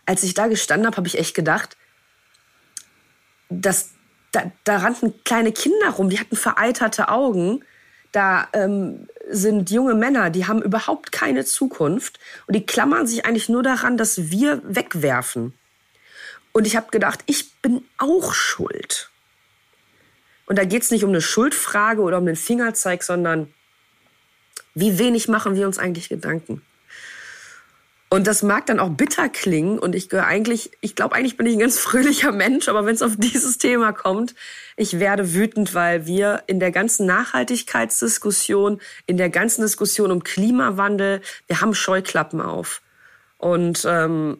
Als 0.06 0.22
ich 0.22 0.34
da 0.34 0.46
gestanden 0.46 0.86
habe, 0.86 0.96
habe 0.96 1.08
ich 1.08 1.18
echt 1.18 1.34
gedacht, 1.34 1.76
dass 3.48 3.88
da, 4.30 4.52
da 4.62 4.76
rannten 4.76 5.24
kleine 5.24 5.50
Kinder 5.50 5.88
rum, 5.88 6.08
die 6.08 6.20
hatten 6.20 6.36
vereiterte 6.36 7.08
Augen. 7.08 7.64
Da 8.12 8.46
ähm, 8.52 9.08
sind 9.28 9.72
junge 9.72 9.96
Männer, 9.96 10.30
die 10.30 10.46
haben 10.46 10.62
überhaupt 10.62 11.10
keine 11.10 11.44
Zukunft 11.44 12.20
und 12.46 12.54
die 12.54 12.64
klammern 12.64 13.08
sich 13.08 13.26
eigentlich 13.26 13.48
nur 13.48 13.64
daran, 13.64 13.96
dass 13.96 14.30
wir 14.30 14.62
wegwerfen. 14.62 15.52
Und 16.52 16.64
ich 16.64 16.76
habe 16.76 16.92
gedacht, 16.92 17.24
ich 17.26 17.54
bin 17.54 17.84
auch 17.98 18.34
schuld. 18.34 19.09
Und 20.50 20.58
da 20.58 20.64
geht 20.64 20.82
es 20.82 20.90
nicht 20.90 21.04
um 21.04 21.10
eine 21.10 21.20
Schuldfrage 21.20 22.02
oder 22.02 22.18
um 22.18 22.26
den 22.26 22.34
Fingerzeig, 22.34 23.04
sondern 23.04 23.54
wie 24.74 24.98
wenig 24.98 25.28
machen 25.28 25.54
wir 25.54 25.64
uns 25.64 25.78
eigentlich 25.78 26.08
Gedanken? 26.08 26.60
Und 28.08 28.26
das 28.26 28.42
mag 28.42 28.66
dann 28.66 28.80
auch 28.80 28.90
bitter 28.90 29.28
klingen 29.28 29.78
und 29.78 29.94
ich 29.94 30.08
gehöre 30.08 30.26
eigentlich, 30.26 30.72
ich 30.80 30.96
glaube 30.96 31.14
eigentlich 31.14 31.36
bin 31.36 31.46
ich 31.46 31.52
ein 31.52 31.60
ganz 31.60 31.78
fröhlicher 31.78 32.32
Mensch, 32.32 32.68
aber 32.68 32.84
wenn 32.84 32.96
es 32.96 33.02
auf 33.02 33.12
dieses 33.16 33.58
Thema 33.58 33.92
kommt, 33.92 34.34
ich 34.76 34.98
werde 34.98 35.34
wütend, 35.34 35.72
weil 35.72 36.06
wir 36.06 36.42
in 36.48 36.58
der 36.58 36.72
ganzen 36.72 37.06
Nachhaltigkeitsdiskussion, 37.06 38.80
in 39.06 39.18
der 39.18 39.30
ganzen 39.30 39.62
Diskussion 39.62 40.10
um 40.10 40.24
Klimawandel, 40.24 41.20
wir 41.46 41.60
haben 41.60 41.76
Scheuklappen 41.76 42.40
auf. 42.40 42.82
Und 43.38 43.84
ähm, 43.88 44.38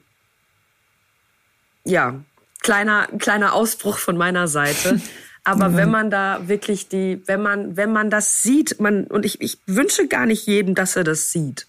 ja, 1.85 2.19
kleiner 2.63 3.07
kleiner 3.17 3.53
Ausbruch 3.53 3.99
von 3.99 4.17
meiner 4.17 4.49
Seite. 4.49 5.01
Aber 5.51 5.71
mhm. 5.71 5.77
wenn 5.77 5.91
man 5.91 6.11
da 6.11 6.47
wirklich 6.47 6.87
die, 6.87 7.21
wenn 7.27 7.43
man, 7.43 7.77
wenn 7.77 7.93
man 7.93 8.09
das 8.09 8.41
sieht, 8.41 8.79
man, 8.79 9.05
und 9.05 9.25
ich, 9.25 9.41
ich 9.41 9.59
wünsche 9.67 10.07
gar 10.07 10.25
nicht 10.25 10.47
jedem, 10.47 10.77
dass 10.77 10.95
er 10.95 11.03
das 11.03 11.33
sieht. 11.33 11.67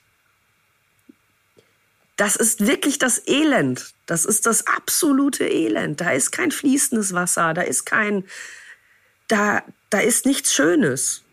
Das 2.15 2.36
ist 2.36 2.67
wirklich 2.67 3.00
das 3.00 3.28
Elend. 3.28 3.94
Das 4.06 4.26
ist 4.26 4.46
das 4.46 4.67
absolute 4.67 5.48
Elend. 5.48 6.00
Da 6.00 6.12
ist 6.12 6.30
kein 6.30 6.52
fließendes 6.52 7.13
Wasser, 7.13 7.56
da 7.56 7.63
ist 7.63 7.88
kein, 7.88 8.24
da, 9.28 9.63
da 9.89 10.00
ist 10.00 10.28
nichts 10.28 10.54
Schönes. 10.54 11.24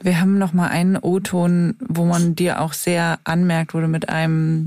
Wir 0.00 0.18
haben 0.18 0.38
noch 0.38 0.54
mal 0.54 0.68
einen 0.68 0.96
O-Ton, 0.96 1.76
wo 1.78 2.06
man 2.06 2.34
dir 2.34 2.62
auch 2.62 2.72
sehr 2.72 3.18
anmerkt, 3.24 3.74
wo 3.74 3.80
du 3.80 3.86
mit 3.86 4.08
einem, 4.08 4.64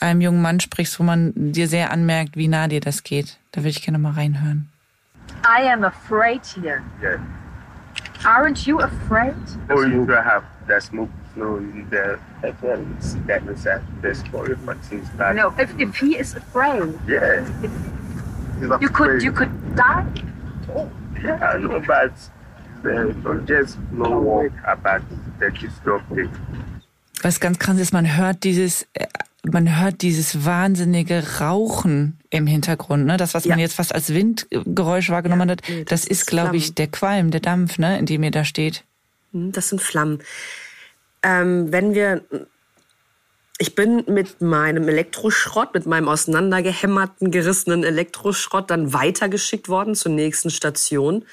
einem 0.00 0.20
jungen 0.20 0.42
Mann 0.42 0.58
sprichst, 0.58 0.98
wo 0.98 1.04
man 1.04 1.32
dir 1.36 1.68
sehr 1.68 1.92
anmerkt, 1.92 2.36
wie 2.36 2.48
nah 2.48 2.66
dir 2.66 2.80
das 2.80 3.04
geht. 3.04 3.38
Da 3.52 3.60
würde 3.60 3.70
ich 3.70 3.82
gerne 3.82 3.98
mal 3.98 4.12
reinhören. 4.12 4.68
I 5.46 5.62
am 5.62 5.84
afraid 5.84 6.44
here. 6.44 6.84
Yeah. 7.00 7.18
Aren't 8.24 8.66
you 8.66 8.80
afraid? 8.80 9.36
Or 9.70 9.86
you 9.86 10.04
could 10.04 10.18
have 10.18 10.44
that 10.66 10.82
smoke 10.82 11.10
flow 11.34 11.58
in 11.58 11.88
there. 11.88 12.18
That 12.42 12.60
was 13.44 13.62
that 13.64 13.82
this 14.02 14.22
for 14.24 14.48
your 14.48 14.56
back. 14.56 15.36
No, 15.36 15.54
if, 15.58 15.78
if 15.78 15.96
he 15.96 16.16
is 16.16 16.34
afraid. 16.34 16.98
Yeah. 17.06 17.46
If, 17.62 17.70
you 18.80 18.88
could 18.88 19.22
you 19.22 19.32
could 19.32 19.76
die. 19.76 20.06
Oh, 20.74 20.90
yeah, 21.22 21.58
no, 21.60 21.80
but 21.80 22.12
uh, 22.84 23.12
don't 23.22 23.46
just 23.46 23.78
no 23.92 24.18
walk 24.18 24.52
about 24.66 25.02
the 25.38 25.50
destructive. 25.50 26.30
Was 27.22 27.38
ganz 27.38 27.58
krass 27.58 27.78
ist, 27.78 27.92
man 27.92 28.16
hört 28.16 28.42
dieses 28.44 28.86
äh, 28.94 29.06
man 29.44 29.78
hört 29.78 30.02
dieses 30.02 30.44
wahnsinnige 30.44 31.22
Rauchen 31.40 32.18
im 32.30 32.46
Hintergrund, 32.46 33.06
ne? 33.06 33.16
Das, 33.16 33.34
was 33.34 33.44
ja. 33.44 33.50
man 33.50 33.58
jetzt 33.58 33.74
fast 33.74 33.94
als 33.94 34.12
Windgeräusch 34.12 35.10
wahrgenommen 35.10 35.48
ja, 35.48 35.52
hat, 35.52 35.62
nee, 35.68 35.84
das, 35.84 36.02
das, 36.02 36.10
ist, 36.10 36.26
glaube 36.26 36.56
ich, 36.56 36.74
der 36.74 36.88
Qualm, 36.88 37.30
der 37.30 37.40
Dampf, 37.40 37.78
ne, 37.78 37.98
in 37.98 38.06
dem 38.06 38.22
ihr 38.22 38.30
da 38.30 38.44
steht. 38.44 38.84
Hm, 39.32 39.52
das 39.52 39.68
sind 39.68 39.80
Flammen. 39.80 40.22
Ähm, 41.22 41.72
wenn 41.72 41.94
wir 41.94 42.22
ich 43.58 43.74
bin 43.74 44.04
mit 44.06 44.42
meinem 44.42 44.86
Elektroschrott, 44.88 45.72
mit 45.72 45.86
meinem 45.86 46.08
auseinandergehämmerten, 46.08 47.30
gerissenen 47.30 47.84
Elektroschrott 47.84 48.70
dann 48.70 48.92
weitergeschickt 48.92 49.68
worden 49.68 49.94
zur 49.94 50.12
nächsten 50.12 50.50
Station. 50.50 51.24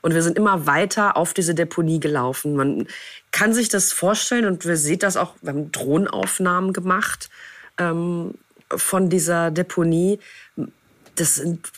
Und 0.00 0.14
wir 0.14 0.22
sind 0.22 0.36
immer 0.36 0.66
weiter 0.66 1.16
auf 1.16 1.34
diese 1.34 1.54
Deponie 1.54 1.98
gelaufen. 1.98 2.54
Man 2.54 2.86
kann 3.32 3.52
sich 3.52 3.68
das 3.68 3.92
vorstellen 3.92 4.46
und 4.46 4.64
wir 4.64 4.76
sehen 4.76 5.00
das 5.00 5.16
auch, 5.16 5.34
wir 5.42 5.50
haben 5.50 5.72
Drohnenaufnahmen 5.72 6.72
gemacht 6.72 7.30
ähm, 7.78 8.34
von 8.68 9.10
dieser 9.10 9.50
Deponie. 9.50 10.20
Das 11.14 11.36
sind, 11.36 11.70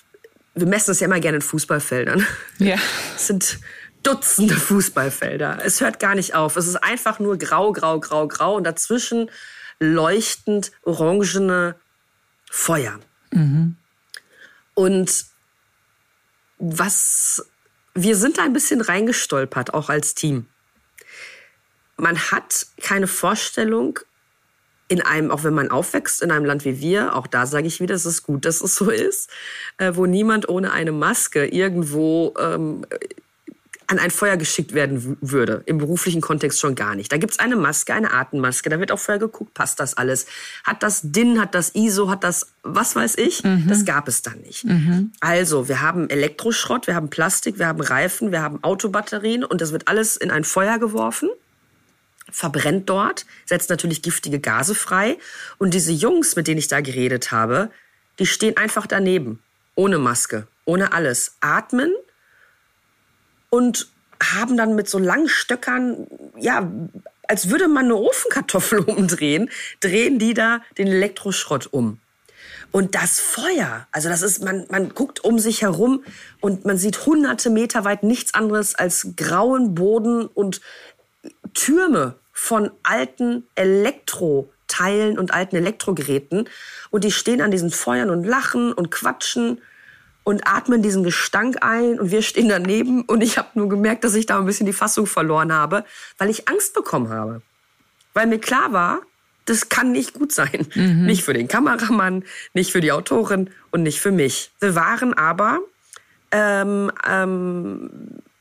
wir 0.55 0.67
messen 0.67 0.91
das 0.91 1.01
ja 1.01 1.07
immer 1.07 1.21
gerne 1.21 1.37
in 1.37 1.43
Fußballfeldern. 1.43 2.27
Ja. 2.59 2.77
Das 3.15 3.27
sind 3.29 3.59
Dutzende 4.05 4.55
Fußballfelder. 4.55 5.61
Es 5.65 5.81
hört 5.81 5.99
gar 5.99 6.15
nicht 6.15 6.35
auf. 6.35 6.57
Es 6.57 6.67
ist 6.67 6.77
einfach 6.77 7.19
nur 7.21 7.39
grau, 7.39 7.73
grau, 7.73 7.99
grau, 7.99 8.29
grau 8.29 8.57
und 8.57 8.65
dazwischen 8.65 9.31
leuchtend 9.81 10.73
orangene 10.83 11.77
Feuer. 12.51 13.01
Und 14.75 15.25
was, 16.59 17.49
wir 17.95 18.17
sind 18.17 18.37
da 18.37 18.43
ein 18.45 18.53
bisschen 18.53 18.83
reingestolpert, 18.83 19.73
auch 19.73 19.89
als 19.89 20.15
Team. 20.15 20.49
Man 21.97 22.19
hat 22.31 22.67
keine 22.83 23.07
Vorstellung, 23.07 23.99
in 24.89 25.01
einem, 25.01 25.31
auch 25.31 25.45
wenn 25.45 25.55
man 25.55 25.71
aufwächst 25.71 26.23
in 26.23 26.31
einem 26.31 26.45
Land 26.45 26.65
wie 26.65 26.81
wir, 26.81 27.17
auch 27.17 27.27
da 27.27 27.47
sage 27.47 27.67
ich 27.67 27.81
wieder, 27.81 27.95
es 27.95 28.07
ist 28.07 28.23
gut, 28.23 28.45
dass 28.45 28.61
es 28.61 28.75
so 28.75 28.91
ist, 28.91 29.31
äh, 29.79 29.93
wo 29.95 30.07
niemand 30.07 30.49
ohne 30.49 30.73
eine 30.73 30.93
Maske 30.93 31.47
irgendwo 31.47 32.35
ähm, 32.39 32.85
an 33.87 33.99
ein 33.99 34.11
Feuer 34.11 34.37
geschickt 34.37 34.73
werden 34.73 35.17
würde. 35.21 35.63
Im 35.67 35.79
beruflichen 35.79 36.21
Kontext 36.21 36.61
schon 36.61 36.75
gar 36.75 36.95
nicht. 36.95 37.13
Da 37.13 37.17
gibt's 37.17 37.39
eine 37.39 37.57
Maske, 37.57 37.93
eine 37.93 38.13
Atemmaske. 38.13 38.71
Da 38.71 38.81
wird 38.81 38.93
auch 38.93 38.99
vorher 38.99 39.19
geguckt, 39.19 39.55
passt 39.55 39.79
das 39.79 39.97
alles? 39.97 40.27
Hat 40.65 40.83
das 40.83 41.01
DIN, 41.05 41.41
hat 41.41 41.55
das 41.55 41.75
ISO, 41.75 42.09
hat 42.09 42.25
das 42.25 42.53
was 42.63 42.97
weiß 42.97 43.19
ich? 43.19 43.43
Das 43.69 43.85
gab 43.85 44.09
es 44.09 44.23
dann 44.23 44.41
nicht. 44.41 44.65
Also, 45.21 45.69
wir 45.69 45.83
haben 45.83 46.09
Elektroschrott, 46.09 46.87
wir 46.87 46.95
haben 46.95 47.11
Plastik, 47.11 47.59
wir 47.59 47.67
haben 47.67 47.81
Reifen, 47.81 48.33
wir 48.33 48.41
haben 48.41 48.63
Autobatterien 48.65 49.45
und 49.45 49.61
das 49.61 49.73
wird 49.73 49.87
alles 49.89 50.17
in 50.17 50.31
ein 50.31 50.45
Feuer 50.45 50.79
geworfen 50.79 51.29
verbrennt 52.35 52.91
dort, 52.91 53.27
setzt 53.47 53.71
natürlich 53.71 54.03
giftige 54.03 54.41
Gase 54.41 54.75
frei. 54.75 55.19
Und 55.59 55.73
diese 55.73 55.93
Jungs, 55.93 56.35
mit 56.35 56.49
denen 56.49 56.59
ich 56.59 56.67
da 56.67 56.81
geredet 56.81 57.31
habe, 57.31 57.71
die 58.19 58.27
stehen 58.27 58.57
einfach 58.57 58.89
daneben, 58.89 59.41
ohne 59.77 59.99
Maske, 59.99 60.49
ohne 60.65 60.93
alles, 60.93 61.37
atmen 61.41 61.93
und 63.51 63.89
haben 64.21 64.57
dann 64.57 64.75
mit 64.75 64.89
so 64.89 64.99
langen 64.99 65.29
Stöckern, 65.29 66.09
ja, 66.37 66.69
als 67.29 67.51
würde 67.51 67.69
man 67.69 67.85
eine 67.85 67.97
Ofenkartoffel 67.97 68.81
umdrehen, 68.81 69.49
drehen 69.81 70.19
die 70.19 70.35
da 70.35 70.61
den 70.77 70.89
Elektroschrott 70.89 71.69
um. 71.73 72.01
Und 72.73 72.97
das 72.97 73.21
Feuer, 73.21 73.87
also 73.93 74.09
das 74.09 74.23
ist, 74.23 74.43
man, 74.43 74.67
man 74.71 74.89
guckt 74.89 75.23
um 75.23 75.39
sich 75.39 75.63
herum 75.63 76.03
und 76.41 76.65
man 76.65 76.79
sieht 76.79 77.07
hunderte 77.07 77.49
Meter 77.49 77.85
weit 77.85 78.03
nichts 78.03 78.35
anderes 78.35 78.75
als 78.75 79.13
grauen 79.15 79.77
Boden 79.77 80.27
und 80.27 80.61
Türme 81.55 82.17
von 82.35 82.71
alten 82.83 83.47
Elektroteilen 83.55 85.19
und 85.19 85.33
alten 85.33 85.57
Elektrogeräten. 85.57 86.49
Und 86.91 87.05
die 87.05 87.13
stehen 87.13 87.41
an 87.41 87.53
diesen 87.53 87.71
Feuern 87.71 88.11
und 88.11 88.25
lachen 88.25 88.73
und 88.73 88.91
quatschen 88.91 89.63
und 90.25 90.47
atmen 90.47 90.83
diesen 90.83 91.05
Gestank 91.05 91.59
ein. 91.63 91.99
Und 91.99 92.11
wir 92.11 92.23
stehen 92.23 92.49
daneben. 92.49 93.03
Und 93.03 93.23
ich 93.23 93.39
habe 93.39 93.49
nur 93.55 93.69
gemerkt, 93.69 94.05
dass 94.05 94.15
ich 94.15 94.27
da 94.27 94.39
ein 94.39 94.47
bisschen 94.47 94.67
die 94.67 94.73
Fassung 94.73 95.07
verloren 95.07 95.53
habe, 95.53 95.85
weil 96.19 96.29
ich 96.29 96.49
Angst 96.49 96.75
bekommen 96.75 97.09
habe. 97.09 97.41
Weil 98.13 98.27
mir 98.27 98.41
klar 98.41 98.73
war, 98.73 99.01
das 99.47 99.69
kann 99.69 99.93
nicht 99.93 100.15
gut 100.15 100.33
sein. 100.33 100.67
Nicht 101.07 101.23
für 101.23 101.35
den 101.35 101.49
Kameramann, 101.49 102.25
nicht 102.53 102.73
für 102.73 102.81
die 102.81 102.93
Autorin 102.93 103.51
und 103.71 103.83
nicht 103.83 104.01
für 104.01 104.11
mich. 104.11 104.51
Wir 104.59 104.75
waren 104.75 105.15
aber 105.15 105.61
ähm, 106.33 106.91
ähm, 107.09 107.91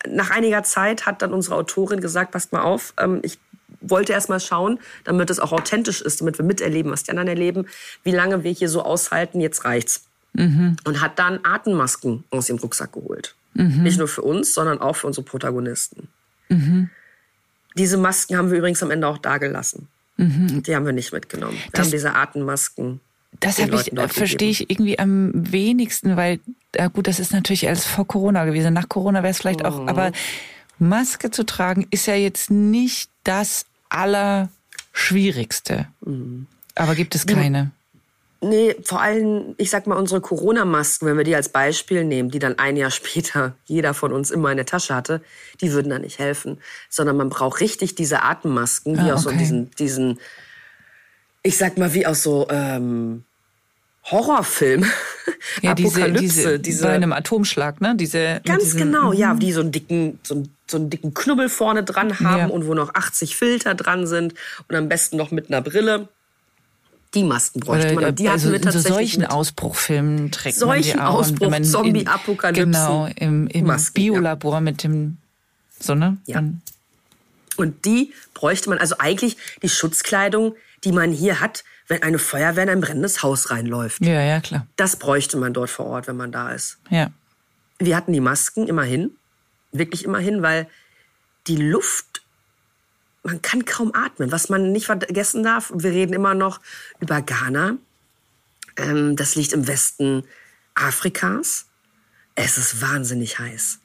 nach 0.08 0.32
einiger 0.32 0.64
Zeit 0.64 1.06
hat 1.06 1.22
dann 1.22 1.32
unsere 1.32 1.56
Autorin 1.56 2.02
gesagt, 2.02 2.32
passt 2.32 2.52
mal 2.52 2.62
auf, 2.62 2.94
ähm, 2.98 3.20
ich 3.22 3.38
wollte 3.82 4.14
erst 4.14 4.30
mal 4.30 4.40
schauen, 4.40 4.80
damit 5.04 5.30
es 5.30 5.40
auch 5.40 5.52
authentisch 5.52 6.02
ist, 6.02 6.22
damit 6.22 6.38
wir 6.38 6.46
miterleben, 6.46 6.92
was 6.92 7.04
die 7.04 7.12
anderen 7.12 7.28
erleben, 7.30 7.66
wie 8.04 8.12
lange 8.12 8.44
wir 8.44 8.52
hier 8.52 8.70
so 8.70 8.84
aushalten, 8.84 9.40
jetzt 9.42 9.66
reicht's. 9.66 10.06
Und 10.36 11.00
hat 11.00 11.20
dann 11.20 11.40
Atemmasken 11.44 12.24
aus 12.32 12.48
dem 12.48 12.58
Rucksack 12.58 12.94
geholt. 12.94 13.36
Nicht 13.54 14.00
nur 14.00 14.08
für 14.08 14.24
uns, 14.24 14.54
sondern 14.56 14.82
auch 14.82 14.96
für 14.96 15.06
unsere 15.08 15.24
Protagonisten. 15.24 16.08
Diese 17.78 17.98
Masken 17.98 18.38
haben 18.38 18.50
wir 18.52 18.58
übrigens 18.58 18.82
am 18.84 18.92
Ende 18.92 19.08
auch 19.08 19.18
da 19.20 19.38
gelassen. 19.38 19.88
Die 20.18 20.76
haben 20.76 20.86
wir 20.86 20.94
nicht 20.94 21.12
mitgenommen. 21.14 21.54
Wir 21.54 21.72
Das- 21.72 21.86
haben 21.86 21.92
diese 21.92 22.16
Atemmasken. 22.16 23.00
Das 23.40 23.60
habe 23.60 23.76
ich, 23.76 23.92
verstehe 24.14 24.50
ich 24.52 24.70
irgendwie 24.70 25.00
am 25.00 25.32
wenigsten, 25.52 26.16
weil, 26.16 26.40
äh, 26.74 26.88
gut, 26.92 27.08
das 27.08 27.20
ist 27.20 27.34
natürlich 27.34 27.68
alles 27.68 27.84
vor 27.86 28.08
Corona 28.08 28.46
gewesen. 28.46 28.74
Nach 28.74 28.88
Corona 28.88 29.24
wäre 29.24 29.32
es 29.32 29.40
vielleicht 29.40 29.62
Mhm. 29.62 29.66
auch, 29.66 29.88
aber 29.88 30.12
Maske 30.78 31.32
zu 31.32 31.44
tragen 31.46 31.88
ist 31.90 32.06
ja 32.06 32.14
jetzt 32.14 32.52
nicht 32.52 33.10
das 33.24 33.66
Allerschwierigste. 33.90 35.88
Mhm. 36.02 36.48
Aber 36.76 36.96
gibt 36.96 37.16
es 37.16 37.26
keine. 37.26 37.72
Nee, 38.42 38.76
vor 38.84 39.00
allem, 39.02 39.56
ich 39.58 39.70
sag 39.70 39.88
mal, 39.88 39.96
unsere 39.96 40.20
Corona-Masken, 40.20 41.08
wenn 41.08 41.18
wir 41.18 41.24
die 41.24 41.36
als 41.36 41.48
Beispiel 41.48 42.04
nehmen, 42.04 42.30
die 42.30 42.40
dann 42.40 42.60
ein 42.60 42.76
Jahr 42.76 42.92
später 43.00 43.56
jeder 43.66 43.94
von 43.94 44.12
uns 44.12 44.32
immer 44.32 44.52
in 44.52 44.58
der 44.58 44.66
Tasche 44.66 44.94
hatte, 44.96 45.22
die 45.62 45.72
würden 45.72 45.90
da 45.90 46.00
nicht 46.00 46.20
helfen. 46.20 46.60
Sondern 46.90 47.16
man 47.16 47.30
braucht 47.30 47.62
richtig 47.62 47.96
diese 47.96 48.22
Atemmasken, 48.24 48.98
wie 48.98 49.12
Ah, 49.12 49.14
aus 49.14 49.24
so 49.24 49.30
okay. 49.30 49.38
diesen, 49.38 49.72
diesen, 49.72 50.20
ich 51.42 51.58
sag 51.58 51.78
mal, 51.78 51.94
wie 51.94 52.06
aus 52.06 52.24
so 52.24 52.48
ähm, 52.50 53.24
Horrorfilm. 54.12 54.86
Ja, 55.62 55.74
diese, 55.76 56.02
Apokalypse, 56.04 56.60
diese, 56.60 56.84
bei 56.84 56.94
einem 56.94 57.14
Atomschlag, 57.14 57.80
ne? 57.80 57.96
Diese, 57.96 58.42
Ganz 58.46 58.64
diesen- 58.64 58.80
genau, 58.80 59.14
ja, 59.14 59.34
die 59.36 59.52
so 59.54 59.62
einen 59.62 59.72
dicken, 59.72 60.20
so 60.24 60.36
einen, 60.36 60.56
so 60.68 60.78
einen 60.78 60.90
dicken 60.90 61.14
Knubbel 61.14 61.48
vorne 61.50 61.84
dran 61.84 62.20
haben 62.20 62.38
Ja. 62.40 62.46
und 62.48 62.66
wo 62.66 62.74
noch 62.74 62.94
80 62.96 63.36
Filter 63.36 63.76
dran 63.76 64.08
sind 64.08 64.34
und 64.68 64.76
am 64.76 64.90
besten 64.90 65.16
noch 65.18 65.32
mit 65.32 65.50
einer 65.50 65.62
Brille. 65.62 66.08
Die 67.14 67.24
Masken 67.24 67.60
bräuchte 67.60 67.94
Oder, 67.94 68.02
man. 68.08 68.16
Die 68.16 68.28
also 68.28 68.50
hatten 68.50 68.52
wir 68.54 68.58
in 68.58 68.64
so 68.64 68.80
tatsächlich 68.90 69.14
solchen. 69.14 69.26
Ausbruchfilmen 69.26 70.32
trägt 70.32 70.58
Solchen 70.58 71.00
Ausbruch, 71.00 71.50
man 71.50 71.64
in- 71.64 71.70
Zombie-Apokalypsen, 71.70 72.72
Genau, 72.72 73.08
im, 73.16 73.48
im 73.48 73.66
Masken, 73.66 74.02
ja. 74.02 74.12
Biolabor 74.14 74.60
mit 74.62 74.84
dem, 74.84 75.18
so, 75.80 75.94
ne? 75.96 76.18
Ja. 76.26 76.36
Dann- 76.36 76.62
Und 77.58 77.86
die 77.86 78.14
bräuchte 78.34 78.70
man, 78.70 78.80
also 78.80 78.96
eigentlich 78.98 79.38
die 79.62 79.70
Schutzkleidung, 79.70 80.56
die 80.84 80.92
man 80.92 81.12
hier 81.12 81.40
hat, 81.40 81.64
wenn 81.94 82.02
eine 82.02 82.18
Feuerwehr 82.18 82.64
in 82.64 82.70
ein 82.70 82.82
brennendes 82.82 83.22
Haus 83.22 83.52
reinläuft. 83.52 84.04
Ja, 84.04 84.20
ja, 84.22 84.42
klar. 84.42 84.66
Das 84.78 84.96
bräuchte 84.96 85.38
man 85.38 85.54
dort 85.54 85.70
vor 85.70 85.86
Ort, 85.86 86.08
wenn 86.08 86.18
man 86.18 86.32
da 86.32 86.52
ist. 86.52 86.80
Ja. 86.90 87.12
Wir 87.78 87.96
hatten 87.96 88.14
die 88.14 88.20
Masken 88.20 88.68
immerhin, 88.68 89.12
wirklich 89.72 90.04
immerhin, 90.04 90.42
weil 90.42 90.68
die 91.46 91.58
Luft, 91.58 92.24
man 93.22 93.44
kann 93.44 93.66
kaum 93.66 93.94
atmen. 93.94 94.32
Was 94.32 94.50
man 94.50 94.72
nicht 94.72 94.88
vergessen 94.88 95.44
darf, 95.44 95.72
wir 95.76 95.92
reden 95.92 96.14
immer 96.14 96.34
noch 96.34 96.62
über 97.00 97.22
Ghana. 97.22 97.78
Ähm, 98.78 99.16
das 99.16 99.36
liegt 99.36 99.54
im 99.54 99.68
Westen 99.68 100.24
Afrikas. 100.74 101.68
Es 102.34 102.58
ist 102.58 102.82
wahnsinnig 102.82 103.38
heiß. 103.38 103.80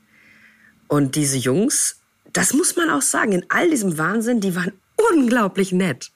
Und 0.87 1.15
diese 1.15 1.37
Jungs, 1.37 2.01
das 2.33 2.55
muss 2.55 2.75
man 2.77 2.89
auch 2.89 3.03
sagen, 3.03 3.33
in 3.33 3.45
all 3.51 3.69
diesem 3.69 3.99
Wahnsinn, 3.99 4.41
die 4.41 4.57
waren 4.57 4.73
unglaublich 5.13 5.73
nett. 5.73 6.11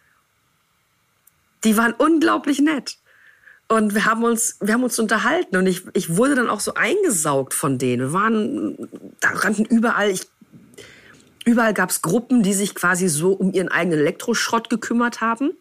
Die 1.65 1.77
waren 1.77 1.93
unglaublich 1.93 2.61
nett. 2.61 2.99
Und 3.69 3.95
wir 3.95 4.05
haben 4.05 4.23
uns, 4.23 4.59
wir 4.61 4.75
haben 4.75 4.85
uns 4.85 4.99
unterhalten 4.99 5.57
und 5.57 5.67
ich, 5.67 5.85
ich 5.95 6.17
wurde 6.17 6.35
dann 6.35 6.51
auch 6.51 6.61
so 6.61 6.75
eingesaugt 6.75 7.55
von 7.55 7.79
denen. 7.79 8.09
Wir 8.09 8.13
waren, 8.13 8.77
da 9.21 9.31
rannten 9.31 9.65
überall, 9.65 10.11
ich, 10.11 10.27
überall 11.47 11.73
gab 11.73 11.89
es 11.89 12.03
Gruppen, 12.03 12.43
die 12.43 12.53
sich 12.53 12.75
quasi 12.75 13.09
so 13.09 13.33
um 13.33 13.53
ihren 13.53 13.69
eigenen 13.69 14.01
Elektroschrott 14.01 14.69
gekümmert 14.69 15.23
haben. 15.23 15.53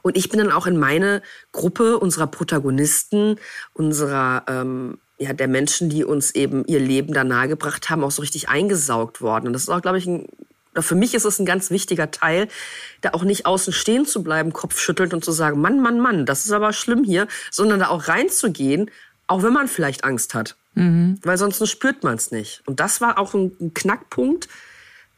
Und 0.00 0.16
ich 0.16 0.30
bin 0.30 0.38
dann 0.38 0.52
auch 0.52 0.66
in 0.66 0.78
meine 0.78 1.20
Gruppe 1.52 1.98
unserer 1.98 2.28
Protagonisten, 2.28 3.40
unserer, 3.74 4.44
ähm, 4.46 4.98
ja, 5.18 5.32
der 5.32 5.48
Menschen, 5.48 5.90
die 5.90 6.04
uns 6.04 6.30
eben 6.34 6.64
ihr 6.66 6.80
Leben 6.80 7.12
da 7.12 7.24
nahegebracht 7.24 7.90
haben, 7.90 8.04
auch 8.04 8.10
so 8.10 8.22
richtig 8.22 8.48
eingesaugt 8.48 9.20
worden. 9.20 9.48
Und 9.48 9.52
das 9.52 9.62
ist 9.62 9.68
auch, 9.68 9.82
glaube 9.82 9.98
ich, 9.98 10.06
ein, 10.06 10.28
für 10.82 10.94
mich 10.94 11.14
ist 11.14 11.24
es 11.24 11.38
ein 11.38 11.46
ganz 11.46 11.70
wichtiger 11.70 12.10
Teil, 12.10 12.48
da 13.00 13.10
auch 13.10 13.22
nicht 13.22 13.46
außen 13.46 13.72
stehen 13.72 14.06
zu 14.06 14.22
bleiben, 14.22 14.52
kopfschüttelnd 14.52 15.14
und 15.14 15.24
zu 15.24 15.32
sagen, 15.32 15.60
Mann, 15.60 15.80
Mann, 15.80 16.00
Mann, 16.00 16.26
das 16.26 16.44
ist 16.44 16.52
aber 16.52 16.72
schlimm 16.72 17.04
hier, 17.04 17.28
sondern 17.50 17.80
da 17.80 17.88
auch 17.88 18.08
reinzugehen, 18.08 18.90
auch 19.26 19.42
wenn 19.42 19.52
man 19.52 19.68
vielleicht 19.68 20.04
Angst 20.04 20.34
hat. 20.34 20.56
Weil 21.22 21.38
sonst 21.38 21.66
spürt 21.68 22.04
man 22.04 22.16
es 22.16 22.30
nicht. 22.30 22.62
Und 22.66 22.80
das 22.80 23.00
war 23.00 23.18
auch 23.18 23.34
ein, 23.34 23.56
ein 23.60 23.74
Knackpunkt. 23.74 24.48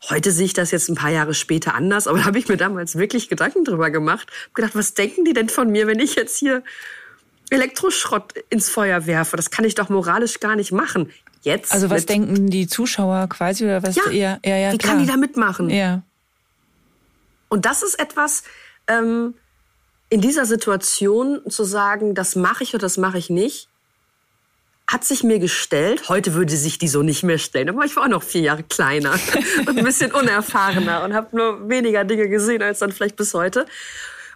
Heute 0.08 0.30
sehe 0.30 0.46
ich 0.46 0.52
das 0.52 0.70
jetzt 0.70 0.88
ein 0.88 0.94
paar 0.94 1.10
Jahre 1.10 1.34
später 1.34 1.74
anders, 1.74 2.06
aber 2.06 2.18
da 2.18 2.24
habe 2.26 2.38
ich 2.38 2.48
mir 2.48 2.56
damals 2.56 2.96
wirklich 2.96 3.28
Gedanken 3.28 3.64
drüber 3.64 3.90
gemacht. 3.90 4.30
Hab 4.46 4.54
gedacht, 4.54 4.76
was 4.76 4.94
denken 4.94 5.24
die 5.24 5.32
denn 5.32 5.48
von 5.48 5.70
mir, 5.70 5.88
wenn 5.88 5.98
ich 5.98 6.14
jetzt 6.14 6.38
hier 6.38 6.62
Elektroschrott 7.50 8.34
ins 8.50 8.68
Feuer 8.68 9.06
werfe? 9.06 9.36
Das 9.36 9.50
kann 9.50 9.64
ich 9.64 9.74
doch 9.74 9.88
moralisch 9.88 10.38
gar 10.38 10.54
nicht 10.54 10.70
machen. 10.70 11.10
Jetzt. 11.48 11.72
Also 11.72 11.88
was 11.88 12.04
denken 12.04 12.50
die 12.50 12.66
Zuschauer 12.66 13.26
quasi 13.30 13.64
oder 13.64 13.82
was? 13.82 13.96
Ja, 13.96 14.10
ja, 14.10 14.38
ja, 14.44 14.56
ja 14.56 14.72
wie 14.72 14.76
klar. 14.76 14.92
kann 14.92 15.02
die 15.02 15.10
da 15.10 15.16
mitmachen? 15.16 15.70
Ja. 15.70 16.02
Und 17.48 17.64
das 17.64 17.82
ist 17.82 17.98
etwas, 17.98 18.42
ähm, 18.86 19.32
in 20.10 20.20
dieser 20.20 20.44
Situation 20.44 21.40
zu 21.48 21.64
sagen, 21.64 22.14
das 22.14 22.36
mache 22.36 22.64
ich 22.64 22.74
oder 22.74 22.82
das 22.82 22.98
mache 22.98 23.16
ich 23.16 23.30
nicht, 23.30 23.68
hat 24.86 25.04
sich 25.04 25.24
mir 25.24 25.38
gestellt. 25.38 26.10
Heute 26.10 26.34
würde 26.34 26.54
sich 26.54 26.76
die 26.76 26.88
so 26.88 27.02
nicht 27.02 27.22
mehr 27.22 27.38
stellen. 27.38 27.70
Aber 27.70 27.82
ich 27.86 27.96
war 27.96 28.04
auch 28.04 28.08
noch 28.08 28.22
vier 28.22 28.42
Jahre 28.42 28.62
kleiner 28.62 29.14
und 29.66 29.78
ein 29.78 29.84
bisschen 29.84 30.12
unerfahrener 30.12 31.02
und 31.02 31.14
habe 31.14 31.34
nur 31.34 31.66
weniger 31.70 32.04
Dinge 32.04 32.28
gesehen 32.28 32.60
als 32.60 32.80
dann 32.80 32.92
vielleicht 32.92 33.16
bis 33.16 33.32
heute. 33.32 33.64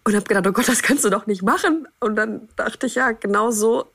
Und 0.04 0.14
habe 0.16 0.24
gedacht, 0.24 0.46
oh 0.46 0.52
Gott, 0.52 0.66
das 0.66 0.82
kannst 0.82 1.04
du 1.04 1.10
doch 1.10 1.26
nicht 1.26 1.42
machen. 1.42 1.86
Und 2.00 2.16
dann 2.16 2.48
dachte 2.56 2.86
ich, 2.86 2.94
ja, 2.94 3.12
genau 3.12 3.50
so 3.50 3.92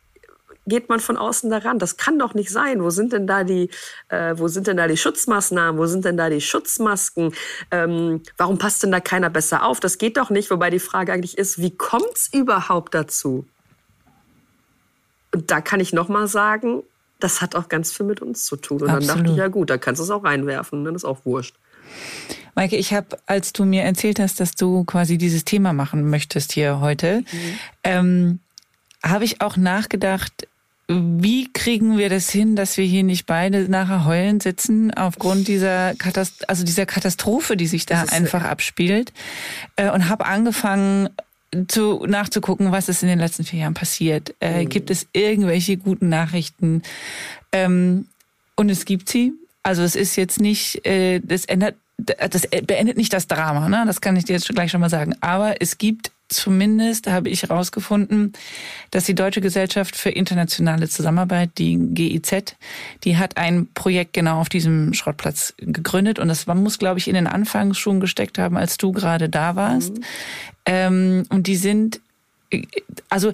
geht 0.67 0.89
man 0.89 0.99
von 0.99 1.17
außen 1.17 1.49
daran. 1.49 1.79
Das 1.79 1.97
kann 1.97 2.19
doch 2.19 2.33
nicht 2.33 2.49
sein. 2.49 2.83
Wo 2.83 2.89
sind 2.89 3.13
denn 3.13 3.25
da 3.25 3.43
die, 3.43 3.69
äh, 4.09 4.35
wo 4.37 4.47
sind 4.47 4.67
denn 4.67 4.77
da 4.77 4.87
die 4.87 4.97
Schutzmaßnahmen? 4.97 5.79
Wo 5.79 5.85
sind 5.85 6.05
denn 6.05 6.17
da 6.17 6.29
die 6.29 6.41
Schutzmasken? 6.41 7.33
Ähm, 7.71 8.21
warum 8.37 8.57
passt 8.57 8.83
denn 8.83 8.91
da 8.91 8.99
keiner 8.99 9.29
besser 9.29 9.63
auf? 9.63 9.79
Das 9.79 9.97
geht 9.97 10.17
doch 10.17 10.29
nicht. 10.29 10.51
Wobei 10.51 10.69
die 10.69 10.79
Frage 10.79 11.13
eigentlich 11.13 11.37
ist, 11.37 11.59
wie 11.59 11.75
kommt's 11.75 12.29
überhaupt 12.33 12.93
dazu? 12.93 13.45
Und 15.33 15.51
da 15.51 15.61
kann 15.61 15.79
ich 15.79 15.93
noch 15.93 16.09
mal 16.09 16.27
sagen, 16.27 16.83
das 17.19 17.41
hat 17.41 17.55
auch 17.55 17.69
ganz 17.69 17.91
viel 17.91 18.05
mit 18.05 18.21
uns 18.21 18.45
zu 18.45 18.55
tun. 18.57 18.81
Und 18.81 18.89
Absolut. 18.89 19.09
dann 19.09 19.17
dachte 19.17 19.31
ich, 19.31 19.37
ja 19.37 19.47
gut, 19.47 19.69
da 19.69 19.77
kannst 19.77 19.99
du 19.99 20.03
es 20.03 20.09
auch 20.09 20.23
reinwerfen, 20.23 20.83
dann 20.83 20.95
ist 20.95 21.05
auch 21.05 21.25
wurscht. 21.25 21.55
Maike, 22.55 22.75
ich 22.75 22.93
habe, 22.93 23.17
als 23.25 23.53
du 23.53 23.65
mir 23.65 23.83
erzählt 23.83 24.19
hast, 24.19 24.39
dass 24.39 24.55
du 24.55 24.83
quasi 24.83 25.17
dieses 25.17 25.45
Thema 25.45 25.73
machen 25.73 26.09
möchtest 26.09 26.51
hier 26.51 26.79
heute, 26.79 27.23
ähm, 27.83 28.39
habe 29.03 29.25
ich 29.25 29.41
auch 29.41 29.57
nachgedacht, 29.57 30.47
wie 30.87 31.51
kriegen 31.51 31.97
wir 31.97 32.09
das 32.09 32.29
hin, 32.29 32.55
dass 32.55 32.77
wir 32.77 32.85
hier 32.85 33.03
nicht 33.03 33.25
beide 33.25 33.69
nachher 33.69 34.05
heulen 34.05 34.39
sitzen 34.39 34.93
aufgrund 34.93 35.47
dieser 35.47 35.95
Katast 35.95 36.49
also 36.49 36.63
dieser 36.63 36.85
Katastrophe, 36.85 37.57
die 37.57 37.67
sich 37.67 37.85
da 37.85 38.03
ist, 38.03 38.13
einfach 38.13 38.43
abspielt, 38.43 39.11
äh, 39.75 39.89
und 39.89 40.07
habe 40.07 40.25
angefangen 40.25 41.09
zu 41.67 42.05
nachzugucken, 42.07 42.71
was 42.71 42.89
ist 42.89 43.03
in 43.03 43.09
den 43.09 43.19
letzten 43.19 43.43
vier 43.43 43.61
Jahren 43.61 43.73
passiert. 43.73 44.33
Äh, 44.39 44.65
Gibt 44.65 44.89
es 44.89 45.07
irgendwelche 45.13 45.77
guten 45.77 46.09
Nachrichten? 46.09 46.83
Ähm, 47.51 48.07
und 48.55 48.69
es 48.69 48.85
gibt 48.85 49.09
sie. 49.09 49.33
Also 49.63 49.83
es 49.83 49.95
ist 49.95 50.15
jetzt 50.15 50.39
nicht, 50.39 50.85
äh, 50.85 51.19
das 51.19 51.45
ändert, 51.45 51.75
das 51.97 52.43
beendet 52.65 52.95
nicht 52.95 53.11
das 53.11 53.27
Drama, 53.27 53.67
ne? 53.69 53.83
Das 53.85 54.01
kann 54.01 54.15
ich 54.15 54.25
dir 54.25 54.33
jetzt 54.33 54.47
gleich 54.49 54.71
schon 54.71 54.81
mal 54.81 54.89
sagen. 54.89 55.15
Aber 55.19 55.61
es 55.61 55.77
gibt 55.77 56.11
zumindest, 56.29 57.07
habe 57.07 57.29
ich 57.29 57.43
herausgefunden, 57.43 58.33
dass 58.91 59.05
die 59.05 59.15
Deutsche 59.15 59.41
Gesellschaft 59.41 59.95
für 59.95 60.09
internationale 60.09 60.89
Zusammenarbeit, 60.89 61.51
die 61.57 61.77
GIZ, 61.77 62.55
die 63.03 63.17
hat 63.17 63.37
ein 63.37 63.67
Projekt 63.73 64.13
genau 64.13 64.39
auf 64.39 64.49
diesem 64.49 64.93
Schrottplatz 64.93 65.53
gegründet 65.57 66.19
und 66.19 66.27
das 66.27 66.47
muss, 66.47 66.79
glaube 66.79 66.99
ich, 66.99 67.07
in 67.07 67.15
den 67.15 67.27
Anfangsschuhen 67.27 67.99
gesteckt 67.99 68.37
haben, 68.37 68.57
als 68.57 68.77
du 68.77 68.91
gerade 68.91 69.29
da 69.29 69.55
warst. 69.55 69.93
Ähm, 70.65 71.23
und 71.29 71.47
die 71.47 71.55
sind, 71.55 72.01
also 73.09 73.31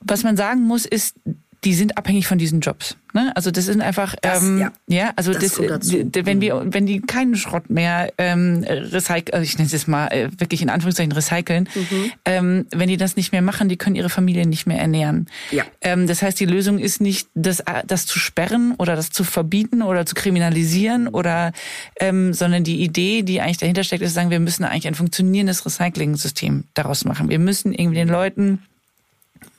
was 0.00 0.24
man 0.24 0.36
sagen 0.36 0.62
muss, 0.62 0.86
ist, 0.86 1.16
die 1.64 1.74
sind 1.74 1.96
abhängig 1.96 2.26
von 2.26 2.38
diesen 2.38 2.60
Jobs. 2.60 2.96
Ne? 3.14 3.30
Also 3.36 3.50
das 3.50 3.66
sind 3.66 3.82
einfach 3.82 4.16
Das, 4.22 4.42
ähm, 4.42 4.58
ja. 4.58 4.72
ja. 4.88 5.12
also 5.16 5.32
Das 5.32 5.54
das, 5.56 5.88
d- 5.88 6.26
wenn 6.26 6.40
wir 6.40 6.62
wenn 6.66 6.86
die 6.86 7.00
keinen 7.00 7.36
Schrott 7.36 7.68
mehr 7.70 8.12
ähm, 8.18 8.64
recyceln, 8.66 9.32
also 9.34 9.44
ich 9.44 9.58
nenne 9.58 9.66
es 9.66 9.72
jetzt 9.72 9.86
mal 9.86 10.08
äh, 10.08 10.28
wirklich 10.38 10.62
in 10.62 10.70
Anführungszeichen 10.70 11.12
recyceln, 11.12 11.68
Mhm. 11.74 12.12
ähm, 12.24 12.66
wenn 12.72 12.88
die 12.88 12.96
das 12.96 13.16
nicht 13.16 13.30
mehr 13.32 13.42
machen, 13.42 13.68
die 13.68 13.76
können 13.76 13.96
ihre 13.96 14.08
Familie 14.08 14.46
nicht 14.46 14.66
mehr 14.66 14.78
ernähren. 14.78 15.26
Ja. 15.50 15.64
Ähm, 15.82 16.06
das 16.06 16.22
heißt, 16.22 16.40
die 16.40 16.46
Lösung 16.46 16.78
ist 16.78 17.00
nicht, 17.00 17.28
das, 17.34 17.60
äh, 17.60 17.82
das 17.86 18.06
zu 18.06 18.18
sperren 18.18 18.74
oder 18.78 18.96
das 18.96 19.10
zu 19.10 19.22
verbieten 19.22 19.82
oder 19.82 20.04
zu 20.06 20.14
kriminalisieren 20.14 21.06
oder, 21.06 21.52
ähm, 22.00 22.32
sondern 22.32 22.64
die 22.64 22.82
Idee, 22.82 23.22
die 23.22 23.40
eigentlich 23.40 23.58
dahinter 23.58 23.84
steckt, 23.84 24.02
ist 24.02 24.10
zu 24.10 24.14
sagen, 24.14 24.30
wir 24.30 24.40
müssen 24.40 24.64
eigentlich 24.64 24.88
ein 24.88 24.94
funktionierendes 24.94 25.64
Recycling-System 25.66 26.64
daraus 26.74 27.04
machen. 27.04 27.28
Wir 27.28 27.38
müssen 27.38 27.72
irgendwie 27.72 27.98
den 27.98 28.08
Leuten 28.08 28.62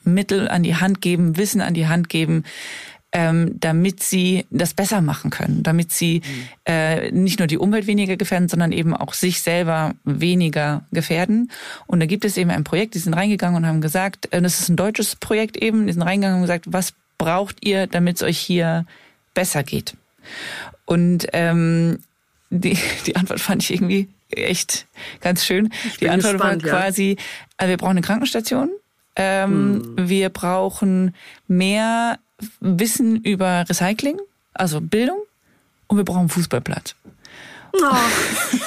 Mittel 0.06 0.48
an 0.48 0.64
die 0.64 0.76
Hand 0.76 1.02
geben, 1.02 1.38
Wissen 1.38 1.62
an 1.62 1.74
die 1.74 1.88
Hand 1.88 2.10
geben, 2.10 2.44
ähm, 3.14 3.60
damit 3.60 4.02
sie 4.02 4.46
das 4.50 4.74
besser 4.74 5.02
machen 5.02 5.30
können, 5.30 5.62
damit 5.62 5.92
sie 5.92 6.22
äh, 6.66 7.12
nicht 7.12 7.38
nur 7.38 7.48
die 7.48 7.60
Umwelt 7.60 7.86
weniger 7.86 8.18
gefährden, 8.18 8.50
sondern 8.50 8.72
eben 8.72 8.96
auch 8.96 9.14
sich 9.14 9.42
selber 9.42 9.94
weniger 10.04 10.86
gefährden. 10.92 11.52
Und 11.86 12.00
da 12.00 12.08
gibt 12.08 12.26
es 12.26 12.38
eben 12.38 12.50
ein 12.50 12.64
Projekt, 12.64 12.96
die 12.96 13.00
sind 13.00 13.14
reingegangen 13.14 13.58
und 13.58 13.68
haben 13.68 13.82
gesagt, 13.82 14.34
äh, 14.34 14.42
das 14.42 14.60
ist 14.60 14.70
ein 14.70 14.76
deutsches 14.76 15.16
Projekt 15.16 15.58
eben, 15.58 15.86
die 15.86 15.94
sind 15.94 16.02
reingegangen 16.02 16.38
und 16.38 16.44
gesagt, 16.44 16.66
was 16.68 16.94
braucht 17.20 17.64
ihr, 17.66 17.86
damit 17.86 18.16
es 18.18 18.24
euch 18.24 18.40
hier 18.40 18.86
besser 19.36 19.62
geht? 19.64 19.96
Und 20.86 21.28
ähm, 21.34 22.00
die, 22.50 22.78
die 23.06 23.16
Antwort 23.16 23.40
fand 23.40 23.62
ich 23.62 23.74
irgendwie 23.74 24.10
echt 24.30 24.88
ganz 25.22 25.46
schön. 25.46 25.72
Die 26.00 26.10
Antwort 26.10 26.34
gespannt, 26.34 26.64
war 26.64 26.70
ja. 26.70 26.76
quasi, 26.80 27.18
äh, 27.58 27.68
wir 27.68 27.78
brauchen 27.78 27.92
eine 27.92 28.02
Krankenstation, 28.02 28.72
ähm, 29.16 29.94
wir 29.98 30.30
brauchen 30.30 31.16
mehr 31.48 32.20
Wissen 32.60 33.18
über 33.22 33.66
Recycling, 33.70 34.20
also 34.54 34.82
Bildung, 34.82 35.20
und 35.88 35.98
wir 35.98 36.06
brauchen 36.06 36.30
Fußballplatz. 36.30 36.96
Oh, 37.74 37.96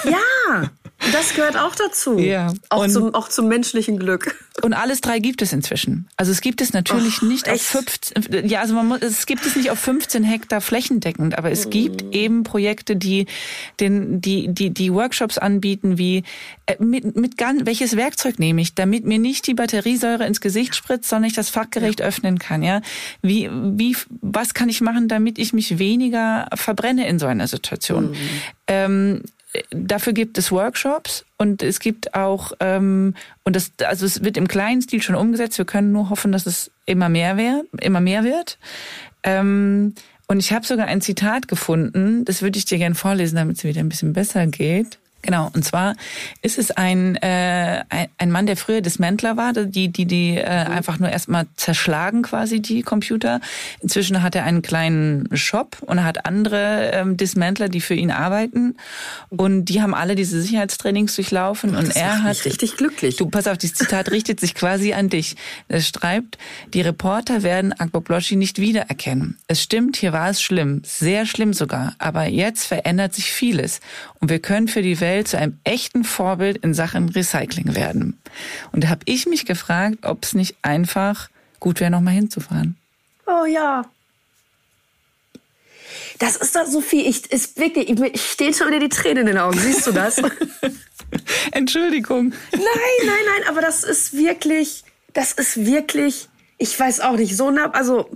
ja, 0.09 0.71
das 1.13 1.35
gehört 1.35 1.57
auch 1.57 1.75
dazu. 1.75 2.19
Ja, 2.19 2.53
Auch 2.71 2.85
und- 2.85 2.91
zum, 2.91 3.15
auch 3.15 3.29
zum 3.29 3.49
menschlichen 3.49 3.99
Glück. 3.99 4.43
Und 4.63 4.73
alles 4.73 5.03
drei 5.03 5.19
gibt 5.19 5.43
es 5.43 5.53
inzwischen. 5.53 6.09
Also 6.17 6.33
es 6.33 6.41
gibt 6.41 6.63
es 6.63 6.73
natürlich 6.73 7.19
Och, 7.19 7.29
nicht 7.29 7.47
echt? 7.47 7.57
auf 7.57 7.85
15, 7.85 8.49
ja, 8.49 8.61
also 8.61 8.75
man 8.75 8.89
muss, 8.89 9.03
es 9.03 9.27
gibt 9.27 9.45
es 9.45 9.55
nicht 9.55 9.71
auf 9.71 9.79
15 9.79 10.25
Hektar 10.25 10.63
flächendeckend, 10.63 11.37
aber 11.37 11.51
es 11.51 11.69
gibt 11.69 12.15
eben 12.15 12.43
Projekte, 12.43 12.97
die 12.97 13.27
den, 13.81 14.23
die, 14.23 14.49
die, 14.49 14.71
die 14.71 14.93
Workshops 14.95 15.37
anbieten, 15.37 15.99
wie 15.99 16.23
äh, 16.65 16.77
mit, 16.83 17.17
mit 17.17 17.37
ganz, 17.37 17.67
welches 17.67 17.97
Werkzeug 17.97 18.39
nehme 18.39 18.63
ich, 18.63 18.75
damit 18.75 19.05
mir 19.05 19.19
nicht 19.19 19.47
die 19.47 19.53
Batteriesäure 19.55 20.27
ins 20.27 20.41
Gesicht 20.41 20.75
spritzt, 20.75 21.09
sondern 21.11 21.29
ich 21.29 21.37
das 21.37 21.51
fachgerecht 21.51 22.01
öffnen 22.01 22.39
kann, 22.39 22.63
ja. 22.63 22.81
Wie, 23.21 23.51
wie, 23.53 23.95
was 24.23 24.55
kann 24.55 24.71
ich 24.71 24.81
machen, 24.81 25.07
damit 25.09 25.39
ich 25.39 25.53
mich 25.53 25.79
weniger 25.79 26.49
verbrenne 26.55 27.07
in 27.07 27.19
so 27.19 27.27
einer 27.27 27.47
Situation? 27.47 28.15
Ähm, 28.69 29.23
dafür 29.71 30.13
gibt 30.13 30.39
es 30.39 30.53
Workshops 30.53 31.25
und 31.39 31.63
es 31.63 31.81
gibt 31.81 32.15
auch 32.15 32.53
ähm, 32.61 33.15
und 33.45 33.57
das 33.57 33.73
also 33.85 34.07
es 34.07 34.23
wird 34.23 34.37
im 34.37 34.49
kleinen 34.49 34.83
Stil 34.83 35.03
schon 35.03 35.15
umgesetzt. 35.15 35.59
Wir 35.59 35.65
können 35.65 35.93
nur 35.93 36.11
hoffen, 36.11 36.33
dass 36.33 36.47
es 36.47 36.71
immer 36.85 37.09
mehr 37.09 37.37
wird, 37.37 37.67
immer 37.81 38.01
mehr 38.01 38.25
wird. 38.25 38.59
Ähm, 39.23 39.95
und 40.29 40.41
ich 40.41 40.53
habe 40.53 40.67
sogar 40.67 40.87
ein 40.87 41.01
Zitat 41.01 41.47
gefunden, 41.47 42.25
das 42.25 42.43
würde 42.43 42.59
ich 42.59 42.65
dir 42.65 42.79
gerne 42.79 42.97
vorlesen, 42.97 43.37
damit 43.37 43.59
es 43.59 43.65
wieder 43.65 43.81
ein 43.81 43.89
bisschen 43.89 44.13
besser 44.13 44.47
geht. 44.47 44.99
Genau, 45.27 45.51
und 45.53 45.65
zwar 45.65 45.97
ist 46.41 46.57
es 46.57 46.71
ein, 46.71 47.17
äh, 47.17 47.83
ein, 48.17 48.31
Mann, 48.31 48.47
der 48.47 48.57
früher 48.57 48.81
Dismantler 48.81 49.37
war, 49.37 49.53
die, 49.53 49.89
die, 49.89 50.07
die 50.07 50.37
äh, 50.37 50.45
einfach 50.45 51.01
nur 51.01 51.09
erstmal 51.09 51.47
zerschlagen 51.57 52.23
quasi 52.23 52.63
die 52.63 52.83
Computer. 52.83 53.41
Inzwischen 53.81 54.23
hat 54.23 54.37
er 54.37 54.45
einen 54.45 54.63
kleinen 54.63 55.29
Shop 55.37 55.79
und 55.81 55.99
er 55.99 56.05
hat 56.05 56.27
andere 56.27 56.93
ähm, 56.95 57.17
Dismantler, 57.17 57.69
die 57.69 57.81
für 57.81 57.95
ihn 57.95 58.13
arbeiten. 58.13 58.77
Und 59.29 59.65
die 59.65 59.83
haben 59.83 59.95
alle 59.95 60.15
diese 60.15 60.41
Sicherheitstrainings 60.41 61.17
durchlaufen 61.17 61.75
und 61.75 61.89
Das 61.89 61.97
er 61.97 62.19
macht 62.19 62.25
hat 62.25 62.45
richtig 62.45 62.77
glücklich. 62.77 63.17
Du, 63.17 63.29
pass 63.29 63.49
auf, 63.49 63.59
dieses 63.59 63.77
Zitat 63.77 64.13
richtet 64.13 64.39
sich 64.39 64.55
quasi 64.55 64.93
an 64.93 65.09
dich. 65.09 65.35
Es 65.67 65.89
schreibt, 65.89 66.39
die 66.73 66.83
Reporter 66.83 67.43
werden 67.43 67.73
Agbobloschi 67.73 68.37
nicht 68.37 68.61
wiedererkennen. 68.61 69.39
Es 69.49 69.61
stimmt, 69.61 69.97
hier 69.97 70.13
war 70.13 70.31
es 70.31 70.41
schlimm, 70.41 70.83
sehr 70.85 71.27
schlimm 71.27 71.53
sogar. 71.53 71.97
Aber 71.99 72.27
jetzt 72.27 72.65
verändert 72.67 73.13
sich 73.13 73.33
vieles. 73.33 73.81
Und 74.21 74.31
wir 74.31 74.39
können 74.39 74.69
für 74.69 74.83
die 74.83 75.01
Welt 75.01 75.16
zu 75.25 75.39
einem 75.39 75.59
echten 75.65 76.05
Vorbild 76.05 76.59
in 76.59 76.75
Sachen 76.75 77.09
Recycling 77.09 77.75
werden. 77.75 78.19
Und 78.73 78.85
da 78.85 78.89
habe 78.89 79.03
ich 79.05 79.27
mich 79.27 79.47
gefragt, 79.47 79.99
ob 80.03 80.25
es 80.25 80.35
nicht 80.35 80.57
einfach 80.63 81.29
gut 81.61 81.81
wäre, 81.81 81.91
nochmal 81.91 82.15
hinzufahren. 82.15 82.77
Oh 83.27 83.45
ja. 83.45 83.85
Das 86.19 86.37
ist 86.37 86.57
doch 86.57 86.67
Sophie, 86.67 87.03
ich 87.03 87.31
ist 87.31 87.59
wirklich, 87.59 87.91
ich, 87.91 88.01
ich 88.01 88.31
stehen 88.31 88.55
schon 88.55 88.69
wieder 88.69 88.81
die 88.81 88.89
Tränen 88.89 89.19
in 89.19 89.27
den 89.27 89.39
Augen. 89.39 89.59
Siehst 89.59 89.87
du 89.87 89.93
das? 89.93 90.17
nein, 90.21 90.33
Entschuldigung. 91.53 92.33
nein, 92.53 92.63
nein, 93.07 93.49
aber 93.49 93.61
das 93.61 93.85
ist 93.85 94.15
wirklich, 94.15 94.85
das 95.13 95.33
ist 95.33 95.67
wirklich, 95.67 96.29
ich 96.59 96.79
weiß 96.79 97.01
auch 97.01 97.17
nicht, 97.17 97.37
so 97.37 97.51
nah, 97.51 97.71
also 97.71 98.09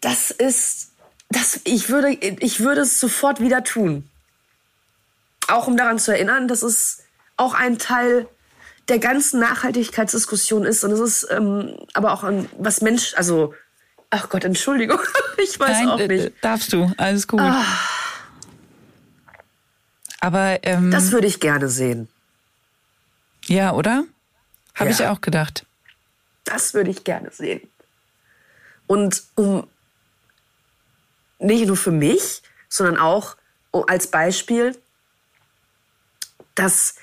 das 0.00 0.30
ist, 0.30 0.92
das, 1.30 1.60
ich 1.64 1.88
würde, 1.88 2.10
ich 2.10 2.60
würde 2.60 2.82
es 2.82 3.00
sofort 3.00 3.40
wieder 3.40 3.64
tun. 3.64 4.07
Auch 5.48 5.66
um 5.66 5.76
daran 5.76 5.98
zu 5.98 6.12
erinnern, 6.12 6.46
dass 6.48 6.62
es 6.62 7.02
auch 7.36 7.54
ein 7.54 7.78
Teil 7.78 8.28
der 8.88 8.98
ganzen 8.98 9.40
Nachhaltigkeitsdiskussion 9.40 10.64
ist 10.64 10.82
und 10.84 10.92
es 10.92 11.00
ist 11.00 11.26
ähm, 11.30 11.76
aber 11.94 12.12
auch 12.12 12.24
ein, 12.24 12.48
was 12.58 12.80
Mensch, 12.80 13.14
also 13.16 13.54
ach 14.10 14.28
Gott, 14.30 14.44
Entschuldigung, 14.44 14.98
ich 15.42 15.58
weiß 15.60 15.78
Nein, 15.78 15.88
auch 15.88 15.98
äh, 16.00 16.08
nicht. 16.08 16.32
darfst 16.42 16.72
du. 16.72 16.90
Alles 16.96 17.26
gut. 17.28 17.40
Aber 20.20 20.58
ähm, 20.64 20.90
Das 20.90 21.12
würde 21.12 21.26
ich 21.26 21.40
gerne 21.40 21.68
sehen. 21.68 22.08
ja, 23.46 23.72
oder? 23.72 24.04
Habe 24.74 24.90
Ja. 24.90 24.96
ich 24.96 25.06
auch 25.06 25.20
gedacht. 25.20 25.64
Das 26.44 26.72
würde 26.74 26.90
ich 26.90 27.04
gerne 27.04 27.30
sehen. 27.30 27.68
Und 28.86 29.22
um 29.34 29.66
nicht 31.38 31.66
nur 31.66 31.76
für 31.76 31.90
mich, 31.90 32.42
sondern 32.68 32.96
auch 32.96 33.36
um- 33.70 33.84
als 33.88 34.06
Beispiel, 34.06 34.76
dass 36.58 36.96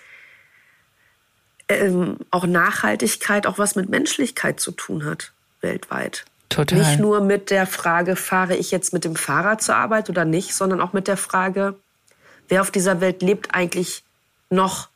ähm, 1.69 2.17
auch 2.31 2.45
Nachhaltigkeit 2.45 3.47
auch 3.47 3.57
was 3.57 3.75
mit 3.75 3.89
Menschlichkeit 3.89 4.59
zu 4.59 4.71
tun 4.71 5.05
hat, 5.05 5.31
weltweit. 5.61 6.25
Total. 6.49 6.77
Nicht 6.77 6.99
nur 6.99 7.21
mit 7.21 7.49
der 7.49 7.65
Frage, 7.65 8.15
fahre 8.15 8.55
ich 8.55 8.71
jetzt 8.71 8.93
mit 8.93 9.03
dem 9.03 9.15
Fahrrad 9.15 9.61
zur 9.61 9.75
Arbeit 9.75 10.09
oder 10.09 10.25
nicht, 10.25 10.53
sondern 10.53 10.79
auch 10.79 10.93
mit 10.93 11.07
der 11.07 11.17
Frage, 11.17 11.75
wer 12.49 12.61
auf 12.61 12.69
dieser 12.69 13.01
Welt 13.01 13.21
lebt 13.21 13.55
eigentlich 13.55 14.03
noch 14.49 14.89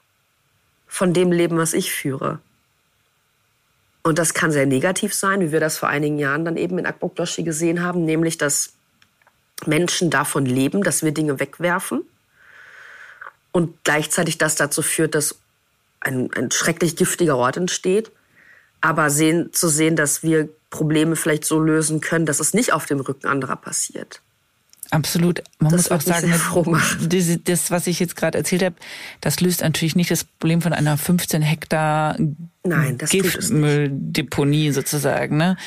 von 0.88 1.14
dem 1.14 1.32
Leben, 1.32 1.57
was 1.57 1.74
ich 1.74 1.91
führe. 1.91 2.39
Und 4.03 4.20
das 4.20 4.34
kann 4.34 4.51
sehr 4.51 4.66
negativ 4.66 5.14
sein, 5.14 5.41
wie 5.41 5.51
wir 5.51 5.60
das 5.60 5.78
vor 5.78 5.89
einigen 5.89 6.20
Jahren 6.20 6.45
dann 6.45 6.55
eben 6.55 6.78
in 6.78 6.86
Akbokdoshi 6.86 7.43
gesehen 7.43 7.84
haben, 7.84 8.05
nämlich 8.05 8.38
dass 8.38 8.74
Menschen 9.66 10.10
davon 10.10 10.45
leben, 10.45 10.84
dass 10.84 11.03
wir 11.03 11.12
Dinge 11.12 11.39
wegwerfen 11.39 12.03
und 13.52 13.84
gleichzeitig 13.84 14.38
das 14.38 14.56
dazu 14.56 14.82
führt, 14.82 15.16
dass 15.16 15.39
ein, 16.00 16.30
ein 16.34 16.52
schrecklich 16.52 16.95
giftiger 16.95 17.38
Ort 17.38 17.58
entsteht. 17.58 18.12
Aber 18.82 19.10
sehen, 19.10 19.52
zu 19.52 19.68
sehen, 19.68 19.95
dass 19.95 20.24
wir 20.24 20.47
Probleme 20.70 21.16
vielleicht 21.16 21.43
so 21.45 21.60
lösen 21.60 22.00
können, 22.00 22.26
dass 22.26 22.39
es 22.39 22.54
nicht 22.54 22.72
auf 22.72 22.86
dem 22.86 23.00
Rücken 23.02 23.28
anderer 23.28 23.58
passiert. 23.58 24.22
Absolut. 24.91 25.43
Man 25.60 25.72
Das 25.72 25.89
muss 25.89 25.91
auch 25.91 26.02
sagen, 26.02 26.34
diese, 27.02 27.38
das, 27.38 27.70
was 27.70 27.88
ich 27.88 28.00
jetzt 28.00 28.16
gerade 28.16 28.38
erzählt 28.38 28.64
habe, 28.64 28.76
das 29.22 29.39
löst 29.39 29.62
natürlich 29.62 29.95
nicht 29.95 30.10
das 30.10 30.24
Problem 30.24 30.62
von 30.62 30.74
einer 30.74 30.97
15 30.97 31.41
Hektar 31.41 32.18
das. 32.64 33.10
Giftmülldeponie 33.10 34.72
sozusagen. 34.72 35.38
Ne? 35.38 35.58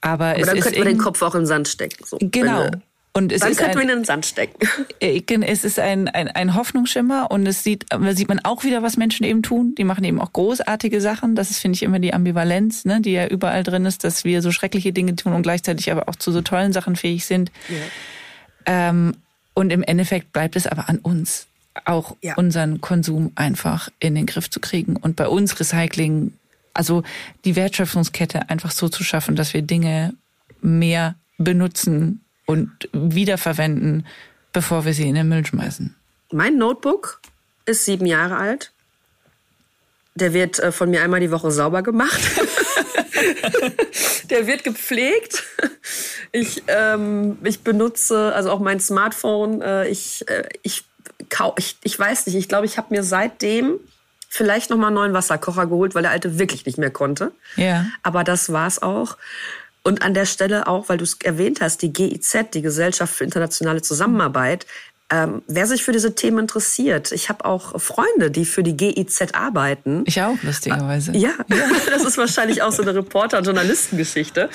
Aber, 0.00 0.26
Aber 0.26 0.38
es 0.38 0.46
dann 0.46 0.60
könnten 0.60 0.78
wir 0.78 0.84
den 0.84 0.98
Kopf 0.98 1.20
auch 1.22 1.34
in 1.34 1.42
den 1.42 1.46
Sand 1.46 1.68
stecken. 1.68 2.04
So. 2.06 2.18
Genau. 2.20 2.70
Und 3.12 3.32
es 3.32 3.40
Dann 3.40 3.50
ist 3.50 3.58
könnten 3.58 3.76
wir 3.76 3.82
ihn 3.82 3.88
ein, 3.90 3.92
in 3.96 3.98
den 4.00 4.04
Sand 4.04 4.24
stecken. 4.24 4.68
äh, 5.00 5.20
es 5.46 5.64
ist 5.64 5.80
ein, 5.80 6.06
ein, 6.08 6.28
ein 6.28 6.54
Hoffnungsschimmer 6.54 7.30
und 7.30 7.44
es 7.46 7.64
sieht, 7.64 7.86
da 7.90 8.14
sieht 8.14 8.28
man 8.28 8.38
auch 8.44 8.62
wieder, 8.62 8.82
was 8.84 8.96
Menschen 8.96 9.24
eben 9.24 9.42
tun. 9.42 9.74
Die 9.76 9.82
machen 9.84 10.04
eben 10.04 10.20
auch 10.20 10.32
großartige 10.32 11.00
Sachen. 11.00 11.34
Das 11.34 11.50
ist, 11.50 11.58
finde 11.58 11.74
ich, 11.74 11.82
immer 11.82 11.98
die 11.98 12.14
Ambivalenz, 12.14 12.84
ne, 12.84 13.00
die 13.00 13.12
ja 13.12 13.26
überall 13.26 13.64
drin 13.64 13.84
ist, 13.84 14.04
dass 14.04 14.22
wir 14.24 14.42
so 14.42 14.52
schreckliche 14.52 14.92
Dinge 14.92 15.16
tun 15.16 15.32
und 15.32 15.42
gleichzeitig 15.42 15.90
aber 15.90 16.08
auch 16.08 16.14
zu 16.14 16.30
so 16.30 16.40
tollen 16.40 16.72
Sachen 16.72 16.94
fähig 16.94 17.26
sind. 17.26 17.50
Ähm, 18.66 19.16
und 19.54 19.72
im 19.72 19.82
Endeffekt 19.82 20.32
bleibt 20.32 20.54
es 20.54 20.66
aber 20.68 20.88
an 20.88 20.98
uns, 20.98 21.46
auch 21.84 22.16
Ja. 22.22 22.34
unseren 22.34 22.80
Konsum 22.80 23.32
einfach 23.34 23.88
in 23.98 24.14
den 24.14 24.26
Griff 24.26 24.48
zu 24.50 24.60
kriegen 24.60 24.96
und 24.96 25.16
bei 25.16 25.26
uns 25.26 25.58
Recycling, 25.58 26.32
also 26.74 27.02
die 27.44 27.56
Wertschöpfungskette 27.56 28.48
einfach 28.50 28.70
so 28.70 28.88
zu 28.88 29.02
schaffen, 29.02 29.34
dass 29.34 29.52
wir 29.52 29.62
Dinge 29.62 30.14
mehr 30.62 31.16
benutzen 31.38 32.20
und 32.50 32.88
wiederverwenden, 32.92 34.06
bevor 34.52 34.84
wir 34.84 34.92
sie 34.92 35.08
in 35.08 35.14
den 35.14 35.28
Müll 35.28 35.46
schmeißen. 35.46 35.94
Mein 36.32 36.56
Notebook 36.58 37.20
ist 37.66 37.84
sieben 37.84 38.06
Jahre 38.06 38.36
alt. 38.36 38.72
Der 40.14 40.32
wird 40.32 40.58
äh, 40.58 40.72
von 40.72 40.90
mir 40.90 41.02
einmal 41.02 41.20
die 41.20 41.30
Woche 41.30 41.50
sauber 41.50 41.82
gemacht. 41.82 42.20
Der 44.30 44.46
wird 44.46 44.64
gepflegt. 44.64 45.42
Ich, 46.32 46.62
ähm, 46.68 47.38
ich 47.42 47.60
benutze 47.60 48.32
also 48.34 48.50
auch 48.50 48.60
mein 48.60 48.80
Smartphone. 48.80 49.60
Äh, 49.60 49.88
ich, 49.88 50.28
äh, 50.28 50.48
ich, 50.62 50.84
ich, 51.56 51.76
ich 51.82 51.98
weiß 51.98 52.26
nicht. 52.26 52.36
Ich 52.36 52.48
glaube, 52.48 52.66
ich 52.66 52.76
habe 52.78 52.94
mir 52.94 53.02
seitdem 53.02 53.80
vielleicht 54.28 54.70
noch 54.70 54.76
mal 54.76 54.88
einen 54.88 54.94
neuen 54.94 55.12
Wasserkocher 55.12 55.66
geholt, 55.66 55.94
weil 55.94 56.02
der 56.02 56.12
alte 56.12 56.38
wirklich 56.38 56.64
nicht 56.64 56.78
mehr 56.78 56.90
konnte. 56.90 57.32
Ja. 57.56 57.86
Aber 58.02 58.24
das 58.24 58.52
war's 58.52 58.80
auch. 58.80 59.16
Und 59.82 60.02
an 60.02 60.14
der 60.14 60.26
Stelle 60.26 60.66
auch, 60.66 60.88
weil 60.88 60.98
du 60.98 61.04
es 61.04 61.16
erwähnt 61.22 61.60
hast, 61.60 61.82
die 61.82 61.92
GIZ, 61.92 62.50
die 62.52 62.62
Gesellschaft 62.62 63.14
für 63.14 63.24
internationale 63.24 63.80
Zusammenarbeit, 63.80 64.66
ähm, 65.12 65.42
wer 65.48 65.66
sich 65.66 65.82
für 65.82 65.90
diese 65.90 66.14
Themen 66.14 66.38
interessiert. 66.38 67.10
Ich 67.10 67.28
habe 67.28 67.44
auch 67.44 67.80
Freunde, 67.80 68.30
die 68.30 68.44
für 68.44 68.62
die 68.62 68.76
GIZ 68.76 69.34
arbeiten. 69.34 70.04
Ich 70.06 70.22
auch, 70.22 70.36
lustigerweise. 70.42 71.12
Ja, 71.16 71.32
das 71.90 72.04
ist 72.04 72.16
wahrscheinlich 72.16 72.62
auch 72.62 72.70
so 72.70 72.82
eine 72.82 72.94
Reporter- 72.94 73.38
und 73.38 73.44
Journalistengeschichte. 73.44 74.48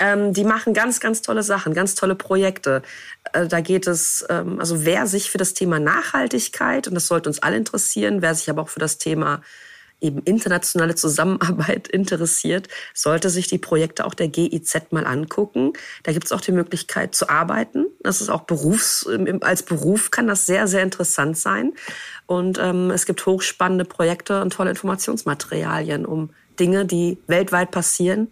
Ähm, 0.00 0.32
die 0.32 0.42
machen 0.42 0.74
ganz, 0.74 0.98
ganz 0.98 1.22
tolle 1.22 1.44
Sachen, 1.44 1.72
ganz 1.72 1.94
tolle 1.94 2.16
Projekte. 2.16 2.82
Äh, 3.32 3.46
da 3.46 3.60
geht 3.60 3.86
es, 3.86 4.24
ähm, 4.28 4.58
also 4.58 4.84
wer 4.84 5.06
sich 5.06 5.30
für 5.30 5.38
das 5.38 5.54
Thema 5.54 5.78
Nachhaltigkeit, 5.78 6.88
und 6.88 6.94
das 6.94 7.06
sollte 7.06 7.28
uns 7.28 7.38
alle 7.38 7.56
interessieren, 7.56 8.22
wer 8.22 8.34
sich 8.34 8.50
aber 8.50 8.62
auch 8.62 8.70
für 8.70 8.80
das 8.80 8.98
Thema 8.98 9.40
eben 10.02 10.20
internationale 10.24 10.94
Zusammenarbeit 10.94 11.88
interessiert, 11.92 12.68
sollte 12.92 13.30
sich 13.30 13.46
die 13.46 13.58
Projekte 13.58 14.04
auch 14.04 14.14
der 14.14 14.28
GIZ 14.28 14.90
mal 14.90 15.06
angucken. 15.06 15.72
Da 16.02 16.12
gibt 16.12 16.26
es 16.26 16.32
auch 16.32 16.40
die 16.40 16.52
Möglichkeit 16.52 17.14
zu 17.14 17.28
arbeiten. 17.28 17.86
Das 18.02 18.20
ist 18.20 18.28
auch 18.28 18.42
Berufs, 18.42 19.06
als 19.40 19.62
Beruf 19.62 20.10
kann 20.10 20.26
das 20.26 20.44
sehr, 20.46 20.66
sehr 20.66 20.82
interessant 20.82 21.38
sein. 21.38 21.72
Und 22.26 22.58
ähm, 22.58 22.90
es 22.90 23.06
gibt 23.06 23.24
hochspannende 23.24 23.84
Projekte 23.84 24.42
und 24.42 24.52
tolle 24.52 24.70
Informationsmaterialien 24.70 26.04
um 26.04 26.30
Dinge, 26.58 26.84
die 26.84 27.18
weltweit 27.26 27.70
passieren 27.70 28.28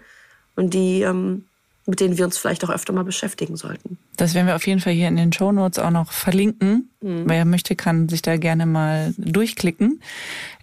und 0.56 0.74
die, 0.74 1.02
ähm, 1.02 1.44
mit 1.86 2.00
denen 2.00 2.18
wir 2.18 2.24
uns 2.24 2.38
vielleicht 2.38 2.64
auch 2.64 2.70
öfter 2.70 2.92
mal 2.92 3.04
beschäftigen 3.04 3.56
sollten. 3.56 3.98
Das 4.16 4.34
werden 4.34 4.46
wir 4.46 4.56
auf 4.56 4.66
jeden 4.66 4.80
Fall 4.80 4.92
hier 4.92 5.08
in 5.08 5.16
den 5.16 5.32
Shownotes 5.32 5.78
auch 5.78 5.90
noch 5.90 6.12
verlinken. 6.12 6.90
Wer 7.00 7.46
möchte, 7.46 7.76
kann 7.76 8.08
sich 8.10 8.20
da 8.20 8.36
gerne 8.36 8.66
mal 8.66 9.14
durchklicken. 9.16 10.02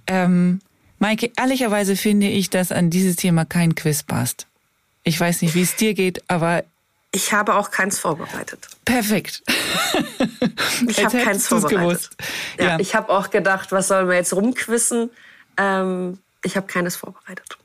Ähm, 0.05 0.59
Maike, 0.99 1.31
ehrlicherweise 1.37 1.95
finde 1.95 2.27
ich, 2.27 2.49
dass 2.49 2.71
an 2.71 2.89
dieses 2.89 3.15
Thema 3.15 3.45
kein 3.45 3.75
Quiz 3.75 4.03
passt. 4.03 4.47
Ich 5.03 5.19
weiß 5.19 5.41
nicht, 5.41 5.55
wie 5.55 5.61
es 5.61 5.75
dir 5.75 5.93
geht, 5.93 6.23
aber 6.29 6.63
Ich 7.11 7.31
habe 7.33 7.55
auch 7.55 7.71
keins 7.71 7.99
vorbereitet. 7.99 8.67
perfekt. 8.85 9.43
Ich 10.87 11.03
habe 11.03 11.17
keins 11.23 11.47
vorbereitet. 11.47 11.79
gewusst. 11.79 12.15
Ja, 12.59 12.65
Ja. 12.65 12.79
Ich 12.79 12.93
habe 12.95 13.09
auch 13.09 13.29
gedacht, 13.29 13.71
was 13.71 13.87
sollen 13.87 14.07
wir 14.07 14.15
jetzt 14.15 14.33
rumquissen? 14.33 15.09
Ähm, 15.57 16.19
ich 16.43 16.55
habe 16.55 16.67
keines 16.67 16.95
vorbereitet. 16.95 17.57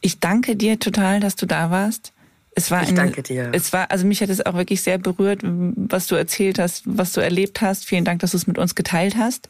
Ich 0.00 0.20
danke 0.20 0.56
dir 0.56 0.78
total, 0.78 1.20
dass 1.20 1.36
du 1.36 1.46
da 1.46 1.70
warst. 1.70 2.12
Es 2.54 2.70
war 2.70 2.82
Ich 2.82 2.88
eine, 2.90 2.96
danke 2.98 3.22
dir. 3.22 3.50
Es 3.52 3.72
war, 3.72 3.90
also 3.90 4.06
mich 4.06 4.20
hat 4.22 4.28
es 4.30 4.44
auch 4.46 4.54
wirklich 4.54 4.82
sehr 4.82 4.98
berührt, 4.98 5.40
was 5.42 6.06
du 6.06 6.14
erzählt 6.14 6.58
hast, 6.60 6.82
was 6.86 7.12
du 7.12 7.20
erlebt 7.20 7.60
hast. 7.60 7.84
Vielen 7.84 8.04
Dank, 8.04 8.20
dass 8.20 8.30
du 8.32 8.36
es 8.36 8.46
mit 8.46 8.58
uns 8.58 8.74
geteilt 8.76 9.16
hast. 9.16 9.48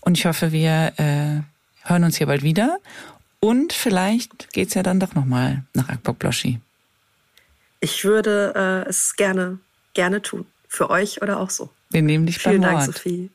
Und 0.00 0.16
ich 0.16 0.24
hoffe, 0.24 0.52
wir 0.52 0.92
äh, 0.96 1.40
hören 1.88 2.04
uns 2.04 2.16
hier 2.16 2.26
bald 2.26 2.42
wieder. 2.42 2.78
Und 3.40 3.72
vielleicht 3.72 4.52
geht's 4.52 4.74
ja 4.74 4.82
dann 4.82 5.00
doch 5.00 5.14
nochmal 5.14 5.64
nach 5.74 5.88
Akbok-Bloschi. 5.88 6.60
Ich 7.80 8.04
würde 8.04 8.84
äh, 8.86 8.88
es 8.88 9.14
gerne, 9.16 9.58
gerne 9.94 10.22
tun. 10.22 10.46
Für 10.68 10.90
euch 10.90 11.22
oder 11.22 11.40
auch 11.40 11.50
so. 11.50 11.70
Wir 11.90 12.02
nehmen 12.02 12.26
dich 12.26 12.38
Vielen 12.38 12.60
beim 12.60 12.72
Dank, 12.72 12.86
Wort. 12.86 12.96
Sophie. 12.96 13.30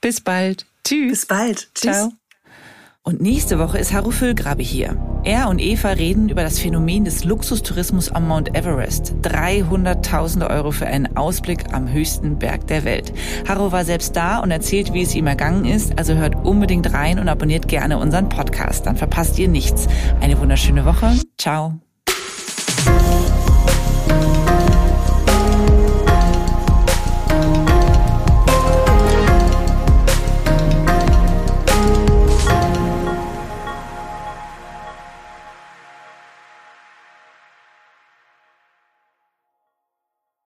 Bis 0.00 0.20
bald. 0.20 0.64
Tschüss. 0.84 1.10
Bis 1.10 1.26
bald. 1.26 1.68
Tschüss. 1.74 1.92
Ciao. 1.92 2.12
Und 3.04 3.20
nächste 3.20 3.58
Woche 3.58 3.78
ist 3.78 3.92
Haru 3.92 4.12
Füllgrabe 4.12 4.62
hier. 4.62 4.96
Er 5.24 5.48
und 5.48 5.60
Eva 5.60 5.90
reden 5.90 6.28
über 6.28 6.44
das 6.44 6.60
Phänomen 6.60 7.04
des 7.04 7.24
Luxustourismus 7.24 8.12
am 8.12 8.28
Mount 8.28 8.56
Everest. 8.56 9.14
300.000 9.22 10.48
Euro 10.48 10.70
für 10.70 10.86
einen 10.86 11.16
Ausblick 11.16 11.72
am 11.74 11.92
höchsten 11.92 12.38
Berg 12.38 12.68
der 12.68 12.84
Welt. 12.84 13.12
Haru 13.48 13.72
war 13.72 13.84
selbst 13.84 14.14
da 14.14 14.38
und 14.38 14.52
erzählt, 14.52 14.92
wie 14.92 15.02
es 15.02 15.16
ihm 15.16 15.26
ergangen 15.26 15.64
ist. 15.64 15.98
Also 15.98 16.14
hört 16.14 16.36
unbedingt 16.44 16.92
rein 16.92 17.18
und 17.18 17.28
abonniert 17.28 17.66
gerne 17.66 17.98
unseren 17.98 18.28
Podcast. 18.28 18.86
Dann 18.86 18.96
verpasst 18.96 19.36
ihr 19.38 19.48
nichts. 19.48 19.88
Eine 20.20 20.38
wunderschöne 20.38 20.84
Woche. 20.84 21.12
Ciao. 21.38 21.80